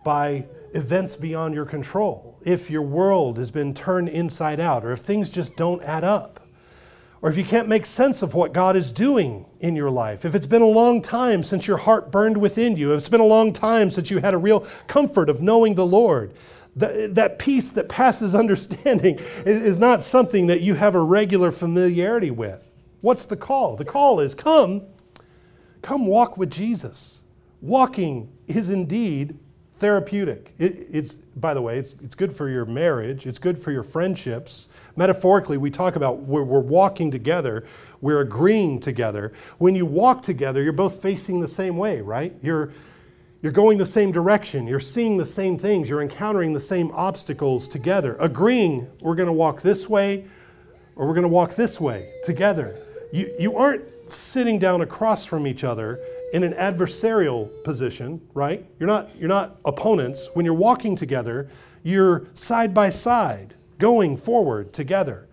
by 0.04 0.46
events 0.72 1.16
beyond 1.16 1.54
your 1.54 1.64
control, 1.64 2.38
if 2.42 2.70
your 2.70 2.82
world 2.82 3.38
has 3.38 3.50
been 3.50 3.74
turned 3.74 4.08
inside 4.08 4.60
out, 4.60 4.84
or 4.84 4.92
if 4.92 5.00
things 5.00 5.30
just 5.30 5.56
don't 5.56 5.82
add 5.82 6.04
up 6.04 6.40
or 7.22 7.28
if 7.28 7.36
you 7.36 7.44
can't 7.44 7.68
make 7.68 7.84
sense 7.84 8.22
of 8.22 8.34
what 8.34 8.54
God 8.54 8.76
is 8.76 8.92
doing 8.92 9.44
in 9.60 9.76
your 9.76 9.90
life, 9.90 10.24
if 10.24 10.34
it's 10.34 10.46
been 10.46 10.62
a 10.62 10.66
long 10.66 11.02
time 11.02 11.44
since 11.44 11.66
your 11.66 11.76
heart 11.76 12.10
burned 12.10 12.38
within 12.38 12.76
you, 12.76 12.92
if 12.92 12.98
it's 12.98 13.10
been 13.10 13.20
a 13.20 13.24
long 13.24 13.52
time 13.52 13.90
since 13.90 14.10
you 14.10 14.18
had 14.18 14.32
a 14.32 14.38
real 14.38 14.60
comfort 14.86 15.28
of 15.28 15.42
knowing 15.42 15.74
the 15.74 15.84
Lord, 15.84 16.32
that, 16.76 17.14
that 17.16 17.38
peace 17.38 17.70
that 17.72 17.90
passes 17.90 18.34
understanding 18.34 19.18
is 19.44 19.78
not 19.78 20.02
something 20.02 20.46
that 20.46 20.62
you 20.62 20.74
have 20.74 20.94
a 20.94 21.02
regular 21.02 21.50
familiarity 21.50 22.30
with. 22.30 22.72
What's 23.02 23.26
the 23.26 23.36
call? 23.36 23.76
The 23.76 23.84
call 23.84 24.20
is 24.20 24.34
come, 24.34 24.82
come 25.82 26.06
walk 26.06 26.38
with 26.38 26.50
Jesus. 26.50 27.20
Walking 27.60 28.32
is 28.46 28.70
indeed 28.70 29.38
therapeutic. 29.80 30.54
It, 30.58 30.86
it's, 30.92 31.14
by 31.14 31.54
the 31.54 31.62
way, 31.62 31.78
it's, 31.78 31.94
it's 32.04 32.14
good 32.14 32.32
for 32.34 32.48
your 32.48 32.66
marriage, 32.66 33.26
it's 33.26 33.38
good 33.38 33.58
for 33.58 33.72
your 33.72 33.82
friendships. 33.82 34.68
Metaphorically, 34.94 35.56
we 35.56 35.70
talk 35.70 35.96
about 35.96 36.20
we're, 36.20 36.42
we're 36.42 36.60
walking 36.60 37.10
together, 37.10 37.64
we're 38.02 38.20
agreeing 38.20 38.78
together. 38.78 39.32
When 39.58 39.74
you 39.74 39.86
walk 39.86 40.22
together, 40.22 40.62
you're 40.62 40.72
both 40.74 41.02
facing 41.02 41.40
the 41.40 41.48
same 41.48 41.78
way, 41.78 42.02
right? 42.02 42.36
You're, 42.42 42.72
you're 43.40 43.52
going 43.52 43.78
the 43.78 43.86
same 43.86 44.12
direction. 44.12 44.66
You're 44.66 44.80
seeing 44.80 45.16
the 45.16 45.24
same 45.24 45.58
things. 45.58 45.88
You're 45.88 46.02
encountering 46.02 46.52
the 46.52 46.60
same 46.60 46.90
obstacles 46.90 47.66
together, 47.66 48.16
agreeing 48.20 48.86
we're 49.00 49.14
going 49.14 49.28
to 49.28 49.32
walk 49.32 49.62
this 49.62 49.88
way 49.88 50.26
or 50.94 51.06
we're 51.06 51.14
going 51.14 51.22
to 51.22 51.28
walk 51.28 51.54
this 51.54 51.80
way 51.80 52.12
together. 52.24 52.76
You, 53.12 53.34
you 53.38 53.56
aren't 53.56 53.84
sitting 54.12 54.58
down 54.58 54.82
across 54.82 55.24
from 55.24 55.46
each 55.46 55.64
other 55.64 56.00
in 56.32 56.42
an 56.42 56.52
adversarial 56.52 57.50
position, 57.64 58.20
right? 58.34 58.64
You're 58.78 58.86
not, 58.86 59.14
you're 59.16 59.28
not 59.28 59.58
opponents. 59.64 60.30
When 60.34 60.44
you're 60.44 60.54
walking 60.54 60.94
together, 60.96 61.48
you're 61.82 62.26
side 62.34 62.72
by 62.72 62.90
side, 62.90 63.54
going 63.78 64.16
forward 64.16 64.72
together. 64.72 65.28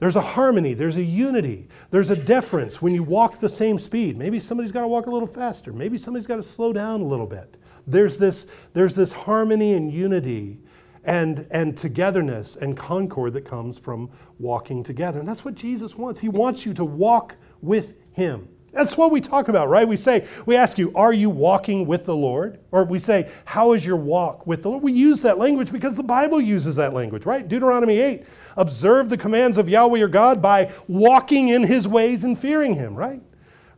There's 0.00 0.16
a 0.16 0.20
harmony, 0.20 0.74
there's 0.74 0.96
a 0.96 1.02
unity, 1.02 1.68
there's 1.90 2.10
a 2.10 2.16
deference 2.16 2.82
when 2.82 2.94
you 2.94 3.02
walk 3.02 3.38
the 3.38 3.48
same 3.48 3.78
speed. 3.78 4.18
Maybe 4.18 4.38
somebody's 4.40 4.72
got 4.72 4.82
to 4.82 4.88
walk 4.88 5.06
a 5.06 5.10
little 5.10 5.28
faster, 5.28 5.72
maybe 5.72 5.96
somebody's 5.96 6.26
got 6.26 6.36
to 6.36 6.42
slow 6.42 6.72
down 6.72 7.00
a 7.00 7.04
little 7.04 7.26
bit. 7.26 7.56
There's 7.86 8.18
this, 8.18 8.46
there's 8.72 8.94
this 8.94 9.12
harmony 9.12 9.74
and 9.74 9.92
unity 9.92 10.58
and, 11.04 11.46
and 11.50 11.76
togetherness 11.76 12.56
and 12.56 12.76
concord 12.76 13.34
that 13.34 13.44
comes 13.44 13.78
from 13.78 14.10
walking 14.38 14.82
together. 14.82 15.18
And 15.18 15.28
that's 15.28 15.44
what 15.44 15.54
Jesus 15.54 15.96
wants. 15.96 16.20
He 16.20 16.28
wants 16.28 16.64
you 16.64 16.74
to 16.74 16.84
walk 16.84 17.36
with 17.60 17.94
Him. 18.12 18.48
That's 18.74 18.96
what 18.96 19.12
we 19.12 19.20
talk 19.20 19.48
about, 19.48 19.68
right? 19.68 19.86
We 19.86 19.96
say, 19.96 20.26
we 20.46 20.56
ask 20.56 20.78
you, 20.78 20.92
are 20.96 21.12
you 21.12 21.30
walking 21.30 21.86
with 21.86 22.04
the 22.04 22.16
Lord? 22.16 22.58
Or 22.72 22.84
we 22.84 22.98
say, 22.98 23.30
how 23.44 23.72
is 23.72 23.86
your 23.86 23.96
walk 23.96 24.46
with 24.46 24.62
the 24.62 24.70
Lord? 24.70 24.82
We 24.82 24.92
use 24.92 25.22
that 25.22 25.38
language 25.38 25.70
because 25.72 25.94
the 25.94 26.02
Bible 26.02 26.40
uses 26.40 26.74
that 26.76 26.92
language, 26.92 27.24
right? 27.24 27.46
Deuteronomy 27.46 27.98
8, 27.98 28.24
observe 28.56 29.08
the 29.08 29.16
commands 29.16 29.58
of 29.58 29.68
Yahweh 29.68 29.98
your 29.98 30.08
God 30.08 30.42
by 30.42 30.72
walking 30.88 31.48
in 31.48 31.62
his 31.62 31.86
ways 31.86 32.24
and 32.24 32.38
fearing 32.38 32.74
him, 32.74 32.96
right? 32.96 33.22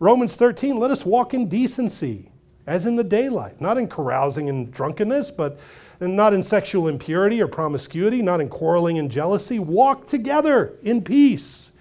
Romans 0.00 0.34
13, 0.34 0.78
let 0.78 0.90
us 0.90 1.04
walk 1.04 1.34
in 1.34 1.48
decency, 1.48 2.30
as 2.66 2.86
in 2.86 2.96
the 2.96 3.04
daylight, 3.04 3.60
not 3.60 3.78
in 3.78 3.88
carousing 3.88 4.48
and 4.48 4.72
drunkenness, 4.72 5.30
but 5.30 5.58
not 6.00 6.34
in 6.34 6.42
sexual 6.42 6.88
impurity 6.88 7.40
or 7.40 7.48
promiscuity, 7.48 8.22
not 8.22 8.40
in 8.40 8.48
quarreling 8.48 8.98
and 8.98 9.10
jealousy. 9.10 9.58
Walk 9.58 10.06
together 10.06 10.78
in 10.82 11.02
peace. 11.02 11.72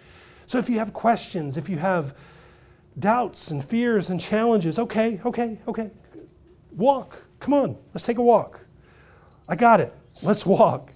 So 0.45 0.57
if 0.57 0.69
you 0.69 0.79
have 0.79 0.93
questions, 0.93 1.57
if 1.57 1.69
you 1.69 1.77
have 1.77 2.15
doubts 2.97 3.51
and 3.51 3.63
fears 3.63 4.09
and 4.09 4.19
challenges. 4.19 4.79
Okay, 4.79 5.19
okay, 5.25 5.59
okay. 5.67 5.91
Walk. 6.71 7.23
Come 7.39 7.53
on, 7.53 7.77
let's 7.93 8.05
take 8.05 8.17
a 8.17 8.23
walk. 8.23 8.65
I 9.47 9.55
got 9.55 9.79
it. 9.79 9.93
Let's 10.21 10.45
walk. 10.45 10.91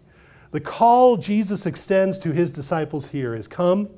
The 0.52 0.60
call 0.60 1.18
Jesus 1.18 1.66
extends 1.66 2.18
to 2.20 2.32
his 2.32 2.52
disciples 2.52 3.10
here 3.10 3.36
is 3.36 3.48
come, 3.48 3.90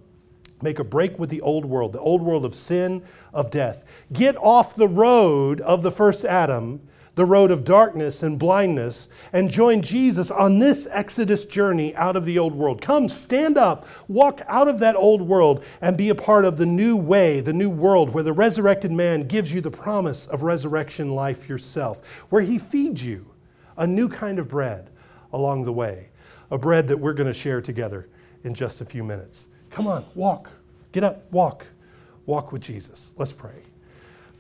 make 0.62 0.80
a 0.80 0.84
break 0.84 1.18
with 1.18 1.30
the 1.30 1.40
old 1.42 1.64
world, 1.64 1.94
the 1.94 2.00
old 2.00 2.22
world 2.22 2.44
of 2.44 2.54
sin, 2.54 3.04
of 3.34 3.50
death. 3.52 3.86
Get 4.12 4.36
off 4.38 4.76
the 4.76 4.88
road 4.88 5.62
of 5.62 5.82
the 5.82 5.92
first 5.92 6.26
Adam 6.26 6.82
the 7.16 7.26
road 7.26 7.52
of 7.52 7.66
darkness 7.66 8.24
and 8.24 8.40
blindness 8.40 9.10
and 9.34 9.50
join 9.50 9.82
Jesus 9.82 10.32
on 10.32 10.60
this 10.60 10.88
Exodus 10.92 11.46
journey 11.46 11.94
out 11.96 12.16
of 12.16 12.26
the 12.26 12.40
old 12.40 12.56
world. 12.56 12.82
Come, 12.82 13.10
stand 13.10 13.58
up, 13.58 13.86
walk 14.08 14.42
out 14.48 14.68
of 14.68 14.80
that 14.80 14.96
old 14.96 15.22
world, 15.22 15.64
and 15.82 15.98
be 15.98 16.10
a 16.10 16.16
part 16.16 16.46
of 16.46 16.58
the 16.58 16.66
new 16.66 16.96
way, 16.96 17.42
the 17.42 17.54
new 17.54 17.70
world 17.70 18.14
where 18.14 18.24
the 18.24 18.34
resurrected 18.34 18.92
man 18.92 19.24
gives 19.24 19.54
you 19.54 19.60
the 19.60 19.72
promise 19.72 20.28
of 20.28 20.44
resurrection 20.44 21.14
life 21.14 21.50
yourself, 21.50 22.06
where 22.30 22.42
he 22.42 22.58
feeds 22.58 23.06
you 23.06 23.32
a 23.78 23.86
new 23.86 24.08
kind 24.08 24.40
of 24.40 24.48
bread 24.48 24.90
along 25.34 25.64
the 25.64 25.74
way, 25.74 26.10
a 26.50 26.58
bread 26.58 26.88
that 26.88 26.98
we're 26.98 27.14
going 27.14 27.28
to 27.28 27.34
share 27.34 27.62
together 27.62 28.08
in 28.44 28.54
just 28.54 28.82
a 28.82 28.86
few 28.86 29.04
minutes. 29.04 29.48
Come 29.70 29.88
on, 29.88 30.06
walk. 30.16 30.50
Get 30.92 31.04
up, 31.04 31.32
walk. 31.32 31.66
Walk 32.26 32.52
with 32.52 32.62
Jesus. 32.62 33.14
Let's 33.18 33.34
pray. 33.34 33.71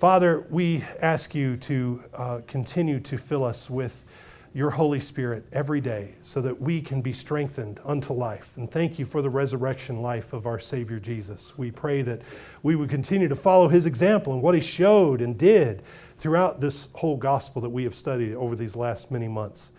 Father, 0.01 0.47
we 0.49 0.83
ask 0.99 1.35
you 1.35 1.57
to 1.57 2.03
uh, 2.15 2.41
continue 2.47 2.99
to 3.01 3.19
fill 3.19 3.43
us 3.43 3.69
with 3.69 4.03
your 4.51 4.71
Holy 4.71 4.99
Spirit 4.99 5.45
every 5.53 5.79
day 5.79 6.15
so 6.21 6.41
that 6.41 6.59
we 6.59 6.81
can 6.81 7.01
be 7.01 7.13
strengthened 7.13 7.79
unto 7.85 8.11
life. 8.11 8.57
And 8.57 8.71
thank 8.71 8.97
you 8.97 9.05
for 9.05 9.21
the 9.21 9.29
resurrection 9.29 10.01
life 10.01 10.33
of 10.33 10.47
our 10.47 10.57
Savior 10.57 10.99
Jesus. 10.99 11.55
We 11.55 11.69
pray 11.69 12.01
that 12.01 12.23
we 12.63 12.75
would 12.75 12.89
continue 12.89 13.27
to 13.27 13.35
follow 13.35 13.67
his 13.67 13.85
example 13.85 14.33
and 14.33 14.41
what 14.41 14.55
he 14.55 14.59
showed 14.61 15.21
and 15.21 15.37
did 15.37 15.83
throughout 16.17 16.61
this 16.61 16.87
whole 16.95 17.15
gospel 17.15 17.61
that 17.61 17.69
we 17.69 17.83
have 17.83 17.93
studied 17.93 18.33
over 18.33 18.55
these 18.55 18.75
last 18.75 19.11
many 19.11 19.27
months. 19.27 19.71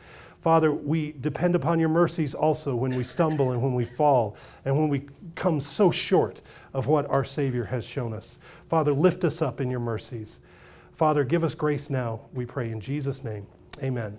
Father, 0.43 0.73
we 0.73 1.14
depend 1.20 1.55
upon 1.55 1.79
your 1.79 1.89
mercies 1.89 2.35
also 2.35 2.75
when 2.75 2.97
we 2.97 3.05
stumble 3.05 3.53
and 3.53 3.62
when 3.62 3.75
we 3.75 3.85
fall 3.85 4.37
and 4.64 4.77
when 4.77 4.89
we 4.89 5.03
come 5.37 5.61
so 5.61 5.91
short 5.91 6.41
of 6.75 6.89
what 6.89 7.09
our 7.09 7.23
Savior 7.23 7.64
has 7.64 7.87
shown 7.87 8.12
us. 8.12 8.39
Father, 8.73 8.95
lift 8.95 9.23
us 9.23 9.43
up 9.43 9.61
in 9.61 9.70
your 9.70 9.81
mercies. 9.81 10.41
Father, 10.95 11.25
give 11.25 11.45
us 11.45 11.55
grace 11.55 11.91
now, 11.91 12.23
we 12.33 12.47
pray 12.47 12.70
in 12.70 12.81
Jesus' 12.81 13.23
name. 13.23 13.47
Amen. 13.83 14.16